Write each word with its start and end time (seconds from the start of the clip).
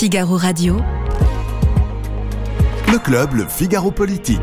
Figaro 0.00 0.38
Radio. 0.38 0.78
Le 2.90 2.98
club, 2.98 3.34
le 3.34 3.46
Figaro 3.46 3.90
Politique. 3.90 4.40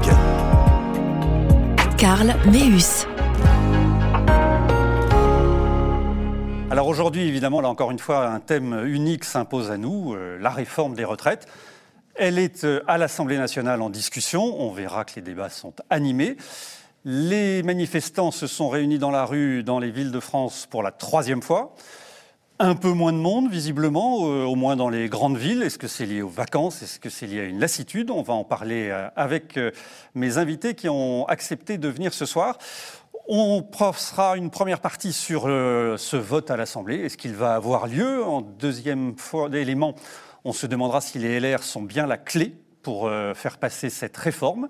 Karl 1.98 2.35
Meus. 2.45 3.08
Alors 6.70 6.88
aujourd'hui, 6.88 7.28
évidemment, 7.28 7.59
là 7.59 7.70
encore 7.70 7.90
une 7.90 7.98
fois, 7.98 8.28
un 8.28 8.39
thème 8.39 8.86
unique 8.86 9.23
s'impose 9.23 9.71
à 9.71 9.77
nous, 9.77 10.13
euh, 10.13 10.38
la 10.39 10.51
réforme 10.51 10.93
des 10.93 11.05
retraites. 11.05 11.47
Elle 12.13 12.37
est 12.37 12.63
euh, 12.63 12.83
à 12.85 12.99
l'Assemblée 12.99 13.39
nationale 13.39 13.81
en 13.81 13.89
discussion. 13.89 14.61
On 14.61 14.71
verra 14.71 15.05
que 15.05 15.13
les 15.15 15.23
débats 15.23 15.49
sont 15.49 15.73
animés. 15.89 16.37
Les 17.03 17.63
manifestants 17.63 18.29
se 18.29 18.45
sont 18.45 18.69
réunis 18.69 18.99
dans 18.99 19.09
la 19.09 19.25
rue 19.25 19.63
dans 19.63 19.79
les 19.79 19.89
villes 19.89 20.11
de 20.11 20.19
France 20.19 20.67
pour 20.69 20.83
la 20.83 20.91
troisième 20.91 21.41
fois. 21.41 21.73
Un 22.59 22.73
peu 22.73 22.91
moins 22.91 23.13
de 23.13 23.19
monde, 23.19 23.51
visiblement, 23.51 24.25
euh, 24.25 24.43
au 24.43 24.55
moins 24.55 24.75
dans 24.75 24.89
les 24.89 25.09
grandes 25.09 25.38
villes. 25.38 25.61
Est-ce 25.61 25.77
que 25.77 25.88
c'est 25.88 26.07
lié 26.07 26.23
aux 26.23 26.27
vacances? 26.27 26.81
Est-ce 26.81 26.99
que 26.99 27.07
c'est 27.07 27.27
lié 27.27 27.41
à 27.41 27.43
une 27.43 27.59
lassitude? 27.59 28.09
On 28.09 28.23
va 28.23 28.34
en 28.34 28.43
parler 28.43 28.89
euh, 28.89 29.07
avec 29.15 29.57
euh, 29.57 29.70
mes 30.15 30.39
invités 30.39 30.73
qui 30.73 30.89
ont 30.89 31.27
accepté 31.27 31.77
de 31.77 31.88
venir 31.88 32.15
ce 32.15 32.25
soir. 32.25 32.57
On 33.27 33.63
fera 33.93 34.38
une 34.38 34.49
première 34.49 34.79
partie 34.79 35.13
sur 35.13 35.43
ce 35.43 36.15
vote 36.15 36.49
à 36.49 36.55
l'Assemblée. 36.55 36.95
Est-ce 36.95 37.17
qu'il 37.17 37.35
va 37.35 37.55
avoir 37.55 37.85
lieu? 37.85 38.23
En 38.23 38.41
deuxième 38.41 39.15
élément, 39.53 39.95
on 40.45 40.53
se 40.53 40.65
demandera 40.65 41.01
si 41.01 41.20
les 41.20 41.41
LR 41.41 41.62
sont 41.62 41.81
bien 41.81 42.07
la 42.07 42.17
clé 42.17 42.55
pour 42.88 43.09
euh, 43.09 43.34
faire 43.34 43.58
passer 43.58 43.90
cette 43.90 44.16
réforme. 44.16 44.70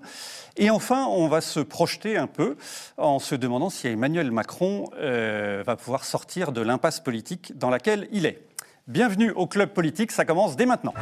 Et 0.56 0.70
enfin, 0.70 1.06
on 1.06 1.28
va 1.28 1.40
se 1.40 1.60
projeter 1.60 2.16
un 2.16 2.26
peu 2.26 2.56
en 2.96 3.20
se 3.20 3.36
demandant 3.36 3.70
si 3.70 3.86
Emmanuel 3.86 4.32
Macron 4.32 4.90
euh, 4.98 5.62
va 5.64 5.76
pouvoir 5.76 6.04
sortir 6.04 6.50
de 6.50 6.60
l'impasse 6.60 6.98
politique 6.98 7.56
dans 7.56 7.70
laquelle 7.70 8.08
il 8.10 8.26
est. 8.26 8.42
Bienvenue 8.88 9.30
au 9.30 9.46
club 9.46 9.70
politique, 9.70 10.10
ça 10.10 10.24
commence 10.24 10.56
dès 10.56 10.66
maintenant. 10.66 10.94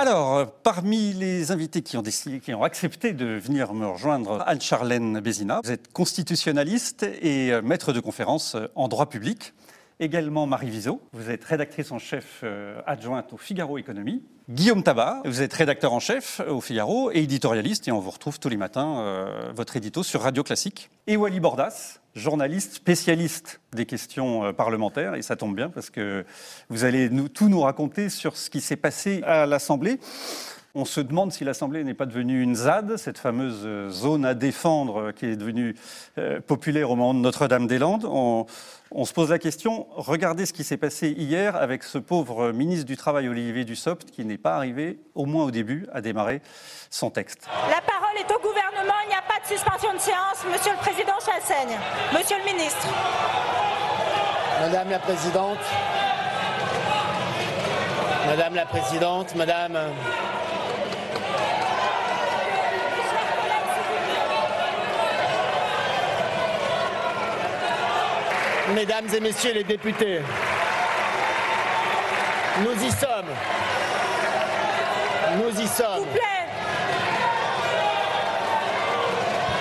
Alors, 0.00 0.36
euh, 0.36 0.44
parmi 0.62 1.12
les 1.12 1.50
invités 1.50 1.82
qui 1.82 1.96
ont, 1.96 2.62
accepté 2.62 3.12
de 3.12 3.36
venir 3.36 3.74
me 3.74 3.84
rejoindre, 3.84 4.44
Anne-Charlène 4.46 5.18
Bézina, 5.18 5.60
vous 5.64 5.72
êtes 5.72 5.92
constitutionnaliste 5.92 7.02
et 7.02 7.52
euh, 7.52 7.62
maître 7.62 7.92
de 7.92 7.98
conférence 7.98 8.54
euh, 8.54 8.68
en 8.76 8.86
droit 8.86 9.08
public. 9.08 9.54
Également 9.98 10.46
Marie 10.46 10.70
Viseau, 10.70 11.02
vous 11.12 11.30
êtes 11.30 11.42
rédactrice 11.42 11.90
en 11.90 11.98
chef 11.98 12.44
adjointe 12.86 13.32
au 13.32 13.36
Figaro 13.36 13.78
Économie. 13.78 14.22
Guillaume 14.48 14.84
Tabar, 14.84 15.22
vous 15.24 15.42
êtes 15.42 15.52
rédacteur 15.52 15.92
en 15.92 15.98
chef 15.98 16.40
au 16.48 16.60
Figaro 16.60 17.10
et 17.10 17.24
éditorialiste, 17.24 17.88
et 17.88 17.90
on 17.90 17.98
vous 17.98 18.12
retrouve 18.12 18.38
tous 18.38 18.48
les 18.48 18.56
matins, 18.56 19.26
votre 19.56 19.76
édito 19.76 20.04
sur 20.04 20.20
Radio 20.20 20.44
Classique. 20.44 20.88
Et 21.08 21.16
Wally 21.16 21.40
Bordas, 21.40 21.98
journaliste 22.18 22.74
spécialiste 22.74 23.60
des 23.72 23.86
questions 23.86 24.44
euh, 24.44 24.52
parlementaires, 24.52 25.14
et 25.14 25.22
ça 25.22 25.36
tombe 25.36 25.56
bien 25.56 25.70
parce 25.70 25.90
que 25.90 26.24
vous 26.68 26.84
allez 26.84 27.08
nous, 27.08 27.28
tout 27.28 27.48
nous 27.48 27.60
raconter 27.60 28.10
sur 28.10 28.36
ce 28.36 28.50
qui 28.50 28.60
s'est 28.60 28.76
passé 28.76 29.22
à 29.24 29.46
l'Assemblée. 29.46 29.98
On 30.74 30.84
se 30.84 31.00
demande 31.00 31.32
si 31.32 31.44
l'Assemblée 31.44 31.82
n'est 31.82 31.94
pas 31.94 32.04
devenue 32.04 32.42
une 32.42 32.54
ZAD, 32.54 32.96
cette 32.98 33.18
fameuse 33.18 33.62
euh, 33.64 33.88
zone 33.88 34.26
à 34.26 34.34
défendre 34.34 35.00
euh, 35.00 35.12
qui 35.12 35.26
est 35.26 35.36
devenue 35.36 35.74
populaire 36.46 36.90
au 36.90 36.96
moment 36.96 37.14
de 37.14 37.20
Notre-Dame-des-Landes. 37.20 38.04
On, 38.04 38.46
on, 38.90 39.04
se 39.04 39.12
pose 39.12 39.30
la 39.30 39.38
question, 39.38 39.86
regardez 39.92 40.44
ce 40.44 40.52
qui 40.52 40.64
s'est 40.64 40.76
passé 40.76 41.08
hier 41.16 41.56
avec 41.56 41.84
ce 41.84 41.98
pauvre 41.98 42.52
ministre 42.52 42.84
du 42.84 42.96
Travail, 42.96 43.28
Olivier 43.28 43.64
Dussopt, 43.64 44.10
qui 44.10 44.24
n'est 44.24 44.38
pas 44.38 44.56
arrivé, 44.56 44.98
au 45.14 45.24
moins 45.24 45.44
au 45.44 45.50
début, 45.50 45.86
à 45.92 46.00
démarrer 46.00 46.42
son 46.90 47.10
texte. 47.10 47.48
La 47.70 47.80
parole 47.80 48.16
est 48.18 48.32
au 48.34 48.40
gouvernement, 48.40 48.97
suspension 49.48 49.94
de 49.94 49.98
séance. 49.98 50.44
Monsieur 50.52 50.72
le 50.72 50.78
Président 50.78 51.14
Chassaigne, 51.24 51.78
Monsieur 52.12 52.36
le 52.38 52.44
Ministre. 52.44 52.86
Madame 54.60 54.90
la 54.90 54.98
Présidente, 54.98 55.58
Madame 58.26 58.54
la 58.54 58.66
Présidente, 58.66 59.34
Madame... 59.34 59.78
Mesdames 68.74 69.06
et 69.14 69.20
Messieurs 69.20 69.54
les 69.54 69.64
députés, 69.64 70.20
nous 72.60 72.84
y 72.84 72.90
sommes. 72.90 73.32
Nous 75.38 75.60
y 75.60 75.66
sommes. 75.66 75.86
S'il 75.94 76.00
vous 76.00 76.04
plaît. 76.12 76.20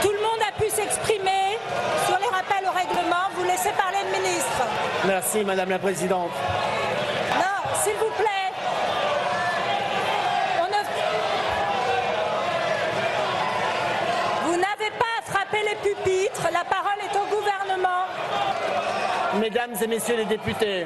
Tout 0.01 0.11
le 0.11 0.19
monde 0.19 0.41
a 0.45 0.61
pu 0.61 0.66
s'exprimer 0.77 1.57
sur 2.05 2.17
les 2.19 2.27
rappels 2.27 2.65
au 2.69 2.71
règlement. 2.71 3.25
Vous 3.35 3.43
laissez 3.43 3.71
parler 3.71 3.97
le 4.05 4.11
ministre. 4.19 4.61
Merci, 5.07 5.43
Madame 5.43 5.69
la 5.69 5.79
Présidente. 5.79 6.29
Non, 7.35 7.59
s'il 7.81 7.95
vous 7.95 8.11
plaît. 8.15 8.51
On 10.61 10.67
ne... 10.67 10.81
Vous 14.45 14.57
n'avez 14.57 14.91
pas 15.01 15.13
à 15.19 15.21
frapper 15.31 15.63
les 15.67 15.77
pupitres. 15.89 16.47
La 16.53 16.63
parole 16.63 16.99
est 17.01 17.15
au 17.17 17.25
gouvernement. 17.35 18.05
Mesdames 19.39 19.75
et 19.81 19.87
Messieurs 19.87 20.17
les 20.17 20.25
députés, 20.25 20.85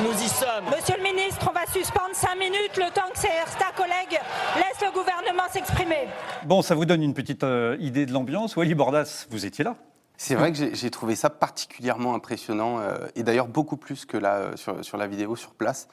nous 0.00 0.12
y 0.12 0.28
sommes. 0.28 0.64
Monsieur 0.74 0.96
le 0.96 1.02
ministre, 1.02 1.46
on 1.48 1.52
va 1.52 1.66
suspendre 1.66 2.14
cinq 2.14 2.36
minutes 2.36 2.76
le 2.76 2.90
temps 2.92 3.10
que 3.12 3.18
certains 3.18 3.72
collègues 3.76 4.20
laissent 4.56 4.80
le 4.80 4.92
gouvernement 4.92 5.48
s'exprimer. 5.50 6.08
Bon, 6.44 6.62
ça 6.62 6.74
vous 6.74 6.84
donne 6.84 7.02
une 7.02 7.14
petite 7.14 7.44
euh, 7.44 7.76
idée 7.80 8.06
de 8.06 8.12
l'ambiance. 8.12 8.56
Wally 8.56 8.74
Bordas, 8.74 9.26
vous 9.30 9.44
étiez 9.44 9.64
là? 9.64 9.76
C'est 10.24 10.36
vrai 10.36 10.52
que 10.52 10.74
j'ai 10.74 10.90
trouvé 10.90 11.16
ça 11.16 11.30
particulièrement 11.30 12.14
impressionnant 12.14 12.78
euh, 12.78 13.08
et 13.16 13.24
d'ailleurs 13.24 13.48
beaucoup 13.48 13.76
plus 13.76 14.04
que 14.04 14.16
là 14.16 14.36
euh, 14.36 14.56
sur, 14.56 14.84
sur, 14.84 14.96
la 14.96 15.08
vidéo 15.08 15.34
sur 15.34 15.50
place. 15.50 15.88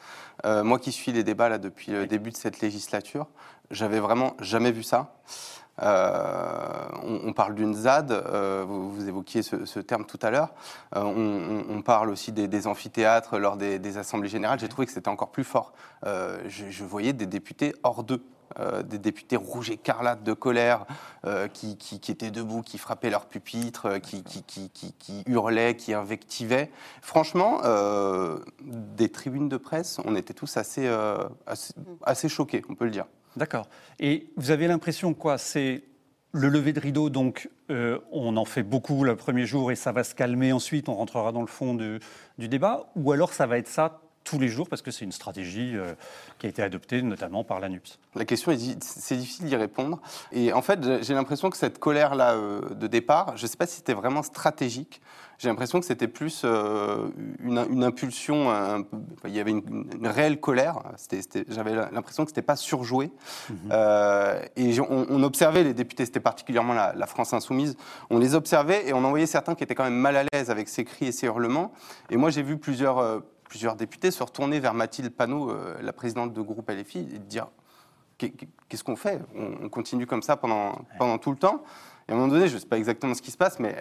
Euh, 0.46 0.64
moi 0.64 0.78
qui 0.78 0.92
suis 0.92 1.12
les 1.12 1.24
débats 1.24 1.50
là 1.50 1.58
depuis 1.58 1.92
le 1.92 2.06
début 2.06 2.30
de 2.30 2.38
cette 2.38 2.62
législature, 2.62 3.26
j'avais 3.72 4.00
vraiment 4.00 4.36
jamais 4.40 4.72
vu 4.72 4.84
ça. 4.84 5.16
Euh, 5.82 6.88
on, 7.04 7.30
on, 7.30 7.34
parle 7.34 7.56
d'une 7.56 7.74
ZAD, 7.74 8.12
euh, 8.12 8.64
vous, 8.68 8.92
vous, 8.92 9.08
évoquiez 9.08 9.42
ce, 9.42 9.66
ce, 9.66 9.80
terme 9.80 10.06
tout 10.06 10.20
à 10.22 10.30
l'heure. 10.30 10.54
Euh, 10.96 11.02
on, 11.04 11.64
on, 11.74 11.82
parle 11.82 12.10
aussi 12.10 12.32
des, 12.32 12.48
des 12.48 12.68
amphithéâtres 12.68 13.38
lors 13.38 13.56
des, 13.56 13.80
des 13.80 13.98
assemblées 13.98 14.30
générales. 14.30 14.60
J'ai 14.60 14.68
trouvé 14.68 14.88
que 14.88 14.94
c'était 14.94 15.10
encore 15.10 15.32
plus 15.32 15.44
fort. 15.44 15.74
Je, 16.06 16.70
je, 16.70 16.84
voyais 16.84 17.14
des 17.14 17.26
députés 17.26 17.74
hors 17.84 18.04
d'eux. 18.04 18.24
Des 18.84 18.98
députés 18.98 19.36
rouges 19.36 19.70
écarlates 19.70 20.24
de 20.24 20.34
colère 20.34 20.88
qui, 21.54 21.78
qui, 21.78 22.00
qui, 22.00 22.12
étaient 22.12 22.32
debout, 22.32 22.64
qui 22.64 22.80
frappaient 22.80 23.12
leur 23.12 23.28
pupitre, 23.28 24.00
qui, 24.00 24.24
qui, 24.24 25.24
hurlaient, 25.28 25.76
qui 25.76 25.94
invectivaient. 25.94 26.72
Franchement, 27.04 27.62
des 28.60 29.10
tribunes 29.10 29.50
de 29.50 29.58
presse, 29.58 30.00
on 30.04 30.16
était 30.16 30.34
tous 30.34 30.58
assez, 30.58 30.88
assez, 31.46 31.76
assez 32.04 32.28
choqués, 32.28 32.64
on 32.70 32.76
peut 32.76 32.86
le 32.86 32.92
dire. 32.92 33.06
D'accord. 33.36 33.68
Et 34.00 34.28
vous 34.36 34.52
avez 34.52 34.68
l'impression 34.68 35.14
quoi? 35.14 35.38
C'est 35.38 35.84
le 36.32 36.50
lever 36.50 36.74
de 36.74 36.80
rideau, 36.80 37.10
donc 37.10 37.50
euh, 37.72 38.00
on 38.12 38.38
en 38.38 38.46
fait 38.46 38.64
beaucoup 38.64 39.04
le 39.04 39.16
premier 39.16 39.46
jour 39.46 39.72
et 39.72 39.76
ça 39.76 39.92
va 39.92 40.04
se 40.04 40.14
calmer 40.14 40.52
ensuite, 40.52 40.90
on 40.90 40.96
rentrera 40.96 41.32
dans 41.32 41.42
le 41.42 41.48
fond 41.48 41.74
du, 41.74 42.00
du 42.38 42.48
débat, 42.48 42.92
ou 42.96 43.12
alors 43.12 43.34
ça 43.34 43.48
va 43.48 43.58
être 43.58 43.68
ça 43.68 44.02
tous 44.24 44.38
les 44.38 44.48
jours 44.48 44.70
parce 44.70 44.82
que 44.82 44.92
c'est 44.92 45.06
une 45.06 45.12
stratégie 45.12 45.76
euh, 45.76 45.94
qui 46.38 46.46
a 46.46 46.50
été 46.50 46.62
adoptée 46.62 47.02
notamment 47.02 47.44
par 47.44 47.60
l'ANUPS 47.60 47.98
La 48.16 48.26
question, 48.26 48.56
c'est 48.82 49.16
difficile 49.16 49.46
d'y 49.46 49.56
répondre. 49.56 50.00
Et 50.32 50.54
en 50.54 50.62
fait, 50.62 51.04
j'ai 51.04 51.14
l'impression 51.14 51.50
que 51.50 51.58
cette 51.58 51.80
colère-là 51.80 52.36
euh, 52.36 52.70
de 52.76 52.88
départ, 52.88 53.38
je 53.38 53.44
ne 53.44 53.48
sais 53.48 53.58
pas 53.58 53.66
si 53.66 53.78
c'était 53.78 53.94
vraiment 53.94 54.22
stratégique. 54.22 55.02
J'ai 55.40 55.48
l'impression 55.48 55.80
que 55.80 55.86
c'était 55.86 56.10
plus 56.10 56.42
euh, 56.44 57.08
une, 57.40 57.66
une, 57.72 57.86
impulsion, 57.86 58.52
un, 58.52 58.84
il 59.24 59.34
y 59.34 59.40
avait 59.40 59.52
une, 59.52 59.88
une 59.96 60.08
réelle 60.08 60.42
colère. 60.42 60.84
J'avais 61.48 61.76
l'impression 61.76 62.26
que 62.26 62.30
ce 62.30 62.34
n'était 62.34 62.42
pas 62.42 62.58
surjoué. 62.58 63.10
Mmh. 63.50 63.54
Euh, 63.72 64.44
et 64.58 64.78
on, 64.82 65.06
on, 65.10 65.24
observait 65.24 65.64
les 65.64 65.74
députés, 65.74 66.04
c'était 66.04 66.20
particulièrement 66.20 66.74
la, 66.74 66.94
la, 66.94 67.06
France 67.08 67.32
insoumise, 67.32 67.78
on 68.10 68.20
les 68.20 68.36
observait 68.36 68.90
et 68.90 68.92
on 68.92 69.06
en 69.06 69.12
voyait 69.12 69.28
certains 69.28 69.56
qui 69.56 69.64
étaient 69.64 69.76
quand 69.76 69.86
même 69.86 69.94
mal 69.94 70.18
à 70.18 70.24
l'aise 70.34 70.52
avec 70.52 70.68
ces 70.68 70.84
cris 70.84 71.06
et 71.06 71.12
ces 71.14 71.28
hurlements. 71.28 71.72
Et 72.10 72.18
moi, 72.18 72.30
j'ai 72.30 72.44
vu 72.44 72.58
plusieurs... 72.58 73.00
Euh, 73.00 73.20
plusieurs 73.46 73.76
députés 73.76 74.12
se 74.12 74.22
retourner 74.22 74.60
vers 74.60 74.76
Mathilde 74.76 75.12
Panot, 75.12 75.52
la 75.82 75.92
présidente 75.92 76.34
de 76.34 76.42
groupe 76.44 76.70
LFI, 76.70 77.00
et 77.00 77.18
dire 77.18 77.48
qu'est-ce 78.20 78.84
qu'on 78.84 78.96
fait? 78.96 79.20
On, 79.36 79.66
on, 79.66 79.70
continue 79.70 80.06
comme 80.06 80.22
ça 80.22 80.38
pendant, 80.38 80.86
pendant 81.00 81.18
tout 81.18 81.32
le 81.32 81.38
temps. 81.38 81.64
Et 82.08 82.12
à 82.12 82.14
un 82.14 82.18
moment 82.20 82.32
donné, 82.32 82.48
je 82.48 82.54
ne 82.54 82.60
sais 82.60 82.68
pas 82.68 82.78
exactement 82.78 83.16
ce 83.16 83.24
qui 83.24 83.32
se 83.32 83.38
passe, 83.38 83.58
mais 83.58 83.76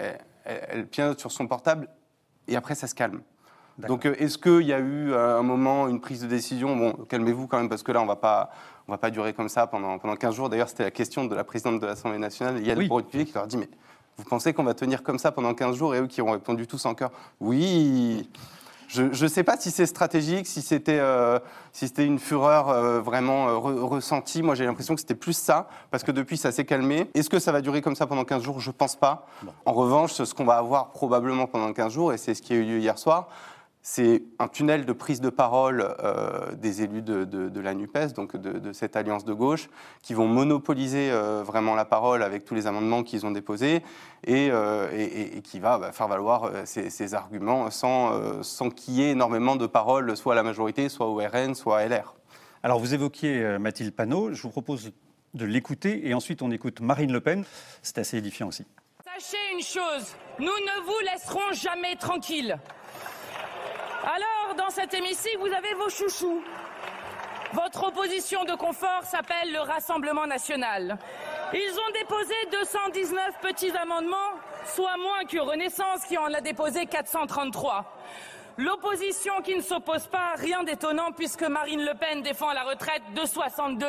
elle, 0.48 0.66
elle, 0.68 0.86
pianote 0.86 1.20
sur 1.20 1.30
son 1.30 1.46
portable 1.46 1.88
et 2.48 2.56
après 2.56 2.74
ça 2.74 2.86
se 2.86 2.94
calme. 2.94 3.22
Donc 3.86 4.06
euh, 4.06 4.14
est-ce 4.18 4.38
qu'il 4.38 4.66
y 4.66 4.72
a 4.72 4.80
eu 4.80 5.14
à 5.14 5.36
un 5.36 5.42
moment 5.42 5.86
une 5.86 6.00
prise 6.00 6.22
de 6.22 6.26
décision? 6.26 6.74
Bon, 6.76 6.92
calmez-vous 7.08 7.46
quand 7.46 7.58
même 7.58 7.68
parce 7.68 7.82
que 7.84 7.92
là, 7.92 8.00
on 8.00 8.04
ne 8.04 8.08
va 8.08 8.16
pas 8.98 9.10
durer 9.10 9.34
comme 9.34 9.48
ça 9.48 9.66
pendant, 9.68 9.98
pendant 9.98 10.16
15 10.16 10.34
jours. 10.34 10.48
D'ailleurs, 10.48 10.68
c'était 10.68 10.84
la 10.84 10.90
question 10.90 11.26
de 11.26 11.34
la 11.34 11.44
présidente 11.44 11.80
de 11.80 11.86
l'Assemblée 11.86 12.18
nationale, 12.18 12.60
Yann 12.66 12.78
oui. 12.78 12.88
Brodier, 12.88 13.24
qui 13.24 13.34
leur 13.34 13.44
a 13.44 13.46
dit, 13.46 13.56
mais 13.56 13.68
vous 14.16 14.24
pensez 14.24 14.52
qu'on 14.52 14.64
va 14.64 14.74
tenir 14.74 15.04
comme 15.04 15.18
ça 15.18 15.30
pendant 15.30 15.54
15 15.54 15.76
jours? 15.76 15.94
Et 15.94 16.00
eux 16.00 16.08
qui 16.08 16.20
ont 16.22 16.32
répondu 16.32 16.66
tous 16.66 16.84
en 16.86 16.94
cœur, 16.94 17.12
oui 17.40 18.28
Je 18.88 19.02
ne 19.02 19.28
sais 19.28 19.44
pas 19.44 19.56
si 19.58 19.70
c'est 19.70 19.84
stratégique, 19.86 20.46
si 20.46 20.62
c'était 20.62 20.98
euh, 20.98 21.38
si 21.72 21.92
une 21.98 22.18
fureur 22.18 22.70
euh, 22.70 23.00
vraiment 23.00 23.48
euh, 23.48 23.52
re- 23.52 23.80
ressentie. 23.80 24.42
Moi, 24.42 24.54
j'ai 24.54 24.64
l'impression 24.64 24.94
que 24.94 25.00
c'était 25.00 25.14
plus 25.14 25.34
ça, 25.36 25.68
parce 25.90 26.02
que 26.02 26.10
depuis, 26.10 26.38
ça 26.38 26.52
s'est 26.52 26.64
calmé. 26.64 27.10
Est-ce 27.14 27.28
que 27.28 27.38
ça 27.38 27.52
va 27.52 27.60
durer 27.60 27.82
comme 27.82 27.94
ça 27.94 28.06
pendant 28.06 28.24
15 28.24 28.42
jours? 28.42 28.60
Je 28.60 28.70
pense 28.70 28.96
pas. 28.96 29.26
En 29.66 29.72
revanche, 29.74 30.12
ce 30.12 30.34
qu'on 30.34 30.46
va 30.46 30.56
avoir 30.56 30.88
probablement 30.92 31.46
pendant 31.46 31.70
15 31.72 31.92
jours, 31.92 32.12
et 32.14 32.18
c'est 32.18 32.32
ce 32.32 32.40
qui 32.40 32.54
a 32.54 32.56
eu 32.56 32.64
lieu 32.64 32.78
hier 32.78 32.98
soir, 32.98 33.28
c'est 33.90 34.22
un 34.38 34.48
tunnel 34.48 34.84
de 34.84 34.92
prise 34.92 35.22
de 35.22 35.30
parole 35.30 35.94
euh, 36.04 36.52
des 36.56 36.82
élus 36.82 37.00
de, 37.00 37.24
de- 37.24 37.48
de 37.48 37.60
la 37.60 37.72
NUPES, 37.72 38.12
donc 38.14 38.36
de, 38.36 38.58
de 38.58 38.72
cette 38.74 38.96
alliance 38.96 39.24
de 39.24 39.32
gauche, 39.32 39.70
qui 40.02 40.12
vont 40.12 40.26
monopoliser 40.28 41.10
euh, 41.10 41.42
vraiment 41.42 41.74
la 41.74 41.86
parole 41.86 42.22
avec 42.22 42.44
tous 42.44 42.54
les 42.54 42.66
amendements 42.66 43.02
qu'ils 43.02 43.24
ont 43.24 43.30
déposés 43.30 43.82
et, 44.26 44.50
euh, 44.52 44.90
et- 44.92 45.04
et- 45.04 45.36
et 45.38 45.40
qui 45.40 45.58
va 45.58 45.78
bah, 45.78 45.90
faire 45.92 46.06
valoir 46.06 46.50
ces, 46.66 46.90
ces 46.90 47.14
arguments 47.14 47.70
sans, 47.70 48.12
euh, 48.12 48.42
sans 48.42 48.68
qu'il 48.68 48.92
y 48.92 49.02
ait 49.04 49.12
énormément 49.12 49.56
de 49.56 49.66
paroles, 49.66 50.14
soit 50.18 50.34
à 50.34 50.36
la 50.36 50.42
majorité, 50.42 50.90
soit 50.90 51.06
au 51.06 51.16
RN, 51.16 51.54
soit 51.54 51.78
à 51.78 51.86
LR. 51.88 52.14
Alors, 52.62 52.80
vous 52.80 52.92
évoquiez 52.92 53.56
Mathilde 53.58 53.94
Panot. 53.94 54.34
Je 54.34 54.42
vous 54.42 54.50
propose 54.50 54.92
de 55.32 55.44
l'écouter 55.46 56.06
et 56.06 56.12
ensuite 56.12 56.42
on 56.42 56.50
écoute 56.50 56.82
Marine 56.82 57.10
Le 57.12 57.22
Pen. 57.22 57.42
C'est 57.80 57.96
assez 57.96 58.18
édifiant 58.18 58.48
aussi. 58.48 58.66
Sachez 59.02 59.38
une 59.54 59.62
chose, 59.62 60.14
nous 60.38 60.44
ne 60.44 60.84
vous 60.84 60.98
laisserons 61.10 61.52
jamais 61.52 61.96
tranquille. 61.96 62.58
Alors, 64.04 64.54
dans 64.56 64.70
cet 64.70 64.94
hémicycle, 64.94 65.38
vous 65.38 65.52
avez 65.52 65.74
vos 65.74 65.88
chouchous. 65.88 66.42
Votre 67.52 67.88
opposition 67.88 68.44
de 68.44 68.54
confort 68.54 69.02
s'appelle 69.04 69.52
le 69.52 69.60
Rassemblement 69.60 70.26
national. 70.26 70.98
Ils 71.52 71.78
ont 71.78 71.92
déposé 71.92 72.34
219 72.52 73.40
petits 73.40 73.76
amendements, 73.76 74.34
soit 74.66 74.96
moins 74.98 75.24
que 75.24 75.38
Renaissance 75.38 76.04
qui 76.04 76.16
en 76.18 76.32
a 76.32 76.40
déposé 76.40 76.86
433. 76.86 77.96
L'opposition 78.58 79.40
qui 79.42 79.56
ne 79.56 79.62
s'oppose 79.62 80.06
pas, 80.06 80.34
rien 80.36 80.62
d'étonnant 80.62 81.12
puisque 81.12 81.44
Marine 81.44 81.84
Le 81.84 81.94
Pen 81.94 82.22
défend 82.22 82.52
la 82.52 82.64
retraite 82.64 83.02
de 83.14 83.24
62 83.24 83.86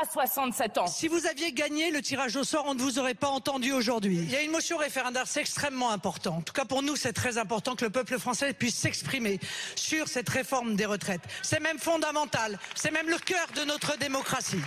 à 0.00 0.04
67 0.04 0.78
ans. 0.78 0.86
Si 0.86 1.08
vous 1.08 1.26
aviez 1.26 1.52
gagné 1.52 1.90
le 1.90 2.02
tirage 2.02 2.36
au 2.36 2.44
sort, 2.44 2.64
on 2.66 2.74
ne 2.74 2.80
vous 2.80 2.98
aurait 2.98 3.14
pas 3.14 3.28
entendu 3.28 3.72
aujourd'hui. 3.72 4.16
Il 4.16 4.30
y 4.30 4.36
a 4.36 4.42
une 4.42 4.50
motion 4.50 4.76
référendaire, 4.76 5.26
c'est 5.26 5.40
extrêmement 5.40 5.90
important. 5.90 6.36
En 6.36 6.42
tout 6.42 6.52
cas, 6.52 6.64
pour 6.64 6.82
nous, 6.82 6.96
c'est 6.96 7.12
très 7.12 7.38
important 7.38 7.76
que 7.76 7.84
le 7.84 7.90
peuple 7.90 8.18
français 8.18 8.52
puisse 8.52 8.76
s'exprimer 8.76 9.38
sur 9.76 10.08
cette 10.08 10.28
réforme 10.28 10.74
des 10.74 10.86
retraites. 10.86 11.22
C'est 11.42 11.60
même 11.60 11.78
fondamental. 11.78 12.58
C'est 12.74 12.90
même 12.90 13.08
le 13.08 13.18
cœur 13.18 13.46
de 13.54 13.64
notre 13.64 13.96
démocratie. 13.98 14.60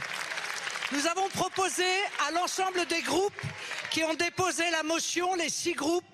Nous 0.93 1.05
avons 1.07 1.27
proposé 1.29 1.83
à 2.27 2.31
l'ensemble 2.31 2.85
des 2.85 3.01
groupes 3.01 3.41
qui 3.91 4.05
ont 4.05 4.13
déposé 4.13 4.63
la 4.71 4.83
motion, 4.83 5.35
les 5.35 5.49
six 5.49 5.73
groupes, 5.73 6.05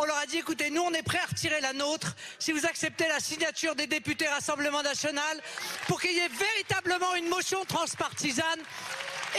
on 0.00 0.04
leur 0.04 0.16
a 0.18 0.26
dit, 0.26 0.38
écoutez, 0.38 0.70
nous, 0.70 0.82
on 0.82 0.92
est 0.92 1.02
prêts 1.02 1.18
à 1.18 1.26
retirer 1.26 1.60
la 1.60 1.72
nôtre 1.72 2.14
si 2.38 2.52
vous 2.52 2.64
acceptez 2.66 3.06
la 3.08 3.20
signature 3.20 3.74
des 3.74 3.86
députés 3.86 4.26
Rassemblement 4.28 4.82
National 4.82 5.40
pour 5.86 6.00
qu'il 6.00 6.12
y 6.12 6.18
ait 6.18 6.28
véritablement 6.28 7.14
une 7.16 7.28
motion 7.28 7.64
transpartisane. 7.64 8.60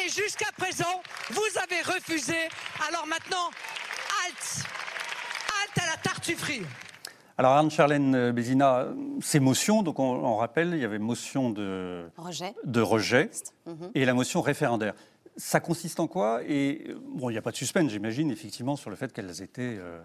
Et 0.05 0.09
jusqu'à 0.09 0.51
présent, 0.57 1.01
vous 1.31 1.59
avez 1.63 1.81
refusé. 1.81 2.35
Alors 2.87 3.07
maintenant, 3.07 3.49
halte 4.25 4.65
Halte 5.61 5.77
à 5.83 5.91
la 5.91 5.97
tartufferie 5.97 6.61
Alors, 7.37 7.53
Anne-Charlène 7.53 8.31
Bézina, 8.31 8.87
ces 9.21 9.39
motions, 9.39 9.81
donc 9.81 9.99
on, 9.99 10.03
on 10.03 10.35
rappelle, 10.37 10.71
il 10.73 10.79
y 10.79 10.85
avait 10.85 10.99
motion 10.99 11.49
de, 11.49 12.05
Rejet. 12.17 12.53
de 12.65 12.81
rejet 12.81 13.29
Mhm. 13.65 13.91
et 13.95 14.05
la 14.05 14.13
motion 14.13 14.41
référendaire. 14.41 14.93
Ça 15.37 15.59
consiste 15.61 15.99
en 16.01 16.07
quoi? 16.07 16.41
Et 16.45 16.83
euh, 16.89 16.99
bon, 17.01 17.29
il 17.29 17.33
n'y 17.33 17.39
a 17.39 17.41
pas 17.41 17.51
de 17.51 17.55
suspense, 17.55 17.91
j'imagine, 17.91 18.29
effectivement, 18.29 18.75
sur 18.75 18.89
le 18.89 18.95
fait 18.97 19.13
qu'elles 19.13 19.41
étaient 19.41 19.77
euh, 19.79 19.99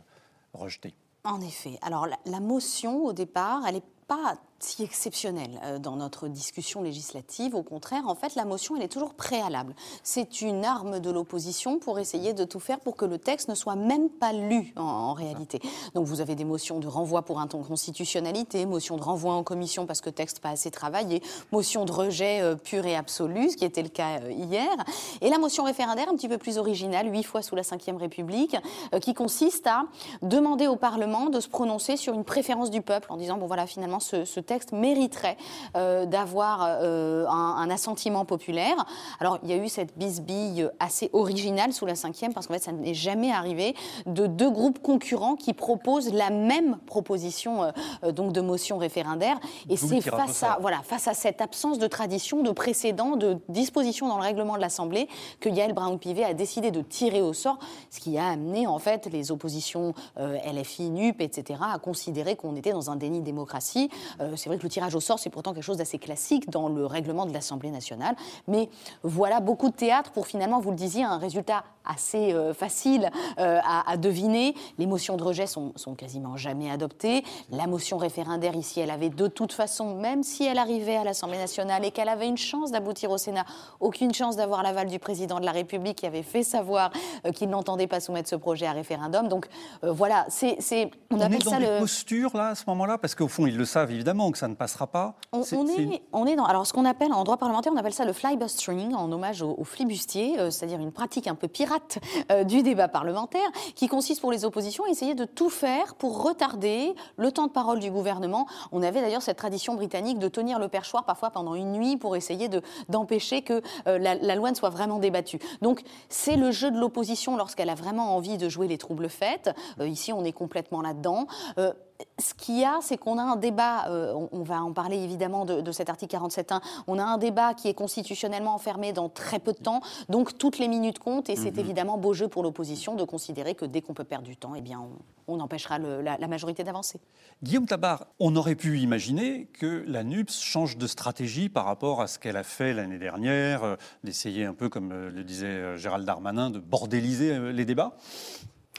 En 1.25 1.41
effet. 1.41 1.79
Alors 1.83 2.07
la 2.27 2.41
motion, 2.41 3.05
au 3.05 3.13
départ, 3.13 3.63
elle 3.67 3.77
n'est 3.77 3.83
pas 4.07 4.37
si 4.65 4.83
exceptionnelle 4.83 5.61
euh, 5.65 5.79
dans 5.79 5.97
notre 5.97 6.27
discussion 6.29 6.83
législative. 6.83 7.55
Au 7.55 7.63
contraire, 7.63 8.09
en 8.09 8.15
fait, 8.15 8.35
la 8.35 8.45
motion, 8.45 8.77
elle 8.77 8.83
est 8.83 8.89
toujours 8.89 9.15
préalable. 9.15 9.75
C'est 10.03 10.41
une 10.41 10.65
arme 10.65 11.01
de 11.01 11.11
l'opposition 11.11 11.79
pour 11.79 11.99
essayer 11.99 12.33
de 12.33 12.45
tout 12.45 12.61
faire 12.61 12.81
pour 12.81 12.97
que 12.97 13.05
le 13.05 13.19
texte 13.19 13.49
ne 13.49 13.55
soit 13.55 13.77
même 13.77 14.09
pas 14.09 14.33
lu 14.33 14.73
en, 14.77 15.13
réalité. 15.13 15.61
Donc 15.95 16.07
vous 16.07 16.21
avez 16.21 16.35
des 16.35 16.45
motions 16.45 16.81
de 16.81 16.89
renvoi 16.89 17.23
pour 17.23 17.41
inconstitutionnalité, 17.41 18.67
motion 18.67 18.97
de 18.97 19.03
renvoi 19.03 19.35
en 19.35 19.43
commission 19.43 19.87
parce 19.87 20.01
que 20.01 20.11
texte 20.11 20.41
pas 20.41 20.51
assez 20.51 20.71
travaillé, 20.71 21.23
motion 21.53 21.85
de 21.85 21.93
rejet 21.93 22.41
euh, 22.41 22.57
pur 22.57 22.87
et 22.87 22.97
absolu, 22.97 23.51
ce 23.51 23.57
qui 23.57 23.65
était 23.65 23.83
le 23.83 23.89
cas 23.89 24.21
euh, 24.21 24.33
hier, 24.33 24.73
et 25.21 25.29
la 25.29 25.39
motion 25.39 25.65
référendaire 25.65 26.09
un 26.09 26.17
petit 26.17 26.29
peu 26.29 26.39
plus 26.39 26.59
originale, 26.59 27.13
huit 27.13 27.23
fois 27.23 27.43
sous 27.43 27.55
la 27.55 27.63
Ve 27.63 27.97
République, 27.99 28.57
euh, 28.95 28.99
qui 28.99 29.15
consiste 29.15 29.67
à 29.67 29.85
demander 30.23 30.67
au 30.67 30.77
Parlement 30.77 31.29
de 31.29 31.41
se 31.41 31.49
prononcer 31.49 31.97
sur 31.97 32.15
une 32.15 32.25
préférence 32.25 32.71
du 32.71 32.81
peuple 32.81 33.13
en 33.13 33.17
disant 33.17 33.37
bon 33.37 33.47
voilà 33.47 33.67
finalement 33.67 34.01
ce 34.01 34.41
texte 34.41 34.54
mériterait 34.73 35.37
euh, 35.77 36.07
d'avoir 36.07 36.61
euh, 36.63 37.27
un, 37.27 37.57
un 37.59 37.71
assentiment 37.71 38.25
populaire. 38.25 38.87
Alors 39.21 39.39
il 39.43 39.51
y 39.51 39.53
a 39.53 39.57
eu 39.57 39.69
cette 39.69 39.97
bisbille 39.97 40.69
assez 40.81 41.11
originale 41.13 41.73
sous 41.73 41.87
la 41.87 41.95
Ve 41.95 42.33
parce 42.35 42.47
qu'en 42.47 42.55
fait 42.55 42.63
ça 42.63 42.73
n'est 42.73 42.95
jamais 42.95 43.33
arrivé 43.33 43.75
de 44.07 44.27
deux 44.27 44.51
groupes 44.51 44.81
concurrents 44.81 45.37
qui 45.37 45.53
proposent 45.53 46.13
la 46.13 46.31
même 46.31 46.79
proposition 46.87 47.73
euh, 48.05 48.13
donc 48.13 48.33
de 48.33 48.41
motion 48.41 48.79
référendaire 48.79 49.39
et 49.69 49.77
c'est 49.77 50.01
face 50.01 50.43
à 50.43 50.59
voilà 50.61 50.81
face 50.83 51.09
à 51.09 51.15
cette 51.15 51.41
absence 51.41 51.79
de 51.79 51.87
tradition, 51.87 52.43
de 52.43 52.51
précédent, 52.51 53.17
de 53.17 53.39
disposition 53.49 54.09
dans 54.09 54.17
le 54.17 54.23
règlement 54.23 54.57
de 54.57 54.61
l'Assemblée 54.61 55.09
que 55.41 55.49
Yael 55.49 55.73
Brown-Pivet 55.73 56.25
a 56.25 56.35
décidé 56.35 56.71
de 56.71 56.81
tirer 56.81 57.23
au 57.23 57.33
sort, 57.33 57.59
ce 57.91 58.01
qui 58.01 58.19
a 58.19 58.29
amené 58.29 58.67
en 58.67 58.79
fait 58.79 59.07
les 59.07 59.31
oppositions 59.31 59.95
LFI, 60.17 60.91
NUP, 60.91 61.21
etc. 61.21 61.61
à 61.73 61.79
considérer 61.79 62.37
qu'on 62.37 62.57
était 62.57 62.73
dans 62.73 62.91
un 62.91 62.97
déni 62.97 63.21
de 63.21 63.25
démocratie. 63.25 63.91
Euh, 64.35 64.37
c'est 64.37 64.49
vrai 64.51 64.59
que 64.59 64.63
le 64.63 64.69
tirage 64.69 64.95
au 64.95 65.01
sort, 65.01 65.19
c'est 65.19 65.31
pourtant 65.31 65.53
quelque 65.55 65.63
chose 65.65 65.79
d'assez 65.79 65.99
classique 65.99 66.51
dans 66.51 66.69
le 66.69 66.85
règlement 66.87 67.27
de 67.27 67.33
l'Assemblée 67.33 67.71
nationale. 67.71 68.15
Mais 68.49 68.69
voilà 69.03 69.41
beaucoup 69.41 69.71
de 69.71 69.75
théâtre 69.75 70.11
pour 70.13 70.27
finalement, 70.27 70.61
vous 70.61 70.71
le 70.71 70.77
disiez, 70.77 71.03
un 71.05 71.19
résultat 71.19 71.65
assez 71.87 72.33
euh, 72.33 72.55
facile 72.55 73.11
euh, 73.39 73.59
à, 73.63 73.91
à 73.91 73.97
deviner. 73.99 74.55
Les 74.79 74.87
motions 74.87 75.17
de 75.17 75.23
rejet 75.23 75.47
sont, 75.47 75.73
sont 75.77 75.95
quasiment 75.95 76.37
jamais 76.37 76.71
adoptées. 76.71 77.25
La 77.51 77.67
motion 77.67 77.99
référendaire 77.99 78.57
ici, 78.57 78.81
elle 78.81 78.91
avait 78.91 79.11
de 79.11 79.27
toute 79.27 79.53
façon, 79.53 79.95
même 79.95 80.23
si 80.23 80.45
elle 80.45 80.59
arrivait 80.59 80.97
à 80.97 81.05
l'Assemblée 81.05 81.37
nationale 81.39 81.85
et 81.85 81.91
qu'elle 81.91 82.09
avait 82.09 82.27
une 82.29 82.39
chance 82.39 82.71
d'aboutir 82.71 83.11
au 83.11 83.19
Sénat, 83.19 83.45
aucune 83.81 84.15
chance 84.15 84.37
d'avoir 84.37 84.63
l'aval 84.63 84.89
du 84.89 84.99
président 84.99 85.41
de 85.41 85.45
la 85.45 85.53
République 85.53 85.99
qui 85.99 86.07
avait 86.07 86.23
fait 86.23 86.43
savoir 86.43 86.91
euh, 87.27 87.33
qu'il 87.33 87.51
n'entendait 87.51 87.87
pas 87.87 88.01
soumettre 88.01 88.29
ce 88.31 88.37
projet 88.37 88.67
à 88.67 88.73
référendum. 88.73 89.29
Donc 89.29 89.47
voilà, 89.83 90.25
c'est, 90.29 90.57
c'est- 90.61 90.91
on, 91.11 91.17
On, 91.17 91.21
appelle 91.21 91.35
est 91.41 91.45
dans 91.45 91.51
ça 91.51 91.59
des 91.59 91.67
le. 91.67 91.79
postures, 91.81 92.35
là, 92.37 92.49
à 92.49 92.55
ce 92.55 92.65
moment-là 92.69 92.97
Parce 92.99 93.15
qu'au 93.15 93.29
fond, 93.29 93.47
ils 93.47 93.57
le 93.57 93.65
savent, 93.67 93.91
évidemment, 93.93 94.24
que 94.31 94.39
ça 94.39 94.49
ne 94.49 94.55
passera 94.55 94.87
pas. 94.87 95.15
On, 95.33 95.43
est, 95.43 96.03
on 96.13 96.27
est 96.27 96.37
dans 96.37 96.45
alors 96.45 96.67
ce 96.67 96.73
qu'on 96.73 96.85
appelle 96.85 97.13
en 97.13 97.25
droit 97.25 97.37
parlementaire, 97.37 97.73
on 97.75 97.77
appelle 97.77 97.93
ça 97.93 98.05
le 98.05 98.13
flybustering 98.13 98.95
en 98.95 99.11
hommage 99.11 99.43
au, 99.43 99.55
au 99.59 99.65
flibustier, 99.65 100.39
euh, 100.39 100.51
c'est-à-dire 100.51 100.81
une 100.81 100.93
pratique 100.93 101.27
un 101.27 101.35
peu 101.35 101.49
pirate 101.49 101.99
euh, 102.31 102.45
du 102.45 102.63
débat 102.63 102.89
parlementaire 102.89 103.49
qui 103.75 103.89
consiste 103.89 104.21
pour 104.21 104.33
les 104.33 104.45
oppositions 104.45 104.85
à 104.85 104.89
essayer 104.89 105.15
de 105.15 105.25
tout 105.25 105.51
faire 105.51 105.95
pour 105.95 106.23
retarder 106.23 106.95
le 107.17 107.33
temps 107.33 107.47
de 107.47 107.53
parole 107.53 107.79
du 107.79 107.91
gouvernement. 107.91 108.47
On 108.73 108.83
avait 108.83 109.01
d'ailleurs 109.01 109.23
cette 109.23 109.39
tradition 109.39 109.75
britannique 109.75 110.19
de 110.19 110.29
tenir 110.29 110.59
le 110.59 110.69
perchoir 110.69 111.05
parfois 111.05 111.31
pendant 111.31 111.55
une 111.55 111.73
nuit 111.73 111.97
pour 111.97 112.17
essayer 112.17 112.49
de 112.49 112.63
d'empêcher 112.89 113.43
que 113.43 113.63
euh, 113.87 113.99
la, 113.99 114.15
la 114.15 114.35
loi 114.35 114.51
ne 114.51 114.57
soit 114.57 114.71
vraiment 114.71 114.99
débattue. 114.99 115.39
Donc 115.63 115.83
c'est 116.09 116.37
le 116.37 116.51
jeu 116.51 116.71
de 116.71 116.79
l'opposition 116.79 117.37
lorsqu'elle 117.37 117.71
a 117.71 117.75
vraiment 117.75 118.17
envie 118.17 118.39
de 118.39 118.49
jouer 118.49 118.69
les 118.69 118.79
troubles 118.79 119.09
faites. 119.09 119.51
Euh, 119.81 119.89
ici 119.89 120.13
on 120.13 120.25
est 120.25 120.33
complètement 120.33 120.83
là-dedans. 120.83 121.27
Euh, 121.59 121.73
ce 122.19 122.35
qu'il 122.35 122.59
y 122.59 122.65
a, 122.65 122.79
c'est 122.83 122.97
qu'on 122.99 123.19
a 123.19 123.23
un 123.23 123.37
débat, 123.37 123.89
euh, 123.89 124.13
on, 124.15 124.29
on 124.33 124.43
va 124.43 124.63
en 124.63 124.73
parler 124.73 124.97
évidemment 124.99 125.45
de, 125.45 125.61
de 125.61 125.73
cet 125.73 125.89
article 125.89 126.17
47.1, 126.17 126.61
on 126.87 126.99
a 126.99 127.05
un 127.05 127.19
débat 127.19 127.55
qui 127.55 127.69
est 127.69 127.75
constitutionnellement 127.75 128.55
enfermé 128.55 128.93
dans 128.93 129.09
très 129.09 129.39
peu 129.39 129.53
de 129.53 129.59
temps, 129.59 129.81
donc 130.09 130.37
toutes 130.37 130.59
les 130.59 130.67
minutes 130.69 130.99
comptent, 130.99 131.31
et 131.31 131.37
c'est 131.37 131.57
évidemment 131.59 131.97
beau 131.97 132.13
jeu 132.13 132.27
pour 132.29 132.43
l'opposition 132.43 132.95
de 132.97 133.05
considérer 133.05 133.55
que 133.55 133.65
dès 133.65 133.81
qu'on 133.81 133.95
peut 133.95 134.05
perdre 134.05 134.27
du 134.27 134.37
temps, 134.37 134.55
eh 134.57 134.61
bien, 134.61 134.81
on, 135.29 135.35
on 135.37 135.41
empêchera 135.41 135.79
le- 135.79 136.03
la, 136.03 136.19
la 136.19 136.27
majorité 136.27 136.65
d'avancer. 136.65 137.01
Guillaume 137.43 137.67
Tabar, 137.67 138.07
on 138.19 138.35
aurait 138.37 138.55
pu 138.57 138.81
imaginer 138.81 139.47
que 139.59 139.85
la 139.87 140.03
NUPS 140.03 140.41
change 140.41 140.77
de 140.77 140.87
stratégie 140.87 141.49
par 141.49 141.65
rapport 141.65 142.01
à 142.03 142.07
ce 142.09 142.19
qu'elle 142.19 142.37
a 142.37 142.43
fait 142.43 142.73
l'année 142.75 142.99
dernière, 142.99 143.63
euh, 143.65 143.77
d'essayer 144.03 144.45
un 144.45 144.55
peu, 144.55 144.69
comme 144.69 144.91
euh, 144.93 145.11
le 145.11 145.23
disait 145.25 145.77
Gérald 145.77 146.05
Darmanin, 146.05 146.51
de 146.51 146.59
bordéliser 146.59 147.39
les 147.53 147.65
débats. 147.65 147.97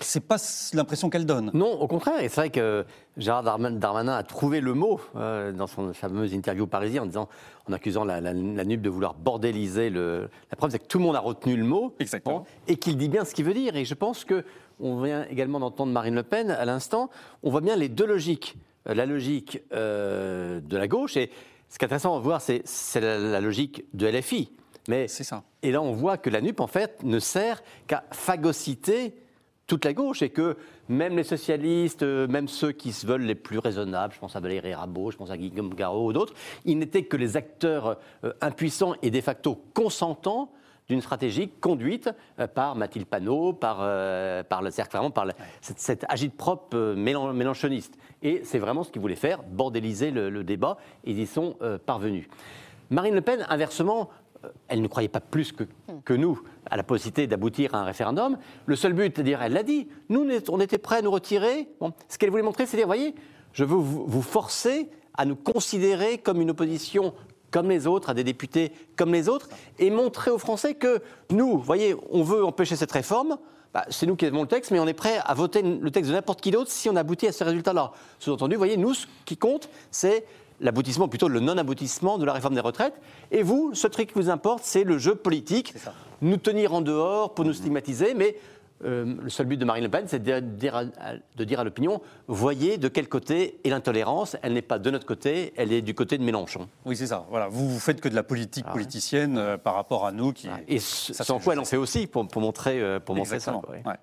C'est 0.01 0.27
pas 0.27 0.35
l'impression 0.73 1.09
qu'elle 1.09 1.25
donne. 1.25 1.51
Non, 1.53 1.79
au 1.79 1.87
contraire. 1.87 2.19
Et 2.19 2.27
c'est 2.27 2.41
vrai 2.41 2.49
que 2.49 2.85
Gérard 3.15 3.43
Darman- 3.43 3.79
Darmanin 3.79 4.13
a 4.17 4.23
trouvé 4.23 4.59
le 4.59 4.73
mot 4.73 4.99
euh, 5.15 5.53
dans 5.53 5.67
son 5.67 5.93
fameuse 5.93 6.33
interview 6.33 6.67
parisien 6.67 7.03
en 7.03 7.05
disant, 7.05 7.29
en 7.69 7.73
accusant 7.73 8.03
la, 8.03 8.19
la, 8.19 8.33
la 8.33 8.65
NUP 8.65 8.81
de 8.81 8.89
vouloir 8.89 9.13
bordéliser 9.13 9.89
le. 9.89 10.29
La 10.51 10.57
preuve, 10.57 10.71
c'est 10.71 10.79
que 10.79 10.87
tout 10.87 10.97
le 10.97 11.05
monde 11.05 11.15
a 11.15 11.21
retenu 11.21 11.55
le 11.55 11.63
mot. 11.63 11.95
Exactement. 11.99 12.45
Et 12.67 12.75
qu'il 12.75 12.97
dit 12.97 13.07
bien 13.07 13.23
ce 13.23 13.33
qu'il 13.33 13.45
veut 13.45 13.53
dire. 13.53 13.75
Et 13.77 13.85
je 13.85 13.93
pense 13.93 14.25
que 14.25 14.43
on 14.81 15.01
vient 15.01 15.25
également 15.29 15.61
d'entendre 15.61 15.93
Marine 15.93 16.15
Le 16.15 16.23
Pen 16.23 16.51
à 16.51 16.65
l'instant. 16.65 17.09
On 17.41 17.49
voit 17.49 17.61
bien 17.61 17.77
les 17.77 17.87
deux 17.87 18.05
logiques. 18.05 18.57
Euh, 18.89 18.93
La 18.93 19.05
logique 19.05 19.61
euh, 19.73 20.59
de 20.59 20.75
la 20.77 20.87
gauche 20.89 21.15
et 21.15 21.31
ce 21.69 21.77
qui 21.79 21.85
est 21.85 21.87
intéressant 21.87 22.15
à 22.15 22.19
voir, 22.19 22.41
c'est 22.41 22.61
c'est 22.65 22.99
la, 22.99 23.17
la 23.17 23.39
logique 23.39 23.85
de 23.93 24.07
LFI. 24.07 24.51
Mais 24.89 25.07
C'est 25.07 25.23
ça. 25.23 25.41
et 25.63 25.71
là, 25.71 25.81
on 25.81 25.93
voit 25.93 26.17
que 26.17 26.29
la 26.29 26.41
NUP, 26.41 26.59
en 26.59 26.67
fait, 26.67 27.01
ne 27.03 27.17
sert 27.17 27.63
qu'à 27.87 28.03
phagocyter 28.11 29.15
toute 29.67 29.85
la 29.85 29.93
gauche 29.93 30.21
et 30.21 30.29
que 30.29 30.57
même 30.89 31.15
les 31.17 31.23
socialistes, 31.23 32.03
euh, 32.03 32.27
même 32.27 32.47
ceux 32.47 32.71
qui 32.71 32.91
se 32.91 33.07
veulent 33.07 33.23
les 33.23 33.35
plus 33.35 33.57
raisonnables, 33.59 34.13
je 34.13 34.19
pense 34.19 34.35
à 34.35 34.39
Valérie 34.39 34.73
Rabault, 34.73 35.11
je 35.11 35.17
pense 35.17 35.31
à 35.31 35.37
Guillaume 35.37 35.73
Garot 35.73 36.07
ou 36.09 36.13
d'autres, 36.13 36.33
ils 36.65 36.77
n'étaient 36.77 37.03
que 37.03 37.17
les 37.17 37.35
acteurs 37.37 37.97
euh, 38.23 38.33
impuissants 38.41 38.93
et 39.01 39.09
de 39.11 39.21
facto 39.21 39.59
consentants 39.73 40.51
d'une 40.87 41.01
stratégie 41.01 41.49
conduite 41.49 42.11
euh, 42.39 42.45
par 42.45 42.75
Mathilde 42.75 43.07
Panot, 43.07 43.53
par, 43.53 43.79
euh, 43.81 44.43
par 44.43 44.61
le 44.61 44.69
vraiment 44.69 45.09
par 45.09 45.25
la- 45.25 45.33
cette, 45.61 45.79
cette 45.79 46.05
agite-propre 46.09 46.77
euh, 46.77 46.95
mélan- 46.95 47.33
mélanchoniste. 47.33 47.97
Et 48.21 48.41
c'est 48.43 48.59
vraiment 48.59 48.83
ce 48.83 48.91
qu'ils 48.91 49.01
voulaient 49.01 49.15
faire, 49.15 49.41
bordéliser 49.41 50.11
le, 50.11 50.29
le 50.29 50.43
débat, 50.43 50.77
et 51.03 51.09
ils 51.11 51.19
y 51.19 51.25
sont 51.25 51.55
euh, 51.63 51.79
parvenus. 51.83 52.27
Marine 52.91 53.15
Le 53.15 53.21
Pen, 53.21 53.43
inversement, 53.49 54.11
elle 54.67 54.81
ne 54.81 54.87
croyait 54.87 55.09
pas 55.09 55.19
plus 55.19 55.51
que, 55.51 55.63
que 56.03 56.13
nous 56.13 56.41
à 56.69 56.77
la 56.77 56.83
possibilité 56.83 57.27
d'aboutir 57.27 57.75
à 57.75 57.79
un 57.79 57.83
référendum. 57.83 58.37
Le 58.65 58.75
seul 58.75 58.93
but, 58.93 59.13
c'est-à-dire, 59.15 59.41
elle 59.41 59.53
l'a 59.53 59.63
dit, 59.63 59.87
nous, 60.09 60.27
on 60.49 60.59
était 60.59 60.77
prêts 60.77 60.97
à 60.97 61.01
nous 61.01 61.11
retirer. 61.11 61.67
Bon, 61.79 61.93
ce 62.09 62.17
qu'elle 62.17 62.29
voulait 62.29 62.43
montrer, 62.43 62.65
c'est 62.65 62.77
dire, 62.77 62.87
voyez, 62.87 63.15
je 63.53 63.63
veux 63.63 63.75
vous, 63.75 64.05
vous 64.05 64.21
forcer 64.21 64.89
à 65.17 65.25
nous 65.25 65.35
considérer 65.35 66.17
comme 66.17 66.41
une 66.41 66.51
opposition 66.51 67.13
comme 67.51 67.69
les 67.69 67.87
autres, 67.87 68.09
à 68.09 68.13
des 68.13 68.25
députés 68.25 68.73
comme 68.97 69.13
les 69.13 69.29
autres, 69.29 69.47
et 69.79 69.89
montrer 69.89 70.29
aux 70.29 70.37
Français 70.37 70.73
que 70.73 71.01
nous, 71.31 71.57
voyez, 71.57 71.95
on 72.11 72.21
veut 72.21 72.43
empêcher 72.43 72.75
cette 72.75 72.91
réforme. 72.91 73.37
bah, 73.73 73.85
c'est 73.89 74.05
nous 74.05 74.17
qui 74.17 74.25
avons 74.25 74.41
le 74.41 74.47
texte, 74.47 74.71
mais 74.71 74.79
on 74.79 74.87
est 74.87 74.93
prêt 74.93 75.19
à 75.23 75.33
voter 75.33 75.61
le 75.61 75.89
texte 75.89 76.09
de 76.09 76.15
n'importe 76.15 76.41
qui 76.41 76.51
d'autre 76.51 76.69
si 76.69 76.89
on 76.89 76.97
aboutit 76.97 77.27
à 77.27 77.31
ce 77.31 77.45
résultat-là. 77.45 77.93
Sous-entendu, 78.19 78.55
vous 78.55 78.59
voyez, 78.59 78.75
nous, 78.75 78.93
ce 78.93 79.07
qui 79.23 79.37
compte, 79.37 79.69
c'est 79.89 80.25
l'aboutissement, 80.59 81.07
plutôt 81.07 81.27
le 81.27 81.39
non-aboutissement 81.39 82.17
de 82.17 82.25
la 82.25 82.33
réforme 82.33 82.55
des 82.55 82.61
retraites. 82.61 82.95
Et 83.31 83.43
vous, 83.43 83.71
ce 83.73 83.87
truc 83.87 84.09
qui 84.09 84.15
vous 84.15 84.29
importe, 84.29 84.63
c'est 84.63 84.83
le 84.83 84.97
jeu 84.97 85.15
politique, 85.15 85.73
nous 86.21 86.37
tenir 86.37 86.73
en 86.73 86.81
dehors 86.81 87.33
pour 87.33 87.45
nous 87.45 87.53
stigmatiser, 87.53 88.13
mais 88.13 88.37
euh, 88.83 89.15
le 89.21 89.29
seul 89.29 89.45
but 89.45 89.57
de 89.57 89.63
Marine 89.63 89.83
Le 89.85 89.89
Pen, 89.89 90.03
c'est 90.07 90.21
de 90.21 90.39
dire 90.41 90.75
à, 90.75 91.63
l'opinion, 91.63 92.01
voyez 92.27 92.77
de 92.77 92.87
quel 92.89 93.07
côté 93.07 93.59
est 93.63 93.69
l'intolérance, 93.69 94.35
elle 94.41 94.53
n'est 94.53 94.61
pas 94.61 94.79
de 94.79 94.89
notre 94.91 95.05
côté, 95.05 95.53
elle 95.55 95.71
est 95.71 95.81
du 95.81 95.93
côté 95.93 96.17
de 96.17 96.23
Mélenchon. 96.23 96.67
Oui, 96.85 96.97
c'est 96.97 97.07
ça. 97.07 97.25
Voilà, 97.29 97.47
vous 97.47 97.69
vous 97.69 97.79
faites 97.79 98.01
que 98.01 98.09
de 98.09 98.15
la 98.15 98.23
politique 98.23 98.65
politicienne 98.65 99.37
euh, 99.37 99.57
par 99.57 99.75
rapport 99.75 100.05
à 100.05 100.11
nous 100.11 100.33
qui. 100.33 100.49
Et 100.67 100.79
ce- 100.79 101.13
Ça, 101.13 101.23
sans 101.23 101.39
quoi 101.39 101.53
elle 101.53 101.59
en 101.59 101.65
fait 101.65 101.77
aussi, 101.77 102.05
pour, 102.05 102.27
pour 102.27 102.41
montrer, 102.41 102.81
euh, 102.81 102.99
pour 102.99 103.15
montrer 103.15 103.39
ça. 103.39 103.55
Ouais. 103.69 103.81
ouais. 103.85 103.95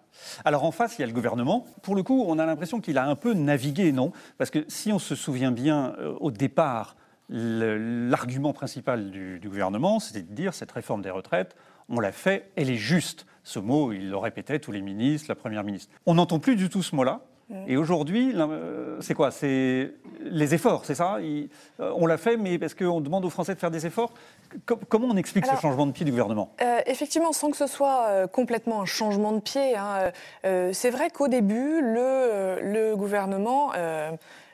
Alors 0.44 0.64
en 0.64 0.72
face, 0.72 0.98
il 0.98 1.02
y 1.02 1.04
a 1.04 1.06
le 1.06 1.12
gouvernement. 1.12 1.66
Pour 1.82 1.94
le 1.94 2.02
coup, 2.02 2.24
on 2.26 2.38
a 2.38 2.46
l'impression 2.46 2.80
qu'il 2.80 2.96
a 2.96 3.06
un 3.06 3.14
peu 3.16 3.34
navigué, 3.34 3.92
non? 3.92 4.12
Parce 4.38 4.50
que 4.50 4.64
si 4.68 4.90
on 4.92 4.98
se 4.98 5.14
souvient 5.14 5.52
bien, 5.52 5.94
au 6.20 6.30
départ, 6.30 6.96
l'argument 7.28 8.52
principal 8.52 9.10
du, 9.10 9.38
du 9.38 9.48
gouvernement, 9.48 10.00
c'était 10.00 10.22
de 10.22 10.32
dire 10.32 10.54
cette 10.54 10.72
réforme 10.72 11.02
des 11.02 11.10
retraites, 11.10 11.56
on 11.88 12.00
l'a 12.00 12.12
fait, 12.12 12.50
elle 12.56 12.70
est 12.70 12.76
juste. 12.76 13.26
Ce 13.44 13.58
mot, 13.58 13.92
il 13.92 14.08
le 14.10 14.16
répétait 14.16 14.58
tous 14.58 14.72
les 14.72 14.80
ministres, 14.82 15.26
la 15.28 15.34
première 15.34 15.64
ministre. 15.64 15.92
On 16.06 16.14
n'entend 16.14 16.38
plus 16.38 16.56
du 16.56 16.68
tout 16.68 16.82
ce 16.82 16.94
mot-là. 16.94 17.20
Et 17.66 17.76
aujourd'hui, 17.76 18.32
euh, 18.34 18.96
c'est 19.02 19.12
quoi? 19.12 19.30
C'est 19.30 19.92
les 20.22 20.54
efforts, 20.54 20.86
c'est 20.86 20.94
ça? 20.94 21.18
Il- 21.20 21.50
euh, 21.80 21.92
On 21.96 22.06
l'a 22.06 22.16
fait, 22.16 22.38
mais 22.38 22.58
parce 22.58 22.72
qu'on 22.72 23.02
demande 23.02 23.26
aux 23.26 23.30
Français 23.30 23.54
de 23.54 23.58
faire 23.60 23.70
des 23.70 23.84
efforts. 23.84 24.14
Co- 24.64 24.78
comment 24.88 25.08
on 25.10 25.16
explique 25.18 25.44
Alors- 25.44 25.56
ce 25.56 25.60
changement 25.60 25.84
de 25.84 25.92
pied 25.92 26.06
du 26.06 26.12
gouvernement? 26.12 26.54
Euh, 26.62 26.78
effectivement, 26.86 27.32
sans 27.34 27.50
que 27.50 27.58
ce 27.58 27.66
soit 27.66 28.06
euh, 28.08 28.26
complètement 28.26 28.80
un 28.80 28.86
changement 28.86 29.32
de 29.32 29.40
pied, 29.40 29.76
hein, 29.76 30.12
euh, 30.46 30.70
c'est 30.72 30.88
vrai 30.88 31.10
qu'au 31.10 31.28
début, 31.28 31.82
le, 31.82 32.58
le 32.62 32.96
gouvernement 32.96 33.72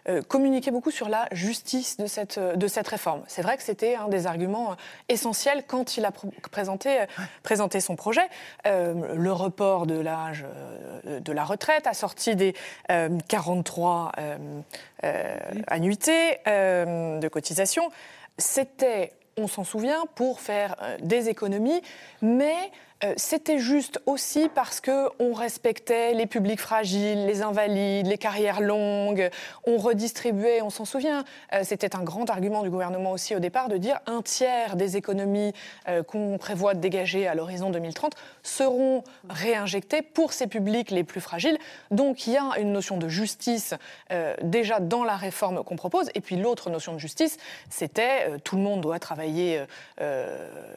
euh, 0.09 0.23
communiquait 0.23 0.71
beaucoup 0.71 0.91
sur 0.91 1.09
la 1.09 1.27
justice 1.33 1.97
de 1.97 2.07
cette, 2.07 2.39
euh, 2.39 2.57
de 2.57 2.67
cette 2.67 2.89
réforme. 2.89 3.23
C'est 3.27 3.43
vrai 3.43 3.57
que 3.57 3.63
c'était 3.63 3.95
un 3.95 4.09
des 4.09 4.27
arguments 4.27 4.73
euh, 4.73 4.75
essentiels 5.09 5.65
quand 5.67 5.97
il 5.97 6.05
a 6.05 6.11
pr- 6.11 6.31
présenté, 6.51 7.01
euh, 7.01 7.07
présenté 7.43 7.81
son 7.81 7.97
projet. 7.97 8.29
Euh, 8.67 9.15
le 9.15 9.33
report 9.33 9.87
de 9.87 9.99
l'âge 9.99 10.45
de 11.05 11.33
la 11.33 11.45
retraite, 11.45 11.87
assorti 11.87 12.37
des 12.37 12.55
euh, 12.91 13.09
43 13.29 14.13
euh, 14.19 14.37
euh, 15.05 15.37
annuités 15.67 16.39
de 16.47 17.29
cotisation, 17.29 17.91
c'était 18.39 19.13
on 19.41 19.47
s'en 19.47 19.63
souvient, 19.63 20.05
pour 20.17 20.41
faire 20.41 20.75
des 21.01 21.29
économies, 21.29 21.81
mais 22.23 22.57
euh, 23.05 23.15
c'était 23.17 23.59
juste 23.59 24.01
aussi 24.07 24.49
parce 24.53 24.81
que 24.81 25.09
on 25.21 25.33
respectait 25.33 26.15
les 26.15 26.27
publics 26.27 26.61
fragiles, 26.61 27.27
les 27.27 27.43
invalides, 27.43 28.09
les 28.09 28.19
carrières 28.19 28.61
longues, 28.61 29.31
on 29.65 29.77
redistribuait, 29.77 30.63
on 30.63 30.71
s'en 30.71 30.85
souvient. 30.85 31.25
Euh, 31.53 31.61
c'était 31.63 31.95
un 31.95 32.03
grand 32.03 32.29
argument 32.29 32.63
du 32.63 32.71
gouvernement 32.71 33.13
aussi 33.13 33.37
au 33.37 33.39
départ 33.39 33.69
de 33.69 33.77
dire 33.77 34.01
un 34.07 34.21
tiers 34.23 34.75
des 34.75 34.97
économies 34.97 35.53
euh, 35.89 36.03
qu'on 36.03 36.39
prévoit 36.39 36.75
de 36.75 36.81
dégager 36.81 37.29
à 37.29 37.37
l'horizon 37.37 37.71
2030 37.71 38.15
seront 38.43 39.05
réinjectées 39.29 40.03
pour 40.03 40.33
ces 40.33 40.49
publics 40.49 40.91
les 40.91 41.05
plus 41.05 41.21
fragiles. 41.21 41.59
Donc 41.93 42.27
il 42.27 42.33
y 42.33 42.37
a 42.37 42.59
une 42.59 42.73
notion 42.73 42.97
de 42.97 43.09
justice 43.09 43.75
déjà 44.43 44.81
dans 44.81 45.05
la 45.05 45.17
réforme 45.17 45.63
qu'on 45.63 45.77
propose. 45.77 46.11
Et 46.15 46.21
puis 46.21 46.37
l'autre 46.37 46.71
notion 46.71 46.95
de 46.95 46.99
justice, 46.99 47.37
c'était 47.71 48.39
tout 48.41 48.57
le 48.57 48.63
monde 48.63 48.81
doit 48.81 48.99
travailler 48.99 49.63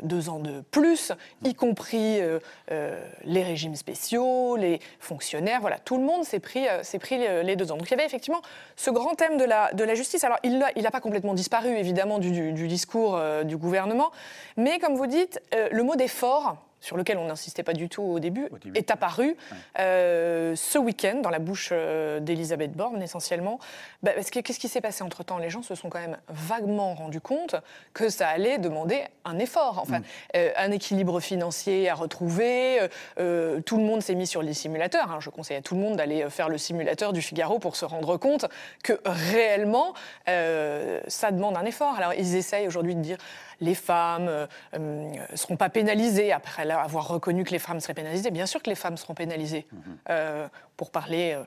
deux 0.01 0.29
ans 0.29 0.39
de 0.39 0.61
plus, 0.61 1.11
y 1.43 1.53
compris 1.53 2.10
euh, 2.19 2.39
euh, 2.71 3.01
les 3.23 3.43
régimes 3.43 3.75
spéciaux, 3.75 4.55
les 4.55 4.79
fonctionnaires. 4.99 5.61
Voilà, 5.61 5.79
tout 5.79 5.97
le 5.97 6.03
monde 6.03 6.23
s'est 6.23 6.39
pris, 6.39 6.67
euh, 6.67 6.81
pris 6.99 7.17
les, 7.17 7.55
deux 7.55 7.71
ans. 7.71 7.77
Donc 7.77 7.87
il 7.87 7.91
y 7.91 7.93
avait 7.93 8.05
effectivement 8.05 8.41
ce 8.75 8.91
grand 8.91 9.15
thème 9.15 9.37
de 9.37 9.45
la, 9.45 9.73
de 9.73 9.83
la 9.83 9.95
justice. 9.95 10.23
Alors 10.23 10.37
il 10.43 10.59
n'a 10.59 10.91
pas 10.91 11.01
complètement 11.01 11.33
disparu 11.33 11.69
évidemment 11.69 12.19
du, 12.19 12.67
discours 12.67 13.19
du 13.43 13.57
gouvernement, 13.57 14.11
mais 14.57 14.79
comme 14.79 14.95
vous 14.95 15.07
dites, 15.07 15.41
le 15.71 15.83
mot 15.83 15.95
d'effort 15.95 16.57
sur 16.81 16.97
lequel 16.97 17.17
on 17.17 17.25
n'insistait 17.25 17.63
pas 17.63 17.73
du 17.73 17.87
tout 17.87 18.01
au 18.03 18.19
début, 18.19 18.49
est 18.75 18.91
apparu 18.91 19.37
euh, 19.79 20.55
ce 20.55 20.77
week-end 20.77 21.19
dans 21.21 21.29
la 21.29 21.39
bouche 21.39 21.69
euh, 21.71 22.19
d'Elisabeth 22.19 22.73
Borne 22.73 23.01
essentiellement. 23.01 23.59
Bah, 24.03 24.11
parce 24.15 24.29
que 24.31 24.39
qu'est-ce 24.39 24.59
qui 24.59 24.67
s'est 24.67 24.81
passé 24.81 25.03
entre-temps? 25.03 25.37
Les 25.37 25.49
gens 25.49 25.61
se 25.61 25.75
sont 25.75 25.89
quand 25.89 25.99
même 25.99 26.17
vaguement 26.27 26.93
rendus 26.95 27.21
compte 27.21 27.55
que 27.93 28.09
ça 28.09 28.27
allait 28.27 28.57
demander 28.57 29.03
un 29.25 29.37
effort, 29.39 29.79
enfin, 29.79 30.01
euh, 30.35 30.51
un 30.57 30.71
équilibre 30.71 31.19
financier 31.19 31.87
à 31.87 31.93
retrouver. 31.93 32.79
euh, 33.19 33.61
tout 33.61 33.77
le 33.77 33.83
monde 33.83 34.01
s'est 34.01 34.15
mis 34.15 34.27
sur 34.27 34.41
les 34.41 34.53
simulateurs. 34.53 35.11
hein. 35.11 35.19
Je 35.19 35.29
conseille 35.29 35.57
à 35.57 35.61
tout 35.61 35.75
le 35.75 35.81
monde 35.81 35.97
d'aller 35.97 36.29
faire 36.29 36.49
le 36.49 36.57
simulateur 36.57 37.13
du 37.13 37.21
Figaro 37.21 37.59
pour 37.59 37.75
se 37.75 37.85
rendre 37.85 38.17
compte 38.17 38.47
que 38.83 38.99
réellement, 39.05 39.93
ça 40.25 41.31
demande 41.31 41.57
un 41.57 41.65
effort. 41.65 41.93
Alors 41.95 42.13
ils 42.15 42.35
essayent 42.35 42.67
aujourd'hui 42.67 42.95
de 42.95 43.01
dire 43.01 43.17
les 43.61 43.75
femmes 43.75 44.47
ne 44.77 45.13
seront 45.35 45.55
pas 45.55 45.69
pénalisées 45.69 46.31
après 46.33 46.69
avoir 46.69 47.07
reconnu 47.07 47.43
que 47.43 47.51
les 47.51 47.59
femmes 47.59 47.79
seraient 47.79 47.93
pénalisées. 47.93 48.31
Bien 48.31 48.45
sûr 48.45 48.61
que 48.61 48.69
les 48.69 48.75
femmes 48.75 48.97
seront 48.97 49.13
pénalisées. 49.13 49.65
Euh, 50.09 50.47
pour 50.77 50.91
parler 50.91 51.33
euh, 51.33 51.43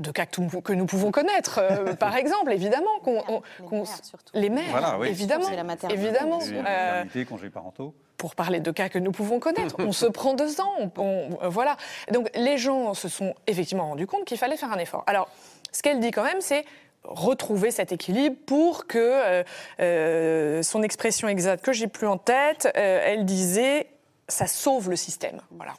de 0.00 0.10
cas 0.10 0.26
que, 0.26 0.72
nous 0.72 0.86
pouvons 0.86 1.10
connaître, 1.12 1.60
euh, 1.62 1.94
par 1.94 2.16
exemple, 2.16 2.50
évidemment. 2.52 2.98
qu'on- 3.04 3.22
qu'on- 3.68 3.84
les 4.32 4.50
mères, 4.50 4.64
Voilà, 4.70 4.98
oui. 4.98 5.08
évidemment. 5.08 5.44
C'est 5.48 5.54
la 5.56 5.62
maternité. 5.64 6.02
évidemment. 6.02 6.38
Les 6.40 6.52
Euh, 6.58 6.62
maternités, 6.62 7.24
congés 7.26 7.50
parentaux. 7.50 7.94
pour 8.16 8.34
parler 8.34 8.58
de 8.60 8.70
cas 8.70 8.88
que 8.88 8.98
nous 8.98 9.12
pouvons 9.12 9.38
connaître. 9.38 9.76
On 9.78 9.92
se 9.92 10.06
prend 10.06 10.34
deux 10.34 10.60
ans, 10.60 10.72
on- 10.78 10.90
on- 11.00 11.38
euh, 11.44 11.48
voilà. 11.48 11.76
Donc 12.10 12.30
les 12.34 12.56
gens 12.58 12.94
se 12.94 13.08
sont 13.08 13.34
effectivement 13.46 13.88
rendus 13.88 14.06
compte 14.06 14.24
qu'il 14.24 14.38
fallait 14.38 14.56
faire 14.56 14.72
un 14.72 14.78
effort. 14.78 15.04
Alors, 15.06 15.28
ce 15.72 15.82
qu'elle 15.82 16.00
dit 16.00 16.10
quand 16.10 16.24
même, 16.24 16.40
c'est 16.40 16.64
retrouver 17.04 17.70
cet 17.70 17.92
équilibre 17.92 18.36
pour 18.46 18.86
que 18.86 18.98
euh, 18.98 19.42
euh, 19.80 20.62
son 20.62 20.82
expression 20.82 21.28
exacte 21.28 21.64
que 21.64 21.72
j'ai 21.72 21.86
plus 21.86 22.06
en 22.06 22.18
tête, 22.18 22.68
euh, 22.76 23.00
elle 23.04 23.24
disait 23.24 23.88
ça 24.28 24.46
sauve 24.46 24.88
le 24.90 24.96
système. 24.96 25.40
Voilà. 25.50 25.74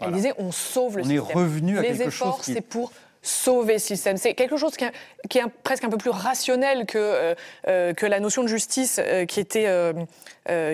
Elle 0.00 0.12
disait 0.12 0.34
on 0.38 0.52
sauve 0.52 0.98
le 0.98 1.04
On 1.04 1.10
est 1.10 1.18
système. 1.18 1.36
revenu 1.36 1.78
à 1.78 1.82
Les 1.82 1.88
quelque 1.88 2.10
chose 2.10 2.28
efforts, 2.28 2.40
qui- 2.42 2.52
c'est 2.52 2.60
pour 2.60 2.92
sauver 3.22 3.74
le 3.74 3.78
système. 3.78 4.16
C'est 4.16 4.34
quelque 4.34 4.56
chose 4.56 4.76
qui 4.76 4.84
est, 4.84 4.92
qui 5.28 5.38
est 5.38 5.42
un- 5.42 5.50
presque 5.64 5.84
un 5.84 5.88
peu 5.88 5.96
plus 5.98 6.10
rationnel 6.10 6.86
que, 6.86 7.34
euh, 7.66 7.94
que 7.94 8.06
la 8.06 8.20
notion 8.20 8.42
de 8.42 8.48
justice 8.48 9.00
qui, 9.26 9.40
était, 9.40 9.92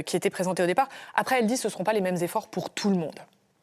qui 0.05 0.17
était 0.17 0.31
présentée 0.31 0.63
au 0.63 0.67
départ. 0.67 0.89
Après, 1.15 1.39
elle 1.39 1.47
dit 1.47 1.57
ce 1.57 1.69
ne 1.69 1.71
seront 1.73 1.85
pas 1.85 1.93
les 1.95 2.01
mêmes 2.03 2.23
efforts 2.23 2.49
pour 2.49 2.69
tout 2.71 2.91
le 2.91 2.97
monde. 2.97 3.19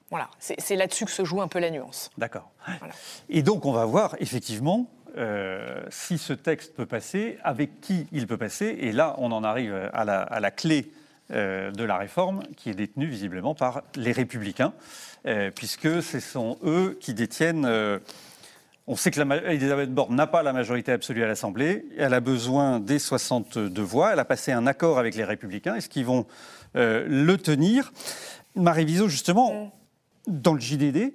Voilà, 0.10 0.30
c'est 0.40 0.60
c'est 0.60 0.76
là-dessus 0.76 1.06
que 1.06 1.12
se 1.12 1.24
joue 1.24 1.42
un 1.42 1.48
peu 1.48 1.60
la 1.60 1.70
nuance. 1.70 2.10
D'accord. 2.18 2.50
Voilà. 2.80 2.94
Et 3.30 3.44
donc, 3.44 3.66
on 3.66 3.72
va 3.72 3.86
voir 3.86 4.16
effectivement 4.20 4.88
euh, 5.18 5.84
si 5.90 6.18
ce 6.18 6.34
texte 6.34 6.74
peut 6.76 6.86
passer, 6.86 7.38
avec 7.44 7.82
qui 7.82 8.08
il 8.12 8.28
peut 8.28 8.38
passer. 8.38 8.78
Et 8.80 8.92
là, 8.92 9.16
on 9.18 9.32
en 9.32 9.44
arrive 9.44 9.90
à 9.94 10.06
la, 10.06 10.22
à 10.22 10.40
la 10.40 10.52
clé 10.52 10.92
euh, 11.32 11.72
de 11.72 11.84
la 11.84 11.98
réforme, 11.98 12.44
qui 12.56 12.70
est 12.70 12.74
détenue 12.74 13.08
visiblement 13.08 13.54
par 13.54 13.84
les 13.96 14.12
Républicains, 14.12 14.74
euh, 15.26 15.52
puisque 15.54 16.02
ce 16.02 16.20
sont 16.20 16.58
eux 16.64 16.98
qui 17.00 17.14
détiennent. 17.14 17.68
on 18.88 18.96
sait 18.96 19.12
que 19.12 19.22
la 19.22 19.36
Elisabeth 19.52 19.94
Borne 19.94 20.16
n'a 20.16 20.28
pas 20.28 20.44
la 20.44 20.54
majorité 20.54 20.92
absolue 20.92 21.24
à 21.24 21.28
l'Assemblée. 21.28 21.86
Elle 21.98 22.14
a 22.14 22.20
besoin 22.20 22.80
des 22.80 23.00
62 23.00 23.82
voix. 23.82 24.14
Elle 24.14 24.20
a 24.20 24.26
passé 24.26 24.52
un 24.52 24.66
accord 24.66 24.98
avec 24.98 25.16
les 25.16 25.24
Républicains. 25.24 25.76
Est-ce 25.76 25.90
qu'ils 25.90 26.06
vont 26.06 26.26
le 26.74 27.36
tenir? 27.36 27.92
Marie 28.56 28.86
Viseau, 28.86 29.08
justement, 29.08 29.74
dans 30.28 30.54
le 30.54 30.60
JDD, 30.60 31.14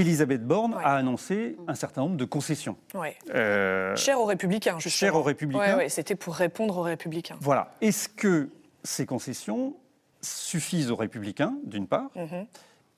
Elisabeth 0.00 0.44
Borne 0.46 0.74
Ouais. 0.74 0.82
a 0.84 0.94
annoncé 0.94 1.56
un 1.68 1.74
certain 1.74 2.02
nombre 2.02 2.16
de 2.16 2.24
concessions. 2.24 2.76
Ouais. 2.94 3.16
Euh, 3.34 3.94
Cher 3.96 4.20
aux 4.20 4.24
Républicains, 4.24 4.78
justement. 4.78 5.10
Cher 5.10 5.16
aux 5.16 5.22
Républicains. 5.22 5.76
Ouais, 5.78 5.88
C'était 5.88 6.14
pour 6.16 6.34
répondre 6.34 6.76
aux 6.78 6.82
Républicains. 6.82 7.36
Voilà. 7.40 7.70
Est-ce 7.80 8.08
que 8.08 8.50
ces 8.84 9.06
concessions 9.06 9.74
suffisent 10.20 10.90
aux 10.90 10.96
Républicains, 10.96 11.54
d'une 11.64 11.86
part 11.86 12.10
Mhm. 12.14 12.46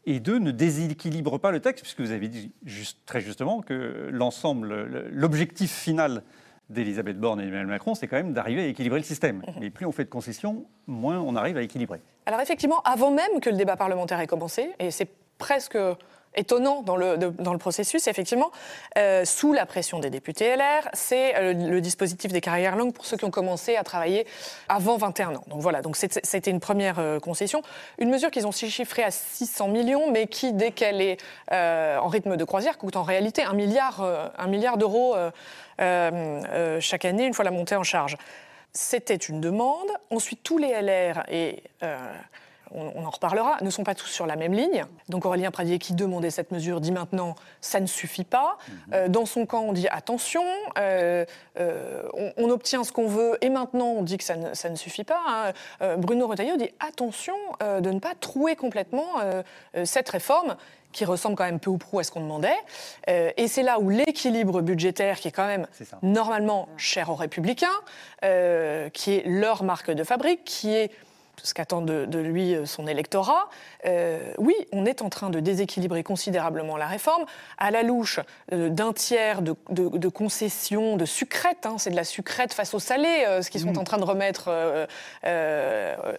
et 0.06 0.20
deux, 0.20 0.38
ne 0.38 0.50
déséquilibre 0.50 1.38
pas 1.38 1.50
le 1.50 1.60
texte, 1.60 1.82
puisque 1.82 2.00
vous 2.00 2.10
avez 2.12 2.28
dit 2.28 2.52
juste, 2.64 2.98
très 3.06 3.20
justement 3.20 3.60
que 3.62 4.08
l'ensemble, 4.10 4.68
le- 4.84 5.08
l'objectif 5.10 5.70
final 5.72 6.22
d'Elisabeth 6.70 7.18
Borne 7.18 7.40
et 7.40 7.44
Emmanuel 7.44 7.66
Macron, 7.66 7.94
c'est 7.94 8.06
quand 8.08 8.16
même 8.16 8.32
d'arriver 8.34 8.62
à 8.62 8.66
équilibrer 8.66 8.98
le 8.98 9.04
système. 9.04 9.42
Et 9.62 9.70
plus 9.70 9.86
on 9.86 9.92
fait 9.92 10.04
de 10.04 10.10
concessions, 10.10 10.66
moins 10.86 11.18
on 11.20 11.34
arrive 11.36 11.56
à 11.56 11.62
équilibrer. 11.62 12.00
Alors 12.26 12.40
effectivement, 12.40 12.80
avant 12.82 13.10
même 13.10 13.40
que 13.40 13.48
le 13.50 13.56
débat 13.56 13.76
parlementaire 13.76 14.20
ait 14.20 14.26
commencé, 14.26 14.70
et 14.78 14.90
c'est 14.90 15.08
presque 15.38 15.78
étonnant 16.34 16.82
dans 16.82 16.96
le, 16.96 17.16
dans 17.16 17.52
le 17.52 17.58
processus, 17.58 18.06
effectivement, 18.06 18.50
euh, 18.96 19.24
sous 19.24 19.52
la 19.52 19.66
pression 19.66 19.98
des 19.98 20.10
députés 20.10 20.56
LR, 20.56 20.88
c'est 20.92 21.36
euh, 21.36 21.52
le 21.52 21.80
dispositif 21.80 22.32
des 22.32 22.40
carrières 22.40 22.76
longues 22.76 22.92
pour 22.92 23.04
ceux 23.04 23.16
qui 23.16 23.24
ont 23.24 23.30
commencé 23.30 23.76
à 23.76 23.82
travailler 23.82 24.26
avant 24.68 24.96
21 24.96 25.36
ans. 25.36 25.44
Donc 25.48 25.60
voilà, 25.60 25.82
donc 25.82 25.96
c'était 25.96 26.50
une 26.50 26.60
première 26.60 26.98
euh, 26.98 27.18
concession. 27.18 27.62
Une 27.98 28.10
mesure 28.10 28.30
qu'ils 28.30 28.46
ont 28.46 28.52
chiffrée 28.52 29.04
à 29.04 29.10
600 29.10 29.68
millions, 29.68 30.10
mais 30.10 30.26
qui, 30.26 30.52
dès 30.52 30.70
qu'elle 30.70 31.00
est 31.00 31.18
en 31.50 32.08
rythme 32.08 32.36
de 32.36 32.44
croisière, 32.44 32.78
coûte 32.78 32.96
en 32.96 33.02
réalité 33.02 33.42
un 33.42 33.52
milliard, 33.52 34.02
un 34.36 34.46
milliard 34.46 34.76
d'euros 34.76 35.14
chaque 35.78 37.04
année, 37.04 37.26
une 37.26 37.34
fois 37.34 37.44
la 37.44 37.50
montée 37.50 37.76
en 37.76 37.82
charge. 37.82 38.16
C'était 38.72 39.16
une 39.16 39.40
demande. 39.40 39.88
Ensuite, 40.10 40.42
tous 40.42 40.58
les 40.58 40.72
LR, 40.80 41.24
et 41.30 41.62
on, 42.74 42.92
on 42.94 43.04
en 43.04 43.10
reparlera, 43.10 43.56
ne 43.62 43.70
sont 43.70 43.84
pas 43.84 43.94
tous 43.94 44.08
sur 44.08 44.26
la 44.26 44.36
même 44.36 44.52
ligne. 44.52 44.84
Donc 45.08 45.24
Aurélien 45.24 45.50
Pradier, 45.50 45.78
qui 45.78 45.94
demandait 45.94 46.30
cette 46.30 46.50
mesure, 46.50 46.80
dit 46.80 46.92
maintenant 46.92 47.34
ça 47.60 47.80
ne 47.80 47.86
suffit 47.86 48.24
pas. 48.24 48.58
Euh, 48.92 49.08
dans 49.08 49.26
son 49.26 49.46
camp, 49.46 49.62
on 49.62 49.72
dit 49.72 49.88
attention, 49.88 50.44
euh, 50.78 51.24
euh, 51.58 52.02
on, 52.14 52.32
on 52.36 52.50
obtient 52.50 52.84
ce 52.84 52.92
qu'on 52.92 53.08
veut, 53.08 53.38
et 53.40 53.48
maintenant 53.50 53.88
on 53.88 54.02
dit 54.02 54.18
que 54.18 54.24
ça 54.24 54.36
ne, 54.36 54.54
ça 54.54 54.70
ne 54.70 54.76
suffit 54.76 55.04
pas. 55.04 55.20
hein. 55.26 55.52
Euh, 55.82 55.96
Bruno 55.96 56.26
Retailleau 56.26 56.56
dit 56.56 56.70
attention 56.80 57.34
de 57.60 57.90
ne 57.90 57.98
pas 57.98 58.14
trouer 58.20 58.56
complètement 58.56 59.06
cette 59.84 60.08
réforme 60.08 60.56
qui 60.92 61.04
ressemble 61.04 61.36
quand 61.36 61.44
même 61.44 61.60
peu 61.60 61.70
ou 61.70 61.76
prou 61.78 61.98
à 61.98 62.02
ce 62.04 62.10
qu'on 62.10 62.20
demandait. 62.20 62.56
Euh, 63.08 63.30
et 63.36 63.46
c'est 63.46 63.62
là 63.62 63.78
où 63.78 63.90
l'équilibre 63.90 64.62
budgétaire, 64.62 65.18
qui 65.18 65.28
est 65.28 65.32
quand 65.32 65.46
même 65.46 65.66
normalement 66.02 66.68
cher 66.76 67.10
aux 67.10 67.14
républicains, 67.14 67.66
euh, 68.24 68.88
qui 68.90 69.14
est 69.16 69.22
leur 69.26 69.64
marque 69.64 69.90
de 69.90 70.02
fabrique, 70.02 70.44
qui 70.44 70.74
est 70.74 70.90
ce 71.42 71.54
qu'attend 71.54 71.80
de, 71.80 72.04
de 72.04 72.18
lui 72.18 72.54
euh, 72.54 72.66
son 72.66 72.86
électorat. 72.86 73.48
Euh, 73.86 74.32
oui, 74.38 74.54
on 74.72 74.86
est 74.86 75.02
en 75.02 75.08
train 75.08 75.30
de 75.30 75.40
déséquilibrer 75.40 76.02
considérablement 76.02 76.76
la 76.76 76.86
réforme. 76.86 77.24
À 77.58 77.70
la 77.70 77.82
louche 77.82 78.20
euh, 78.52 78.68
d'un 78.68 78.92
tiers 78.92 79.42
de, 79.42 79.54
de- 79.70 79.96
de 79.96 80.08
concessions, 80.08 80.96
de 80.96 81.04
sucrètes, 81.04 81.66
hein, 81.66 81.76
c'est 81.78 81.90
de 81.90 81.96
la 81.96 82.04
sucrète 82.04 82.52
face 82.52 82.74
au 82.74 82.78
salé, 82.78 83.24
euh, 83.26 83.42
ce 83.42 83.50
qu'ils 83.50 83.60
sont 83.62 83.78
en 83.78 83.84
train 83.84 83.98
de 83.98 84.04
remettre 84.04 84.50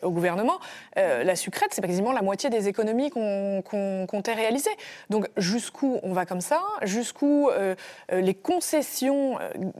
au 0.04 0.12
gouvernement. 0.12 0.60
La 0.96 1.36
sucrète, 1.36 1.70
c'est 1.74 1.82
quasiment 1.82 2.12
la 2.12 2.22
moitié 2.22 2.50
des 2.50 2.68
économies 2.68 3.10
qu'on 3.10 3.62
qu'on 3.62 4.06
comptait 4.08 4.34
réaliser. 4.34 4.70
Donc 5.10 5.28
jusqu'où 5.38 6.00
on 6.04 6.14
va 6.14 6.26
comme 6.26 6.42
ça? 6.42 6.62
Jusqu'où 6.84 7.50
les 8.12 8.34
concessions 8.34 9.38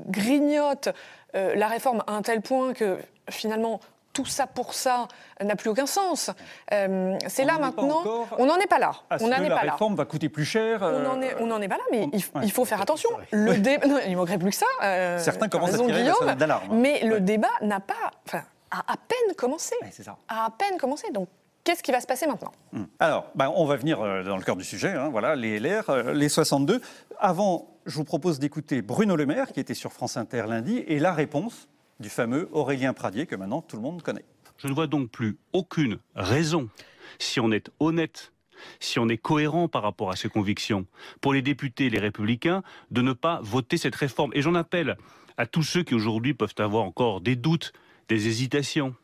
grignotent 0.08 0.90
la 1.34 1.68
réforme 1.68 2.04
à 2.08 2.14
un 2.14 2.22
tel 2.22 2.42
point 2.42 2.74
que 2.74 2.98
finalement 3.30 3.80
tout 4.24 4.30
ça 4.30 4.48
pour 4.48 4.74
ça 4.74 5.08
n'a 5.42 5.56
plus 5.56 5.70
aucun 5.70 5.86
sens. 5.86 6.30
Euh, 6.74 7.18
c'est 7.28 7.46
là 7.46 7.58
maintenant. 7.58 8.04
On 8.38 8.46
n'en 8.46 8.58
est 8.58 8.68
pas 8.68 8.80
là. 8.80 8.92
On 9.22 9.28
n'en 9.28 9.38
est 9.38 9.50
la 9.50 9.56
pas 9.56 9.64
là. 9.66 9.72
réforme 9.74 9.96
va 9.96 10.06
coûter 10.06 10.28
plus 10.30 10.46
cher. 10.46 10.80
On 10.82 10.86
euh, 10.86 11.04
n'en 11.04 11.20
on 11.40 11.46
n'en 11.48 11.62
est 11.62 11.68
pas 11.70 11.78
là, 11.78 11.84
mais 11.92 12.10
il, 12.12 12.20
ouais. 12.20 12.42
il 12.44 12.52
faut 12.52 12.66
faire 12.66 12.82
attention. 12.82 13.10
Le 13.32 13.58
dé- 13.58 13.78
non, 13.88 14.00
il 14.06 14.18
manquerait 14.18 14.38
plus 14.38 14.50
que 14.50 14.56
ça. 14.58 14.66
euh, 14.84 15.18
Certains 15.20 15.48
commencent 15.48 15.74
à 15.76 15.78
tirer 15.78 16.12
la 16.26 16.36
d'alarme. 16.36 16.66
hein. 16.72 16.76
Mais 16.76 17.02
le 17.04 17.22
débat 17.22 17.48
n'a 17.62 17.80
pas, 17.80 18.12
enfin, 18.28 18.44
a 18.72 18.80
à 18.80 18.96
peine 18.98 19.36
commencé. 19.38 19.76
Ouais, 19.82 19.90
c'est 19.92 20.04
ça. 20.04 20.18
A 20.28 20.46
à 20.46 20.50
peine 20.50 20.78
commencé. 20.78 21.10
Donc, 21.12 21.30
qu'est-ce 21.64 21.82
qui 21.84 21.92
va 21.94 22.02
se 22.02 22.08
passer 22.08 22.28
maintenant? 22.28 22.52
Hmm. 22.74 22.84
Alors, 23.00 23.28
ben, 23.36 23.52
on 23.56 23.66
va 23.66 23.78
venir 23.78 24.02
euh, 24.02 24.24
dans 24.24 24.36
le 24.38 24.44
cœur 24.44 24.56
du 24.58 24.64
sujet, 24.66 24.92
hein, 24.94 25.08
voilà, 25.10 25.36
les 25.36 25.60
LR, 25.60 25.90
euh, 25.90 26.14
les 26.14 26.28
62. 26.30 26.82
Avant, 27.20 27.68
je 27.86 27.96
vous 27.96 28.04
propose 28.04 28.40
d'écouter 28.40 28.82
Bruno 28.82 29.16
Le 29.16 29.26
Maire, 29.26 29.54
qui 29.54 29.60
était 29.62 29.74
sur 29.74 29.94
France 29.94 30.18
Inter 30.18 30.44
lundi, 30.48 30.84
et 30.88 31.00
la 31.00 31.14
réponse 31.14 31.68
du 32.00 32.10
fameux 32.10 32.50
Aurélien 32.52 32.94
Pradier, 32.94 33.26
que 33.26 33.36
maintenant 33.36 33.62
tout 33.62 33.76
le 33.76 33.82
monde 33.82 34.02
connaît. 34.02 34.26
Je 34.58 34.68
ne 34.68 34.74
vois 34.74 34.88
donc 34.88 35.10
plus 35.10 35.38
aucune 35.54 36.00
raison, 36.16 36.70
si 37.18 37.40
on 37.40 37.52
est 37.52 37.70
honnête, 37.80 38.34
si 38.80 39.00
on 39.00 39.08
est 39.08 39.18
cohérent 39.18 39.68
par 39.68 39.84
rapport 39.84 40.12
à 40.12 40.16
ses 40.16 40.30
convictions, 40.30 40.86
pour 41.22 41.34
les 41.34 41.42
députés, 41.42 41.90
les 41.90 42.00
républicains, 42.00 42.64
de 42.92 43.02
ne 43.02 43.14
pas 43.14 43.40
voter 43.42 43.78
cette 43.78 43.96
réforme. 43.96 44.32
Et 44.34 44.42
j'en 44.42 44.56
appelle 44.56 44.98
à 45.38 45.46
tous 45.46 45.64
ceux 45.64 45.84
qui 45.84 45.96
aujourd'hui 45.96 46.34
peuvent 46.34 46.56
avoir 46.58 46.84
encore 46.84 47.22
des 47.22 47.36
doutes, 47.36 47.72
des 48.10 48.28
hésitations. 48.28 48.96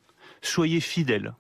Soyez 0.41 0.81
fidèles 0.81 1.33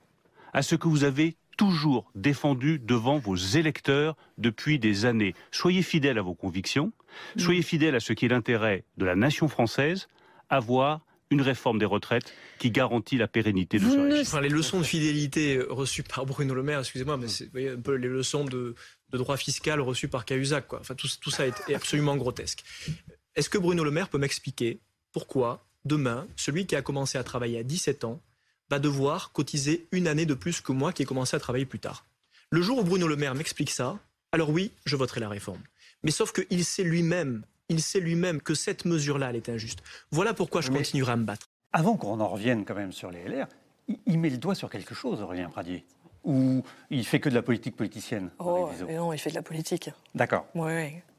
à 0.53 0.61
ce 0.61 0.75
que 0.75 0.87
vous 0.87 1.03
avez 1.03 1.35
toujours 1.57 2.09
défendu 2.15 2.79
devant 2.79 3.17
vos 3.17 3.35
électeurs 3.35 4.15
depuis 4.37 4.79
des 4.79 5.05
années. 5.05 5.33
Soyez 5.51 5.81
fidèles 5.81 6.17
à 6.17 6.21
vos 6.21 6.33
convictions, 6.33 6.91
soyez 7.37 7.61
fidèles 7.61 7.95
à 7.95 7.99
ce 7.99 8.13
qui 8.13 8.25
est 8.25 8.29
l'intérêt 8.29 8.83
de 8.97 9.05
la 9.05 9.15
nation 9.15 9.47
française, 9.47 10.07
avoir 10.49 11.01
une 11.31 11.41
réforme 11.41 11.79
des 11.79 11.85
retraites 11.85 12.33
qui 12.59 12.71
garantit 12.71 13.17
la 13.17 13.27
pérennité 13.27 13.79
de 13.79 13.83
ce 13.83 13.97
régime. 13.97 14.21
Enfin, 14.21 14.41
les 14.41 14.49
leçons 14.49 14.79
de 14.79 14.85
fidélité 14.85 15.59
reçues 15.69 16.03
par 16.03 16.25
Bruno 16.25 16.53
Le 16.53 16.63
Maire, 16.63 16.79
excusez-moi, 16.79 17.17
mais 17.17 17.27
c'est 17.27 17.45
vous 17.45 17.51
voyez, 17.51 17.69
un 17.69 17.79
peu 17.79 17.95
les 17.95 18.07
leçons 18.07 18.45
de, 18.45 18.75
de 19.09 19.17
droit 19.17 19.37
fiscal 19.37 19.81
reçues 19.81 20.07
par 20.07 20.25
Cahuzac. 20.25 20.67
Quoi. 20.67 20.79
Enfin, 20.79 20.95
tout, 20.95 21.07
tout 21.19 21.31
ça 21.31 21.47
est, 21.47 21.53
est 21.67 21.75
absolument 21.75 22.15
grotesque. 22.15 22.63
Est-ce 23.35 23.49
que 23.49 23.57
Bruno 23.57 23.83
Le 23.83 23.91
Maire 23.91 24.09
peut 24.09 24.17
m'expliquer 24.17 24.79
pourquoi, 25.11 25.65
demain, 25.83 26.27
celui 26.35 26.65
qui 26.65 26.75
a 26.75 26.81
commencé 26.81 27.17
à 27.17 27.23
travailler 27.23 27.59
à 27.59 27.63
17 27.63 28.03
ans 28.03 28.21
va 28.69 28.79
devoir 28.79 29.31
cotiser 29.31 29.87
une 29.91 30.07
année 30.07 30.25
de 30.25 30.33
plus 30.33 30.61
que 30.61 30.71
moi 30.71 30.91
qui 30.93 31.03
ai 31.03 31.05
commencé 31.05 31.35
à 31.35 31.39
travailler 31.39 31.65
plus 31.65 31.79
tard? 31.79 32.05
Le 32.49 32.61
jour 32.61 32.79
où 32.79 32.83
Bruno 32.83 33.07
Le 33.07 33.15
Maire 33.15 33.35
m'explique 33.35 33.71
ça, 33.71 33.99
alors 34.31 34.49
oui, 34.49 34.71
je 34.85 34.95
voterai 34.95 35.19
la 35.19 35.29
réforme. 35.29 35.61
Mais 36.03 36.11
sauf 36.11 36.31
qu'il 36.31 36.65
sait 36.65 36.83
lui-même, 36.83 37.45
il 37.69 37.81
sait 37.81 37.99
lui-même 37.99 38.41
que 38.41 38.53
cette 38.53 38.85
mesure-là, 38.85 39.29
elle 39.29 39.35
est 39.35 39.49
injuste. 39.49 39.79
Voilà 40.11 40.33
pourquoi 40.33 40.61
je 40.61 40.71
Mais- 40.71 40.77
continuerai 40.79 41.13
à 41.13 41.15
me 41.15 41.23
battre. 41.25 41.47
Avant 41.73 41.97
qu'on 41.97 42.19
en 42.19 42.27
revienne 42.27 42.63
quand 42.65 42.75
même 42.75 42.91
sur 42.91 43.11
les 43.11 43.23
LR, 43.27 43.47
il, 44.05 44.19
met 44.19 44.29
le 44.29 44.37
doigt 44.37 44.55
sur 44.55 44.69
quelque 44.69 44.95
chose, 44.95 45.21
Aurélien 45.21 45.49
Pradier, 45.49 45.85
ou 46.23 46.63
il 46.89 47.05
fait 47.05 47.19
que 47.19 47.29
de 47.29 47.35
la 47.35 47.41
politique 47.41 47.75
politicienne 47.75 48.29
Oh, 48.39 48.69
mais 48.87 48.95
non, 48.95 49.11
il 49.13 49.19
fait 49.19 49.29
de 49.29 49.35
la 49.35 49.41
politique. 49.41 49.89
D'accord. 50.13 50.45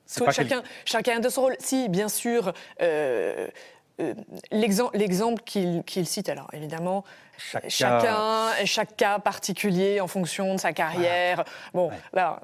C'est 0.09 0.21
Tout- 0.21 0.25
pas 0.25 0.31
chacun, 0.33 0.63
chacun 0.85 1.23
a 1.23 1.31
son 1.31 1.43
rôle. 1.43 1.57
Si, 1.59 1.89
bien 1.89 2.09
sûr, 2.09 2.53
euh, 2.81 3.49
euh, 4.01 4.15
l'exem- 4.53 4.89
l'exemple 4.95 5.43
qu'il 5.43 6.07
cite, 6.07 6.29
alors 6.29 6.49
évidemment, 6.53 7.05
Chaque 7.39 7.65
cas- 7.65 7.69
chacun, 7.69 8.65
chaque 8.65 8.97
cas 8.97 9.19
particulier 9.19 10.01
en 10.01 10.07
fonction 10.07 10.55
de 10.55 10.61
sa 10.61 10.73
carrière. 10.73 11.45
Bon, 11.75 11.91
là, 12.13 12.41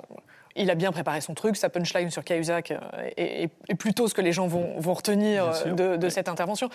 il 0.57 0.71
a 0.71 0.75
bien 0.75 0.93
préparé 0.93 1.21
son 1.21 1.35
truc, 1.35 1.57
sa 1.57 1.69
punchline 1.69 2.11
sur 2.11 2.25
Cahuzac 2.25 2.71
euh, 2.71 3.11
est, 3.17 3.75
plutôt 3.79 4.09
ce 4.09 4.15
que 4.15 4.21
les 4.21 4.33
gens 4.33 4.47
vont, 4.47 4.79
vont 4.79 4.95
retenir 4.95 5.55
sûr. 5.55 5.75
de, 5.75 5.97
de 5.97 6.09
cette 6.09 6.29
intervention. 6.29 6.69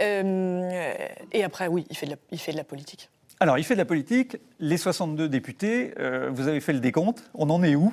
Euh, 0.00 0.90
et 1.32 1.44
après, 1.44 1.68
oui, 1.68 1.86
il 1.90 1.96
fait 1.96 2.06
de 2.06 2.12
la, 2.12 2.16
il 2.30 2.38
fait 2.38 2.52
de 2.52 2.56
la 2.56 2.64
politique. 2.64 3.10
Alors, 3.40 3.58
il 3.58 3.64
fait 3.64 3.74
de 3.74 3.78
la 3.78 3.84
politique. 3.84 4.36
Les 4.58 4.76
62 4.76 5.28
députés, 5.28 5.94
euh, 5.98 6.30
vous 6.32 6.48
avez 6.48 6.60
fait 6.60 6.72
le 6.72 6.80
décompte. 6.80 7.30
On 7.34 7.50
en 7.50 7.62
est 7.62 7.76
où? 7.76 7.92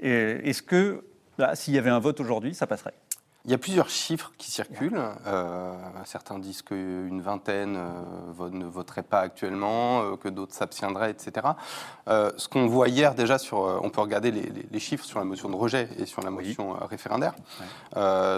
Est-ce 0.00 0.62
que, 0.62 1.04
là, 1.38 1.54
s'il 1.56 1.74
y 1.74 1.78
avait 1.78 1.90
un 1.90 1.98
vote 1.98 2.20
aujourd'hui, 2.20 2.54
ça 2.54 2.66
passerait? 2.66 2.94
Il 3.46 3.50
y 3.50 3.54
a 3.54 3.58
plusieurs 3.58 3.90
chiffres 3.90 4.32
qui 4.38 4.50
circulent. 4.50 5.02
Euh, 5.26 5.74
certains 6.06 6.38
disent 6.38 6.62
qu'une 6.62 7.20
vingtaine 7.20 7.76
euh, 7.76 8.48
ne 8.50 8.64
voterait 8.64 9.02
pas 9.02 9.20
actuellement, 9.20 10.00
euh, 10.00 10.16
que 10.16 10.30
d'autres 10.30 10.54
s'abstiendraient, 10.54 11.10
etc. 11.10 11.48
Ce 12.06 12.48
qu'on 12.48 12.66
voit 12.66 12.88
hier 12.88 13.14
déjà 13.14 13.36
sur, 13.38 13.58
on 13.82 13.90
peut 13.90 14.00
regarder 14.00 14.30
les, 14.30 14.42
les- 14.48 14.66
les 14.70 14.78
chiffres 14.80 15.04
sur 15.04 15.18
la 15.18 15.26
motion 15.26 15.50
de 15.50 15.56
rejet 15.56 15.88
et 15.98 16.06
sur 16.06 16.22
la 16.22 16.30
motion 16.30 16.72
référendaire. 16.88 17.34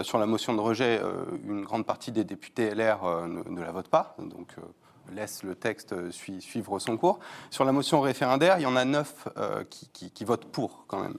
Sur 0.03 0.17
la 0.19 0.25
motion 0.25 0.53
de 0.53 0.59
rejet, 0.61 1.01
une 1.45 1.63
grande 1.63 1.85
partie 1.85 2.11
des 2.11 2.23
députés 2.25 2.73
LR 2.75 3.27
ne, 3.27 3.49
ne 3.49 3.61
la 3.61 3.71
votent 3.71 3.87
pas, 3.89 4.15
donc 4.19 4.55
laisse 5.15 5.43
le 5.43 5.55
texte 5.55 5.93
euh, 5.93 6.11
sui- 6.11 6.41
suivre 6.41 6.79
son 6.79 6.97
cours. 6.97 7.19
Sur 7.49 7.65
la 7.65 7.71
motion 7.71 8.01
référendaire, 8.01 8.57
il 8.59 8.63
y 8.63 8.65
en 8.65 8.75
a 8.75 8.85
neuf 8.85 9.27
euh, 9.37 9.63
qui, 9.69 9.87
qui- 9.93 10.11
qui 10.11 10.23
votent 10.25 10.45
pour 10.45 10.85
quand 10.87 10.99
même. 10.99 11.15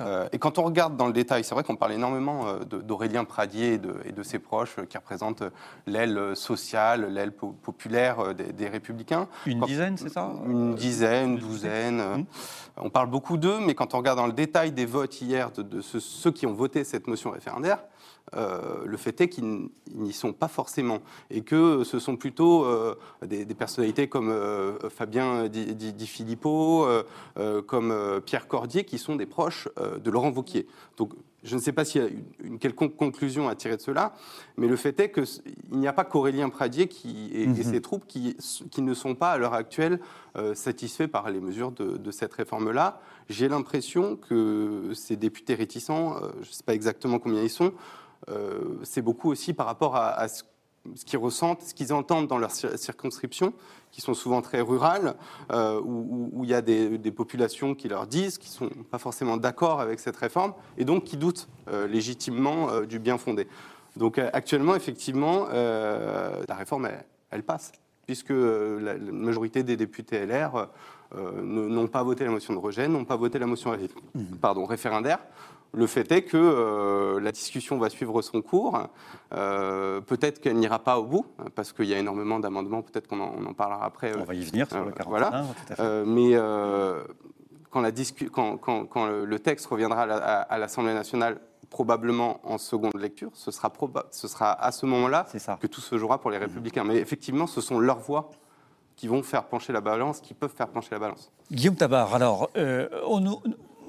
Euh, 0.00 0.28
et 0.32 0.38
quand 0.38 0.58
on 0.58 0.62
regarde 0.62 0.96
dans 0.96 1.06
le 1.06 1.12
détail, 1.12 1.44
c'est 1.44 1.54
vrai 1.54 1.64
qu'on 1.64 1.76
parle 1.76 1.92
énormément 1.92 2.46
euh, 2.48 2.58
d'Aurélien 2.64 3.24
Pradier 3.24 3.74
et 3.74 3.78
de, 3.78 3.94
et 4.04 4.12
de 4.12 4.22
ses 4.22 4.38
proches 4.38 4.76
qui 4.88 4.96
représentent 4.98 5.42
l'aile 5.86 6.34
sociale, 6.36 7.12
l'aile 7.12 7.32
po- 7.32 7.52
populaire 7.62 8.34
des, 8.34 8.52
des 8.52 8.68
républicains. 8.68 9.28
Une 9.46 9.60
Quand- 9.60 9.66
dizaine, 9.66 9.96
c'est 9.96 10.08
ça 10.08 10.32
Une 10.46 10.74
dizaine, 10.74 11.32
une 11.34 11.38
douzaine. 11.38 12.00
euh, 12.00 12.16
On 12.78 12.90
parle 12.90 13.08
beaucoup 13.08 13.36
d'eux, 13.36 13.58
mais 13.60 13.74
quand 13.74 13.94
on 13.94 13.98
regarde 13.98 14.18
dans 14.18 14.26
le 14.26 14.32
détail 14.32 14.72
des 14.72 14.86
votes 14.86 15.20
hier 15.20 15.50
de, 15.52 15.62
de 15.62 15.80
ceux, 15.80 16.00
ceux 16.00 16.30
qui 16.30 16.46
ont 16.46 16.52
voté 16.54 16.84
cette 16.84 17.06
motion 17.06 17.30
référendaire, 17.30 17.78
euh, 18.34 18.84
le 18.84 18.96
fait 18.96 19.20
est 19.20 19.28
qu'ils 19.28 19.68
n'y 19.94 20.12
sont 20.12 20.32
pas 20.32 20.48
forcément 20.48 21.00
et 21.30 21.42
que 21.42 21.84
ce 21.84 21.98
sont 21.98 22.16
plutôt 22.16 22.64
euh, 22.64 22.96
des, 23.24 23.44
personnalités 23.46 24.08
comme 24.08 24.30
euh, 24.30 24.90
Fabien 24.90 25.48
Di, 25.48 26.06
Filippo, 26.06 26.86
comme 27.66 28.20
Pierre 28.24 28.48
Cordier, 28.48 28.84
qui 28.84 28.98
sont 28.98 29.16
des 29.16 29.26
proches 29.26 29.68
de 29.76 30.10
Laurent 30.10 30.30
Wauquiez. 30.30 30.66
Donc, 30.96 31.12
je 31.46 31.54
ne 31.54 31.60
sais 31.60 31.72
pas 31.72 31.84
s'il 31.84 32.02
y 32.02 32.04
a 32.04 32.08
une, 32.44 32.58
quelconque 32.58 32.96
conclusion 32.96 33.48
à 33.48 33.54
tirer 33.54 33.76
de 33.76 33.80
cela, 33.80 34.12
mais 34.56 34.66
le 34.66 34.76
fait 34.76 34.98
est 35.00 35.10
qu'il 35.12 35.24
n'y 35.70 35.86
a 35.86 35.92
pas 35.92 36.04
qu'Aurélien 36.04 36.48
Pradier 36.50 36.88
qui, 36.88 37.30
et, 37.32 37.44
et 37.44 37.46
Mhm. 37.46 37.62
ses 37.62 37.80
troupes 37.80 38.06
qui, 38.06 38.36
qui 38.70 38.82
ne 38.82 38.92
sont 38.94 39.14
pas 39.14 39.30
à 39.32 39.38
l'heure 39.38 39.54
actuelle 39.54 40.00
euh, 40.36 40.54
satisfaits 40.54 41.06
par 41.06 41.30
les 41.30 41.40
mesures 41.40 41.72
de, 41.72 41.96
de 41.96 42.10
cette 42.10 42.32
réforme-là. 42.34 43.00
J'ai 43.28 43.48
l'impression 43.48 44.16
que 44.16 44.90
ces 44.94 45.16
députés 45.16 45.54
réticents, 45.54 46.16
euh, 46.16 46.28
je 46.42 46.48
ne 46.48 46.52
sais 46.52 46.64
pas 46.64 46.74
exactement 46.74 47.18
combien 47.18 47.42
ils 47.42 47.50
sont, 47.50 47.72
euh, 48.28 48.78
c'est 48.82 49.02
beaucoup 49.02 49.30
aussi 49.30 49.54
par 49.54 49.66
rapport 49.66 49.94
à, 49.96 50.08
à 50.10 50.28
ce, 50.28 50.42
ce 50.94 51.04
qu'ils 51.04 51.18
ressentent, 51.18 51.62
ce 51.62 51.74
qu'ils 51.74 51.92
entendent 51.92 52.26
dans 52.28 52.38
leurs 52.38 52.52
cir- 52.52 52.76
circonscriptions, 52.76 53.52
qui 53.90 54.00
sont 54.00 54.14
souvent 54.14 54.42
très 54.42 54.60
rurales, 54.60 55.14
euh, 55.52 55.80
où, 55.82 56.44
il 56.44 56.50
y 56.50 56.54
a 56.54 56.60
des, 56.62 56.98
des 56.98 57.10
populations 57.12 57.74
qui 57.74 57.88
leur 57.88 58.06
disent 58.06 58.36
qu'ils 58.38 58.50
ne 58.66 58.70
sont 58.70 58.82
pas 58.90 58.98
forcément 58.98 59.36
d'accord 59.38 59.80
avec 59.80 60.00
cette 60.00 60.16
réforme, 60.16 60.52
et 60.76 60.84
donc 60.84 61.04
qui 61.04 61.16
doutent 61.16 61.48
euh, 61.68 61.86
légitimement 61.86 62.70
euh, 62.70 62.84
du 62.84 62.98
bien 62.98 63.16
fondé. 63.18 63.48
Donc 63.96 64.18
actuellement, 64.18 64.74
effectivement, 64.74 65.46
la 65.48 66.54
réforme, 66.54 66.84
elle, 66.86 67.04
elle 67.30 67.42
passe, 67.42 67.72
puisque 68.04 68.28
la, 68.28 68.98
la 68.98 69.12
majorité 69.12 69.62
des 69.62 69.76
députés 69.78 70.26
LR 70.26 70.68
n'ont 71.42 71.86
pas 71.88 72.02
voté 72.02 72.24
la 72.24 72.30
motion 72.30 72.52
de 72.52 72.58
rejet, 72.58 72.88
n'ont 72.88 73.06
pas 73.06 73.16
voté 73.16 73.38
la 73.38 73.46
motion 73.46 73.70
ré- 73.70 73.88
pardon, 74.42 74.66
référendaire. 74.66 75.18
Le 75.76 75.86
fait 75.86 76.10
est 76.10 76.22
que 76.22 76.36
euh, 76.38 77.20
la 77.20 77.30
discussion 77.32 77.76
va 77.78 77.90
suivre 77.90 78.22
son 78.22 78.40
cours. 78.42 78.80
Euh, 79.34 80.00
peut-être 80.00 80.40
qu'elle 80.40 80.56
n'ira 80.56 80.78
pas 80.78 80.98
au 80.98 81.04
bout, 81.04 81.26
parce 81.54 81.72
qu'il 81.72 81.84
y 81.84 81.94
a 81.94 81.98
énormément 81.98 82.38
d'amendements. 82.40 82.80
Peut-être 82.82 83.06
qu'on 83.06 83.20
en, 83.20 83.32
on 83.38 83.44
en 83.46 83.52
parlera 83.52 83.84
après. 83.84 84.12
On 84.18 84.24
va 84.24 84.34
y 84.34 84.42
venir 84.42 84.66
sur 84.68 84.78
le 84.84 84.90
41, 84.92 85.08
Voilà. 85.10 85.30
tout 85.66 85.72
à 85.72 85.76
fait. 85.76 85.82
Euh, 85.82 86.04
mais 86.06 86.30
euh, 86.32 87.02
quand, 87.70 87.82
la 87.82 87.92
discu- 87.92 88.30
quand, 88.30 88.56
quand- 88.56 88.86
quand 88.86 89.06
le, 89.06 89.38
texte 89.38 89.66
reviendra 89.66 90.02
à 90.02 90.06
la- 90.06 90.16
à, 90.16 90.40
à 90.40 90.58
l'Assemblée 90.58 90.94
nationale, 90.94 91.38
probablement 91.68 92.40
en 92.44 92.56
seconde 92.58 92.96
lecture, 92.96 93.30
ce 93.34 93.50
sera, 93.50 93.70
ce 94.12 94.28
sera 94.28 94.52
à 94.52 94.72
ce 94.72 94.86
moment-là 94.86 95.26
que 95.60 95.66
tout 95.66 95.80
se 95.82 95.98
jouera 95.98 96.18
pour 96.20 96.30
les 96.30 96.38
Républicains. 96.38 96.84
Mais 96.84 96.96
effectivement, 96.96 97.46
ce 97.46 97.60
sont 97.60 97.78
leurs 97.80 97.98
voix 97.98 98.30
qui 98.94 99.08
vont 99.08 99.22
faire 99.22 99.44
pencher 99.44 99.74
la 99.74 99.82
balance, 99.82 100.20
qui 100.20 100.32
peuvent 100.32 100.54
faire 100.56 100.68
pencher 100.68 100.88
la 100.92 101.00
balance. 101.00 101.30
Guillaume 101.52 101.74
Tabar, 101.76 102.14
alors, 102.14 102.48
euh, 102.56 102.88
on 103.06 103.20
nous- 103.20 103.42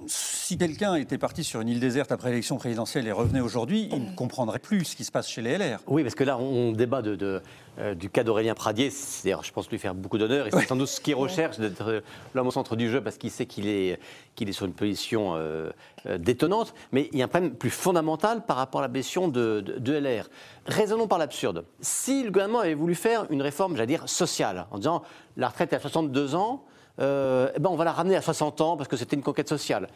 si 0.07 0.57
quelqu'un 0.57 0.95
était 0.95 1.17
parti 1.17 1.43
sur 1.43 1.61
une 1.61 1.69
île 1.69 1.79
déserte 1.79 2.11
après 2.11 2.29
l'élection 2.29 2.57
présidentielle 2.57 3.07
et 3.07 3.11
revenait 3.11 3.39
aujourd'hui, 3.41 3.89
il 3.91 4.05
ne 4.11 4.15
comprendrait 4.15 4.59
plus 4.59 4.85
ce 4.85 4.95
qui 4.95 5.03
se 5.03 5.11
passe 5.11 5.27
chez 5.29 5.41
les 5.41 5.57
LR. 5.57 5.79
Oui, 5.87 6.03
parce 6.03 6.15
que 6.15 6.23
là, 6.23 6.37
on 6.37 6.71
débat 6.71 7.01
de, 7.01 7.15
de, 7.15 7.41
euh, 7.79 7.93
du 7.95 8.09
cas 8.09 8.23
d'Aurélien 8.23 8.53
Pradier. 8.55 8.91
D'ailleurs, 9.23 9.43
je 9.43 9.51
pense 9.51 9.69
lui 9.69 9.77
faire 9.77 9.93
beaucoup 9.95 10.17
d'honneur. 10.17 10.47
Et 10.47 10.51
c'est 10.51 10.65
sans 10.67 10.75
doute 10.75 10.87
ce 10.87 11.01
qu'il 11.01 11.15
recherche, 11.15 11.57
d'être 11.59 11.87
euh, 11.89 12.01
l'homme 12.33 12.47
au 12.47 12.51
centre 12.51 12.75
du 12.75 12.89
jeu, 12.89 13.01
parce 13.01 13.17
qu'il 13.17 13.31
sait 13.31 13.45
qu'il 13.45 13.67
est, 13.67 13.99
qu'il 14.35 14.47
est 14.49 14.53
sur 14.53 14.65
une 14.65 14.73
position 14.73 15.33
euh, 15.35 15.69
euh, 16.05 16.17
détonnante. 16.17 16.73
Mais 16.91 17.09
il 17.11 17.19
y 17.19 17.21
a 17.21 17.25
un 17.25 17.27
problème 17.27 17.53
plus 17.53 17.69
fondamental 17.69 18.45
par 18.45 18.57
rapport 18.57 18.81
à 18.81 18.87
la 18.87 18.93
question 18.93 19.27
de, 19.27 19.61
de- 19.61 19.77
de 19.79 19.93
LR. 19.93 20.29
Raisonnons 20.65 21.07
par 21.07 21.17
l'absurde. 21.17 21.65
Si 21.81 22.23
le 22.23 22.31
gouvernement 22.31 22.59
avait 22.59 22.73
voulu 22.73 22.95
faire 22.95 23.25
une 23.29 23.41
réforme, 23.41 23.75
j'allais 23.75 23.87
dire, 23.87 24.07
sociale, 24.09 24.67
en 24.71 24.77
disant 24.77 25.03
la 25.37 25.49
retraite 25.49 25.73
est 25.73 25.75
à 25.77 25.79
62 25.79 26.35
ans, 26.35 26.63
euh, 26.99 27.51
eh 27.55 27.59
ben 27.59 27.69
on 27.69 27.75
va 27.75 27.85
la 27.85 27.91
ramener 27.91 28.15
à 28.15 28.21
60 28.21 28.61
ans 28.61 28.77
parce 28.77 28.87
que 28.87 28.97
c'était 28.97 29.15
une 29.15 29.23
conquête 29.23 29.49
sociale. 29.49 29.87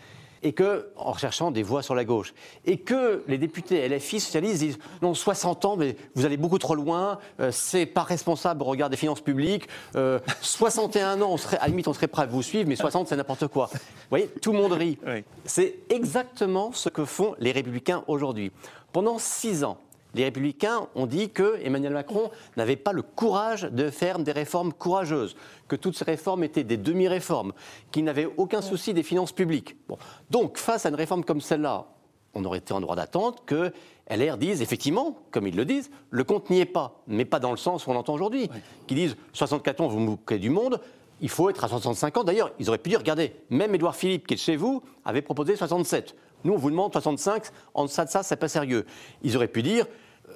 Et 0.44 0.54
que, 0.54 0.90
en 0.96 1.12
recherchant 1.12 1.52
des 1.52 1.62
voix 1.62 1.84
sur 1.84 1.94
la 1.94 2.04
gauche, 2.04 2.34
et 2.66 2.78
que 2.78 3.24
les 3.28 3.38
députés 3.38 3.88
LFI 3.88 4.20
socialistes 4.20 4.58
disent 4.58 4.80
non, 5.04 5.14
60 5.14 5.66
ans, 5.66 5.76
mais 5.76 5.96
vous 6.16 6.26
allez 6.26 6.38
beaucoup 6.38 6.58
trop 6.58 6.74
loin, 6.74 7.20
euh, 7.40 7.52
c'est 7.52 7.86
pas 7.86 8.02
responsable 8.02 8.64
au 8.64 8.66
regard 8.66 8.90
des 8.90 8.98
finances 8.98 9.22
publiques, 9.22 9.68
euh, 9.96 10.20
61 10.42 11.22
ans, 11.22 11.30
on 11.30 11.38
serait, 11.38 11.58
à 11.58 11.62
la 11.62 11.68
limite, 11.68 11.88
on 11.88 11.94
serait 11.94 12.08
prêt 12.08 12.24
à 12.24 12.26
vous 12.26 12.42
suivre, 12.42 12.68
mais 12.68 12.76
60, 12.76 13.08
c'est 13.08 13.16
n'importe 13.16 13.48
quoi. 13.50 13.70
Vous 13.72 13.80
voyez, 14.10 14.30
tout 14.42 14.52
le 14.52 14.58
monde 14.58 14.72
rit. 14.72 14.98
C'est 15.46 15.76
exactement 15.90 16.72
ce 16.72 16.90
que 16.90 17.06
font 17.06 17.36
les 17.38 17.52
Républicains 17.52 18.04
aujourd'hui. 18.08 18.52
Pendant 18.94 19.20
six 19.20 19.64
ans, 19.64 19.78
les 20.14 20.26
Républicains 20.26 20.88
ont 20.96 21.06
dit 21.06 21.30
que 21.30 21.60
Emmanuel 21.64 21.94
Macron 21.94 22.32
n'avait 22.58 22.76
pas 22.76 22.94
le 22.94 23.02
courage 23.02 23.64
de 23.64 23.90
faire 23.90 24.20
des 24.20 24.32
réformes 24.32 24.74
courageuses, 24.74 25.36
que 25.68 25.76
toutes 25.76 25.98
ces 25.98 26.06
réformes 26.06 26.44
étaient 26.44 26.64
des 26.64 26.78
demi-réformes, 26.78 27.54
qu'il 27.92 28.04
n'avait 28.04 28.28
aucun 28.38 28.62
souci 28.62 28.94
des 28.94 29.04
finances 29.04 29.32
publiques. 29.32 29.76
Bon. 29.88 29.98
Donc, 30.30 30.58
face 30.58 30.86
à 30.86 30.90
une 30.90 30.96
réforme 30.96 31.24
comme 31.24 31.42
celle-là, 31.42 31.86
on 32.34 32.46
aurait 32.46 32.60
été 32.60 32.74
en 32.74 32.82
droit 32.82 32.96
d'attente 32.96 33.44
que 33.46 33.72
LR 34.10 34.38
dise, 34.38 34.62
effectivement, 34.62 35.18
comme 35.32 35.48
ils 35.48 35.56
le 35.56 35.66
disent, 35.66 35.90
le 36.10 36.24
compte 36.24 36.50
n'y 36.50 36.60
est 36.60 36.66
pas, 36.66 37.02
mais 37.08 37.26
pas 37.26 37.40
dans 37.40 37.52
le 37.52 37.58
sens 37.58 37.86
où 37.86 37.92
on 37.92 37.94
l'entend 37.94 38.14
aujourd'hui, 38.14 38.50
qu'ils 38.88 38.98
disent 38.98 39.18
64 39.34 39.82
ans, 39.82 39.88
vous 39.88 40.00
me 40.00 40.08
bouquez 40.08 40.38
du 40.38 40.50
monde, 40.50 40.80
il 41.22 41.30
faut 41.30 41.50
être 41.50 41.64
à 41.64 41.68
65 41.68 42.18
ans. 42.18 42.24
D'ailleurs, 42.24 42.52
ils 42.60 42.68
auraient 42.70 42.78
pu 42.78 42.90
dire, 42.90 43.00
regardez, 43.00 43.34
même 43.50 43.76
Édouard 43.76 43.96
Philippe, 43.96 44.28
qui 44.28 44.34
est 44.34 44.38
de 44.38 44.42
chez 44.42 44.56
vous, 44.56 44.82
avait 45.06 45.22
proposé 45.22 45.56
67. 45.56 46.16
Nous, 46.44 46.54
on 46.54 46.58
vous 46.58 46.70
demande 46.70 46.92
65, 46.92 47.44
en 47.74 47.86
deçà 47.86 48.06
de 48.06 48.10
ça, 48.10 48.24
c'est 48.24 48.36
pas 48.36 48.48
sérieux. 48.48 48.86
Ils 49.24 49.36
auraient 49.38 49.48
pu 49.48 49.62
dire, 49.62 49.86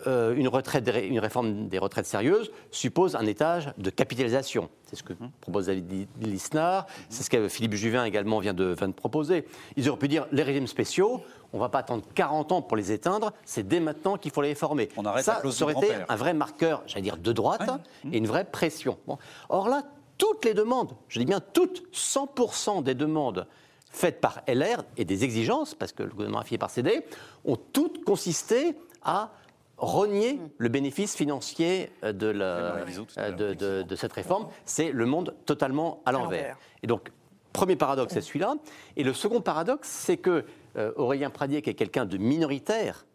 euh, 0.08 0.36
une, 0.36 0.48
retraite 0.48 0.90
une 1.04 1.20
réforme 1.20 1.68
des 1.68 1.80
retraites 1.80 2.06
sérieuses 2.06 2.52
suppose 2.70 3.16
un 3.16 3.26
étage 3.26 3.72
de 3.78 3.90
capitalisation. 3.90 4.70
C'est 4.84 4.96
ce 4.96 5.04
que 5.04 5.14
propose 5.42 5.66
David 5.66 6.08
Lisnard, 6.22 6.86
c'est 7.10 7.24
ce 7.24 7.30
que 7.30 7.48
Philippe 7.48 7.74
Juvin 7.74 8.06
également 8.06 8.40
vient 8.40 8.54
de, 8.54 8.76
vient 8.78 8.88
de 8.88 8.94
proposer. 8.94 9.46
Ils 9.78 9.90
auraient 9.90 9.98
pu 9.98 10.08
dire 10.08 10.28
les 10.32 10.44
régimes 10.44 10.68
spéciaux, 10.68 11.22
on 11.54 11.58
ne 11.58 11.62
va 11.62 11.70
pas 11.70 11.80
attendre 11.80 12.04
40 12.14 12.52
ans 12.52 12.62
pour 12.62 12.78
les 12.78 12.92
éteindre, 12.92 13.32
c'est 13.46 13.68
dès 13.68 13.80
maintenant 13.80 14.18
qu'il 14.18 14.32
faut 14.32 14.42
les 14.42 14.50
réformer. 14.50 14.90
arrête 14.98 15.26
la 15.26 15.42
Ça, 15.42 15.52
ça 15.52 15.64
aurait 15.64 15.74
été 15.74 15.94
un 16.08 16.16
vrai 16.16 16.34
marqueur, 16.34 16.84
j'allais 16.86 17.02
dire, 17.02 17.18
de 17.18 17.32
droite 17.32 17.70
et 18.12 18.18
une 18.18 18.28
vraie 18.28 18.46
pression. 18.46 18.98
Bon. 19.08 19.18
Or 19.50 19.70
là, 19.70 19.84
toutes 20.18 20.46
les 20.46 20.54
demandes, 20.54 20.92
je 21.08 21.20
dis 21.20 21.26
bien 21.26 21.40
toutes, 21.40 21.84
100% 21.94 22.84
des 22.84 22.96
demandes 22.96 23.48
faites 23.96 24.20
par 24.22 24.42
LR 24.48 24.84
et 24.98 25.06
des 25.06 25.24
exigences, 25.24 25.74
parce 25.74 25.92
que 25.94 26.04
le 26.04 26.10
gouvernement 26.10 26.40
a 26.40 26.44
fini 26.44 26.58
par 26.58 26.70
céder, 26.70 27.06
ont 27.46 27.56
toutes 27.56 28.04
consisté 28.04 28.76
à 29.04 29.32
renier 29.78 30.40
le 30.58 30.70
bénéfice 30.70 31.16
financier 31.16 31.92
euh, 32.04 32.14
de, 32.14 32.28
la- 32.28 32.76
euh, 33.18 33.32
de, 33.32 33.54
de- 33.54 33.82
de 33.84 33.96
cette 33.96 34.14
réforme. 34.14 34.48
C'est 34.66 34.92
le 34.92 35.06
monde 35.06 35.34
totalement 35.46 36.02
à 36.06 36.12
l'envers. 36.12 36.26
l'envers. 36.26 36.58
Et 36.84 36.88
donc, 36.88 37.12
premier 37.54 37.76
paradoxe, 37.76 38.14
c'est 38.14 38.22
celui-là. 38.22 38.56
Et 38.98 39.04
le 39.04 39.14
second 39.14 39.42
paradoxe, 39.42 39.88
c'est 39.90 40.18
que 40.18 40.46
euh, 40.78 40.92
Aurélien 40.98 41.30
Pradier, 41.30 41.62
qui 41.62 41.70
est 41.70 41.74
quelqu'un 41.74 42.06
de 42.06 42.18
minoritaire, 42.18 43.06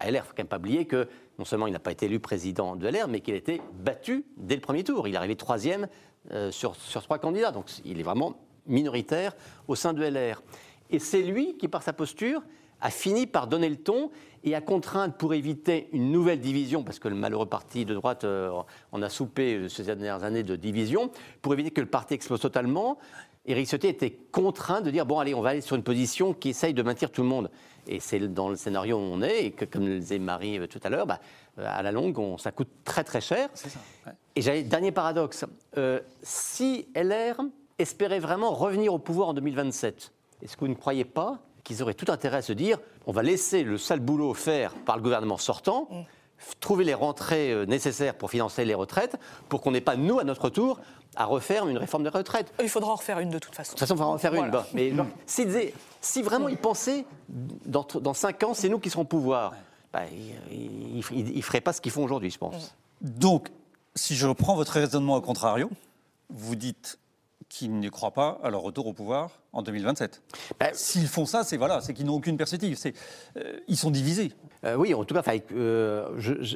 à 0.00 0.06
LR, 0.10 0.10
il 0.10 0.12
ne 0.14 0.20
faut 0.22 0.28
quand 0.30 0.38
même 0.38 0.46
pas 0.48 0.56
oublier 0.56 0.86
que 0.86 1.06
non 1.38 1.44
seulement 1.44 1.66
il 1.66 1.72
n'a 1.74 1.78
pas 1.78 1.92
été 1.92 2.06
élu 2.06 2.18
président 2.18 2.76
de 2.76 2.88
LR, 2.88 3.08
mais 3.08 3.20
qu'il 3.20 3.34
a 3.34 3.36
été 3.36 3.60
battu 3.74 4.24
dès 4.38 4.54
le 4.54 4.62
premier 4.62 4.84
tour. 4.84 5.06
Il 5.06 5.12
est 5.14 5.18
arrivé 5.18 5.36
troisième 5.36 5.86
euh, 6.32 6.50
sur, 6.50 6.76
sur 6.76 7.02
trois 7.02 7.18
candidats. 7.18 7.50
Donc 7.52 7.66
il 7.84 8.00
est 8.00 8.02
vraiment 8.02 8.36
minoritaire 8.66 9.34
au 9.68 9.74
sein 9.74 9.92
de 9.92 10.02
LR. 10.04 10.42
Et 10.90 10.98
c'est 10.98 11.22
lui 11.22 11.56
qui, 11.56 11.68
par 11.68 11.82
sa 11.82 11.92
posture, 11.92 12.42
a 12.80 12.90
fini 12.90 13.26
par 13.26 13.46
donner 13.46 13.68
le 13.68 13.76
ton 13.76 14.10
et 14.44 14.54
a 14.54 14.60
contraint 14.60 15.08
pour 15.10 15.34
éviter 15.34 15.88
une 15.92 16.12
nouvelle 16.12 16.40
division, 16.40 16.84
parce 16.84 16.98
que 16.98 17.08
le 17.08 17.14
malheureux 17.16 17.46
parti 17.46 17.84
de 17.84 17.94
droite 17.94 18.24
euh, 18.24 18.50
en 18.92 19.02
a 19.02 19.08
soupé 19.08 19.54
euh, 19.54 19.68
ces 19.68 19.82
dernières 19.82 20.22
années 20.24 20.42
de 20.44 20.54
division, 20.56 21.10
pour 21.42 21.54
éviter 21.54 21.70
que 21.70 21.80
le 21.80 21.86
parti 21.88 22.14
explose 22.14 22.40
totalement. 22.40 22.98
Éric 23.46 23.66
Ciotti 23.68 23.86
était 23.86 24.10
contraint 24.10 24.80
de 24.82 24.90
dire 24.90 25.06
bon 25.06 25.18
allez 25.20 25.32
on 25.32 25.40
va 25.40 25.50
aller 25.50 25.60
sur 25.60 25.76
une 25.76 25.84
position 25.84 26.34
qui 26.34 26.48
essaye 26.50 26.74
de 26.74 26.82
maintenir 26.82 27.12
tout 27.12 27.22
le 27.22 27.28
monde 27.28 27.48
et 27.86 28.00
c'est 28.00 28.18
dans 28.18 28.48
le 28.48 28.56
scénario 28.56 28.96
où 28.96 29.00
on 29.00 29.22
est 29.22 29.44
et 29.44 29.50
que 29.52 29.64
comme 29.64 29.86
le 29.86 30.00
disait 30.00 30.18
Marie 30.18 30.58
euh, 30.58 30.66
tout 30.66 30.80
à 30.82 30.88
l'heure 30.90 31.06
bah, 31.06 31.20
à 31.56 31.80
la 31.80 31.92
longue 31.92 32.18
on- 32.18 32.38
ça 32.38 32.50
coûte 32.50 32.66
très 32.84 33.04
très 33.04 33.20
cher 33.20 33.48
et 34.34 34.42
j'avais 34.42 34.64
dernier 34.64 34.90
paradoxe 34.90 35.44
euh, 35.78 36.00
si 36.24 36.88
LR 36.96 37.36
espérait 37.78 38.18
vraiment 38.20 38.50
revenir 38.52 38.92
au 38.94 38.98
pouvoir 38.98 39.28
en 39.28 39.34
2027 39.34 40.12
est-ce 40.42 40.54
que 40.56 40.60
vous 40.60 40.68
ne 40.68 40.74
croyez 40.74 41.04
pas 41.04 41.38
qu'ils 41.64 41.82
auraient 41.82 41.94
tout 41.94 42.10
intérêt 42.12 42.38
à 42.38 42.42
se 42.42 42.52
dire 42.52 42.78
on 43.06 43.12
va 43.12 43.22
laisser 43.22 43.62
le 43.64 43.78
sale 43.78 44.00
boulot 44.00 44.34
faire 44.34 44.74
par 44.74 44.96
le 44.96 45.02
gouvernement 45.02 45.36
sortant 45.38 45.88
f- 45.90 46.04
trouver 46.60 46.84
les 46.84 46.94
rentrées 46.94 47.52
euh, 47.52 47.64
nécessaires 47.66 48.14
pour 48.14 48.30
financer 48.30 48.64
les 48.64 48.74
retraites 48.74 49.16
pour 49.48 49.60
qu'on 49.62 49.70
n'ait 49.72 49.80
pas 49.80 49.96
nous 49.96 50.18
à 50.18 50.24
notre 50.24 50.48
tour 50.50 50.78
à 51.18 51.24
refaire 51.24 51.66
une 51.66 51.78
réforme 51.78 52.02
des 52.02 52.10
retraites? 52.10 52.52
Il 52.62 52.68
faudra 52.68 52.92
en 52.92 52.96
refaire 52.96 53.18
une 53.20 53.30
de 53.30 53.38
toute 53.38 53.54
façon. 53.54 53.70
de 53.72 53.78
toute 53.78 53.80
façon, 53.80 53.94
on 53.94 53.96
va 53.96 54.04
en 54.06 54.18
faire 54.18 54.34
une. 54.34 54.40
Voilà. 54.40 54.52
bah, 54.52 54.66
mais 54.74 54.92
disaient- 55.46 55.72
si 56.02 56.20
vraiment 56.22 56.48
ils 56.48 56.58
pensaient, 56.58 57.06
dans, 57.30 57.86
dans 58.02 58.12
5 58.12 58.42
ans, 58.42 58.52
c'est 58.52 58.68
nous 58.68 58.78
qui 58.78 58.90
serons 58.90 59.02
au 59.02 59.06
pouvoir, 59.06 59.54
bah, 59.94 60.02
ils 60.52 60.96
ne 61.36 61.40
feraient 61.42 61.62
pas 61.62 61.72
ce 61.72 61.80
qu'ils 61.80 61.92
font 61.92 62.04
aujourd'hui, 62.04 62.30
je 62.30 62.36
pense. 62.36 62.74
Donc, 63.00 63.48
si 63.94 64.14
je 64.14 64.26
reprends 64.26 64.56
votre 64.56 64.72
raisonnement 64.72 65.16
au 65.16 65.22
contrario, 65.22 65.70
vous 66.28 66.54
dites 66.54 66.98
qu'ils 67.48 67.78
ne 67.78 67.88
croient 67.88 68.12
pas 68.12 68.40
à 68.42 68.50
leur 68.50 68.60
retour 68.62 68.86
au 68.86 68.92
pouvoir 68.92 69.30
en 69.52 69.62
2027. 69.62 70.22
Bah, 70.58 70.66
S'ils 70.72 71.06
font 71.06 71.26
ça, 71.26 71.44
c'est 71.44 71.56
voilà, 71.56 71.80
c'est 71.80 71.94
qu'ils 71.94 72.06
n'ont 72.06 72.14
aucune 72.14 72.36
perspective. 72.36 72.76
C'est, 72.76 72.94
euh, 73.36 73.58
ils 73.68 73.76
sont 73.76 73.90
divisés. 73.90 74.32
Euh, 74.64 74.74
oui, 74.74 74.94
en 74.94 75.04
tout 75.04 75.14
cas, 75.14 75.20
enfin, 75.20 75.38
euh, 75.52 76.08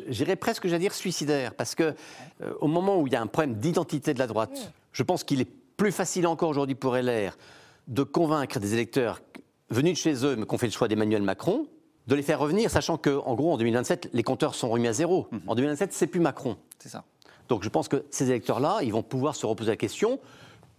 j'irais 0.09 0.37
presque, 0.37 0.67
j'allais 0.67 0.81
dire, 0.81 0.95
suicidaire, 0.95 1.55
parce 1.55 1.75
que 1.75 1.95
euh, 2.43 2.53
au 2.61 2.67
moment 2.67 2.99
où 2.99 3.07
il 3.07 3.13
y 3.13 3.17
a 3.17 3.21
un 3.21 3.27
problème 3.27 3.55
d'identité 3.55 4.15
de 4.15 4.19
la 4.19 4.27
droite, 4.27 4.73
je 4.93 5.03
pense 5.03 5.25
qu'il 5.25 5.41
est 5.41 5.49
plus 5.77 5.93
facile 5.93 6.27
encore 6.27 6.51
aujourd'hui 6.51 6.75
pour 6.75 6.97
LR 6.97 7.37
de 7.89 8.03
convaincre 8.03 8.59
des 8.59 8.75
électeurs 8.75 9.21
venus 9.71 9.93
de 9.93 9.99
chez 9.99 10.25
eux, 10.25 10.37
mais 10.37 10.45
qui 10.45 10.55
ont 10.55 10.59
fait 10.59 10.67
le 10.67 10.73
choix 10.73 10.89
d'Emmanuel 10.89 11.23
Macron, 11.23 11.67
de 12.07 12.15
les 12.15 12.23
faire 12.23 12.41
revenir, 12.41 12.71
sachant 12.71 12.99
qu'en 12.99 13.35
gros, 13.35 13.53
en 13.53 13.57
2027, 13.57 14.11
les 14.13 14.23
compteurs 14.23 14.55
sont 14.55 14.69
remis 14.69 14.89
à 14.89 14.93
zéro. 14.93 15.29
En 15.47 15.55
2027, 15.55 15.93
c'est 15.93 16.09
plus 16.09 16.19
Macron. 16.19 16.57
C'est 16.79 16.89
ça. 16.89 17.05
Donc 17.49 17.63
je 17.63 17.69
pense 17.69 17.89
que 17.89 18.05
ces 18.11 18.31
électeurs-là, 18.31 18.79
ils 18.83 18.93
vont 18.93 19.03
pouvoir 19.03 19.37
se 19.37 19.47
reposer 19.47 19.71
la 19.71 19.77
question 19.77 20.19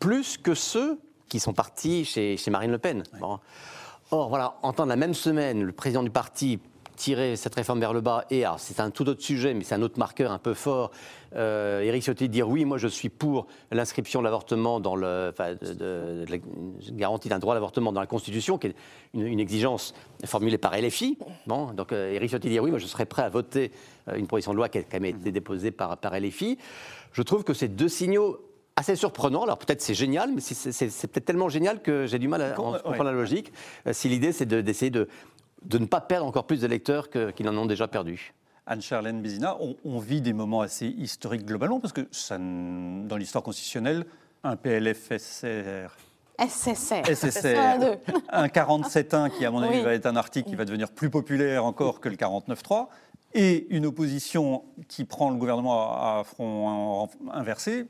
plus 0.02 0.38
que 0.38 0.54
ceux 0.54 1.00
qui 1.30 1.40
sont 1.40 1.54
partis 1.54 2.04
chez, 2.04 2.36
chez 2.36 2.52
Marine 2.52 2.72
Le 2.72 2.78
Pen. 2.80 3.04
Bon. 3.22 3.40
Or, 4.12 4.28
voilà, 4.28 4.56
entendre 4.64 4.90
la 4.90 4.98
même 4.98 5.14
semaine 5.14 5.64
le 5.64 5.72
président 5.72 6.04
du 6.04 6.10
parti 6.10 6.60
tirer 6.98 7.36
cette 7.36 7.56
réforme 7.56 7.80
vers 7.80 7.94
le 7.94 8.02
bas, 8.02 8.26
et 8.30 8.44
alors 8.46 8.60
c'est 8.60 8.80
un 8.80 8.92
tout 8.92 9.08
autre 9.10 9.22
sujet, 9.24 9.56
mais 9.56 9.64
c'est 9.64 9.74
un 9.74 9.82
autre 9.82 9.98
marqueur 9.98 10.32
un 10.32 10.38
peu 10.38 10.54
fort, 10.54 10.92
euh, 11.36 11.82
Éric 11.82 12.04
Ciotti 12.04 12.30
dire 12.30 12.48
oui, 12.48 12.64
moi 12.64 12.78
je 12.78 12.88
suis 12.88 13.10
pour 13.10 13.48
l'inscription 13.72 14.20
de 14.20 14.26
l'avortement 14.26 14.80
dans 14.80 14.96
le, 14.96 15.32
enfin, 15.34 15.54
de, 15.54 15.68
de- 15.74 16.26
de 16.26 16.28
la 16.30 16.38
garantie 16.92 17.28
d'un 17.30 17.40
droit 17.40 17.54
à 17.54 17.56
l'avortement 17.56 17.92
dans 17.92 18.02
la 18.02 18.06
Constitution, 18.08 18.60
qui 18.60 18.68
est 18.68 18.76
une, 19.16 19.26
une 19.26 19.40
exigence 19.40 19.96
formulée 20.26 20.60
par 20.60 20.78
LFI. 20.80 21.18
Bon, 21.48 21.72
donc 21.72 21.92
euh, 21.92 22.12
Éric 22.14 22.30
Ciotti 22.30 22.50
dire 22.50 22.62
oui, 22.62 22.70
moi 22.70 22.78
je 22.78 22.86
serais 22.86 23.06
prêt 23.08 23.24
à 23.24 23.30
voter 23.30 23.72
euh, 24.10 24.16
une 24.18 24.28
proposition 24.28 24.52
de 24.52 24.58
loi 24.58 24.70
qui 24.70 24.78
a 24.78 24.84
quand 24.84 25.00
même 25.00 25.06
été 25.06 25.32
déposée 25.32 25.72
par, 25.72 25.98
par 25.98 26.20
LFI. 26.20 26.60
Je 27.14 27.22
trouve 27.24 27.44
que 27.44 27.54
c'est 27.56 27.70
deux 27.70 27.90
signaux 27.90 28.38
assez 28.76 28.96
surprenants. 28.96 29.44
Alors 29.44 29.58
peut-être 29.58 29.82
c'est 29.82 29.94
génial, 29.94 30.32
mais 30.34 30.42
c'est- 30.42 31.08
peut-être 31.08 31.26
tellement 31.26 31.50
génial 31.50 31.82
que 31.82 32.06
j'ai 32.06 32.20
du 32.20 32.28
mal 32.28 32.42
à 32.42 32.60
en 32.60 32.74
Ouais. 32.74 32.80
comprendre 32.80 33.04
la 33.06 33.12
logique. 33.12 33.52
Euh, 33.88 33.94
si 33.94 34.10
l'idée 34.10 34.32
c'est 34.32 34.46
de- 34.46 34.62
d'essayer 34.62 34.90
de, 34.92 35.08
de 35.64 35.78
ne 35.78 35.86
pas 35.86 36.02
perdre 36.02 36.26
encore 36.26 36.46
plus 36.48 36.62
d'électeurs 36.62 37.10
que- 37.10 37.32
qu'ils 37.32 37.46
n'en 37.46 37.56
ont 37.58 37.66
déjà 37.66 37.88
perdu. 37.88 38.34
Anne-Charlène 38.68 39.22
Bézina, 39.22 39.58
on, 39.60 39.76
on 39.84 40.00
vit 40.00 40.22
des 40.22 40.34
moments 40.34 40.62
assez 40.62 40.88
historiques 40.88 41.46
globalement, 41.46 41.80
parce 41.80 41.94
que 41.94 42.08
ça, 42.12 42.38
dans 42.38 43.18
l'histoire 43.18 43.44
constitutionnelle, 43.44 44.06
un 44.44 44.56
PLFSR, 44.56 45.90
SSR. 46.40 47.04
SSR, 47.06 47.60
Un, 47.60 47.78
deux. 47.80 47.98
un 48.30 48.48
47.1 48.48 49.30
qui, 49.30 49.46
à 49.46 49.52
mon 49.52 49.62
avis, 49.62 49.78
Oui. 49.80 49.84
va 49.84 49.94
être 49.94 50.06
un 50.06 50.16
article 50.16 50.50
qui 50.50 50.56
va 50.56 50.66
devenir 50.66 50.92
plus 50.92 51.10
populaire 51.10 51.66
encore 51.66 52.00
que 52.00 52.10
le 52.10 52.16
49.3, 52.16 52.90
et 53.34 53.68
une 53.76 53.86
opposition 53.86 54.64
qui 54.88 55.06
prend 55.06 55.30
le 55.30 55.36
gouvernement 55.38 55.92
à 55.92 56.24
front 56.26 57.08
inversé, 57.32 57.88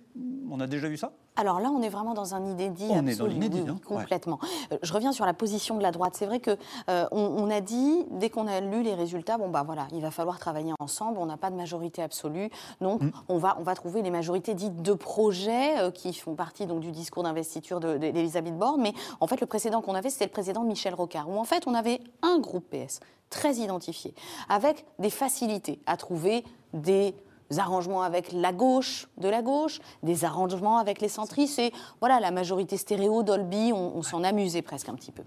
on 0.49 0.59
a 0.59 0.67
déjà 0.67 0.87
vu 0.87 0.97
ça? 0.97 1.11
Alors 1.37 1.61
là, 1.61 1.71
on 1.73 1.81
est 1.81 1.87
vraiment 1.89 2.13
dans 2.13 2.35
un 2.35 2.45
inédit 2.45 2.87
On 2.89 3.07
est 3.07 3.15
dans 3.15 3.23
absolu, 3.25 3.29
l'inédit, 3.35 3.61
oui, 3.61 3.69
hein, 3.69 3.77
ouais. 3.89 3.97
complètement. 3.99 4.37
Euh, 4.73 4.77
Je 4.83 4.91
reviens 4.93 5.13
sur 5.13 5.25
la 5.25 5.33
position 5.33 5.77
de 5.77 5.81
la 5.81 5.91
droite. 5.91 6.13
C'est 6.17 6.25
vrai 6.25 6.41
que 6.41 6.57
euh, 6.89 7.05
on, 7.11 7.21
on 7.21 7.49
a 7.49 7.61
dit 7.61 8.05
dès 8.11 8.29
qu'on 8.29 8.47
a 8.47 8.59
lu 8.59 8.83
les 8.83 8.93
résultats, 8.93 9.37
bon 9.37 9.47
bah 9.49 9.63
voilà, 9.65 9.87
il 9.93 10.01
va 10.01 10.11
falloir 10.11 10.39
travailler 10.39 10.73
ensemble. 10.79 11.17
On 11.19 11.25
n'a 11.25 11.37
pas 11.37 11.49
de 11.49 11.55
majorité 11.55 12.01
absolue, 12.01 12.49
donc 12.81 13.01
Mm. 13.01 13.11
on 13.29 13.37
va 13.37 13.55
on 13.59 13.63
va 13.63 13.75
trouver 13.75 14.01
les 14.01 14.11
majorités 14.11 14.53
dites 14.55 14.81
de 14.81 14.93
projets 14.93 15.79
euh, 15.79 15.89
qui 15.89 16.13
font 16.13 16.35
partie 16.35 16.65
donc 16.65 16.81
du 16.81 16.91
discours 16.91 17.23
d'investiture 17.23 17.79
de- 17.79 17.93
de- 17.93 18.11
d'Elisabeth 18.11 18.57
Borne. 18.57 18.81
Mais 18.81 18.93
en 19.21 19.25
fait, 19.27 19.39
le 19.39 19.47
précédent 19.47 19.81
qu'on 19.81 19.95
avait, 19.95 20.09
c'était 20.09 20.25
le 20.25 20.31
précédent 20.31 20.63
de 20.63 20.67
Michel 20.67 20.93
Rocard, 20.93 21.29
où 21.29 21.37
en 21.39 21.45
fait 21.45 21.65
on 21.65 21.73
avait 21.73 22.01
un 22.23 22.39
groupe 22.39 22.65
PS 22.69 22.99
très 23.31 23.55
identifié, 23.55 24.13
avec 24.49 24.85
des 24.99 25.09
facilités 25.09 25.79
à 25.87 25.97
trouver 25.97 26.43
des 26.73 27.15
arrangements 27.57 28.03
avec 28.03 28.31
la 28.31 28.53
gauche 28.53 29.07
de 29.17 29.27
la 29.27 29.41
gauche, 29.41 29.79
des 30.03 30.23
arrangements 30.23 30.77
avec 30.77 31.01
les 31.01 31.09
centristes, 31.09 31.57
et 31.57 31.73
voilà, 31.99 32.19
la 32.19 32.31
majorité 32.31 32.77
stéréo, 32.77 33.23
Dolby, 33.23 33.71
on, 33.73 33.97
on 33.97 34.03
s'en 34.03 34.23
amusait 34.23 34.61
presque 34.61 34.89
un 34.89 34.93
petit 34.95 35.11
peu. 35.11 35.23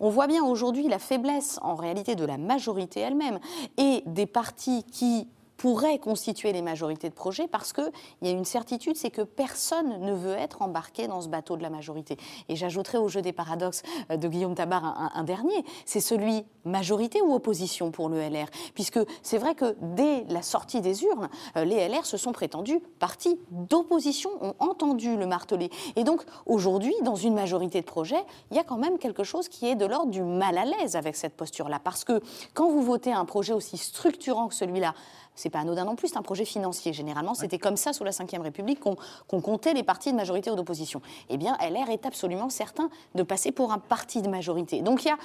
On 0.00 0.08
voit 0.08 0.26
bien 0.26 0.42
aujourd'hui 0.42 0.88
la 0.88 0.98
faiblesse 0.98 1.58
en 1.62 1.74
réalité 1.74 2.16
de 2.16 2.24
la 2.24 2.38
majorité 2.38 3.00
elle-même 3.00 3.38
et 3.76 4.02
des 4.06 4.26
partis 4.26 4.84
qui 4.84 5.28
pourraient 5.58 5.98
constituer 5.98 6.52
les 6.52 6.62
majorités 6.62 7.10
de 7.10 7.14
projets 7.14 7.48
parce 7.48 7.74
qu'il 7.74 7.90
y 8.22 8.28
a 8.28 8.30
une 8.30 8.44
certitude, 8.44 8.96
c'est 8.96 9.10
que 9.10 9.22
personne 9.22 10.00
ne 10.00 10.14
veut 10.14 10.34
être 10.34 10.62
embarqué 10.62 11.08
dans 11.08 11.20
ce 11.20 11.28
bateau 11.28 11.56
de 11.56 11.62
la 11.62 11.68
majorité. 11.68 12.16
Et 12.48 12.56
j'ajouterai 12.56 12.96
au 12.96 13.08
jeu 13.08 13.20
des 13.20 13.32
paradoxes 13.32 13.82
euh, 14.10 14.16
de 14.16 14.28
Guillaume 14.28 14.54
Tabar 14.54 15.10
un, 15.14 15.24
dernier, 15.24 15.64
c'est 15.84 16.00
celui 16.00 16.44
majorité 16.64 17.20
ou 17.20 17.34
opposition 17.34 17.90
pour 17.90 18.08
le 18.08 18.20
LR. 18.20 18.46
Puisque 18.74 19.00
c'est 19.22 19.38
vrai 19.38 19.56
que 19.56 19.76
dès 19.82 20.24
la 20.28 20.42
sortie 20.42 20.80
des 20.80 21.02
urnes, 21.02 21.28
euh, 21.56 21.64
les 21.64 21.88
LR 21.88 22.06
se 22.06 22.16
sont 22.16 22.32
prétendus 22.32 22.80
partis 23.00 23.38
d'opposition, 23.50 24.30
ont 24.40 24.54
entendu 24.60 25.16
le 25.16 25.26
marteler. 25.26 25.70
Et 25.96 26.04
donc 26.04 26.22
aujourd'hui, 26.46 26.94
dans 27.02 27.16
une 27.16 27.34
majorité 27.34 27.80
de 27.80 27.86
projets, 27.86 28.24
il 28.52 28.56
y 28.56 28.60
a 28.60 28.64
quand 28.64 28.78
même 28.78 28.96
quelque 28.96 29.24
chose 29.24 29.48
qui 29.48 29.66
est 29.66 29.74
de 29.74 29.86
l'ordre 29.86 30.12
du 30.12 30.22
mal 30.22 30.56
à 30.56 30.64
l'aise 30.64 30.94
avec 30.94 31.16
cette 31.16 31.34
posture-là. 31.34 31.80
Parce 31.82 32.04
que 32.04 32.20
quand 32.54 32.70
vous 32.70 32.82
votez 32.82 33.12
un 33.12 33.24
projet 33.24 33.52
aussi 33.52 33.76
structurant 33.76 34.46
que 34.46 34.54
celui-là, 34.54 34.94
c'est 35.38 35.50
pas 35.50 35.60
anodin 35.60 35.84
non 35.84 35.94
plus, 35.94 36.08
c'est 36.08 36.16
un 36.16 36.22
projet 36.22 36.44
financier. 36.44 36.92
Généralement, 36.92 37.34
c'était 37.34 37.58
comme 37.58 37.76
ça 37.76 37.92
sous 37.92 38.04
la 38.04 38.10
Ve 38.10 38.42
République 38.42 38.80
qu'on 38.80 39.40
comptait 39.40 39.72
les 39.72 39.84
partis 39.84 40.10
de 40.10 40.16
majorité 40.16 40.50
ou 40.50 40.56
d'opposition. 40.56 41.00
Eh 41.30 41.36
bien, 41.36 41.56
LR 41.60 41.90
est 41.90 42.04
absolument 42.06 42.50
certain 42.50 42.90
de 43.14 43.22
passer 43.22 43.52
pour 43.52 43.72
un 43.72 43.78
parti 43.78 44.20
de 44.20 44.28
majorité. 44.28 44.82
Donc 44.82 45.04
il 45.04 45.08
y 45.08 45.10
a 45.10 45.16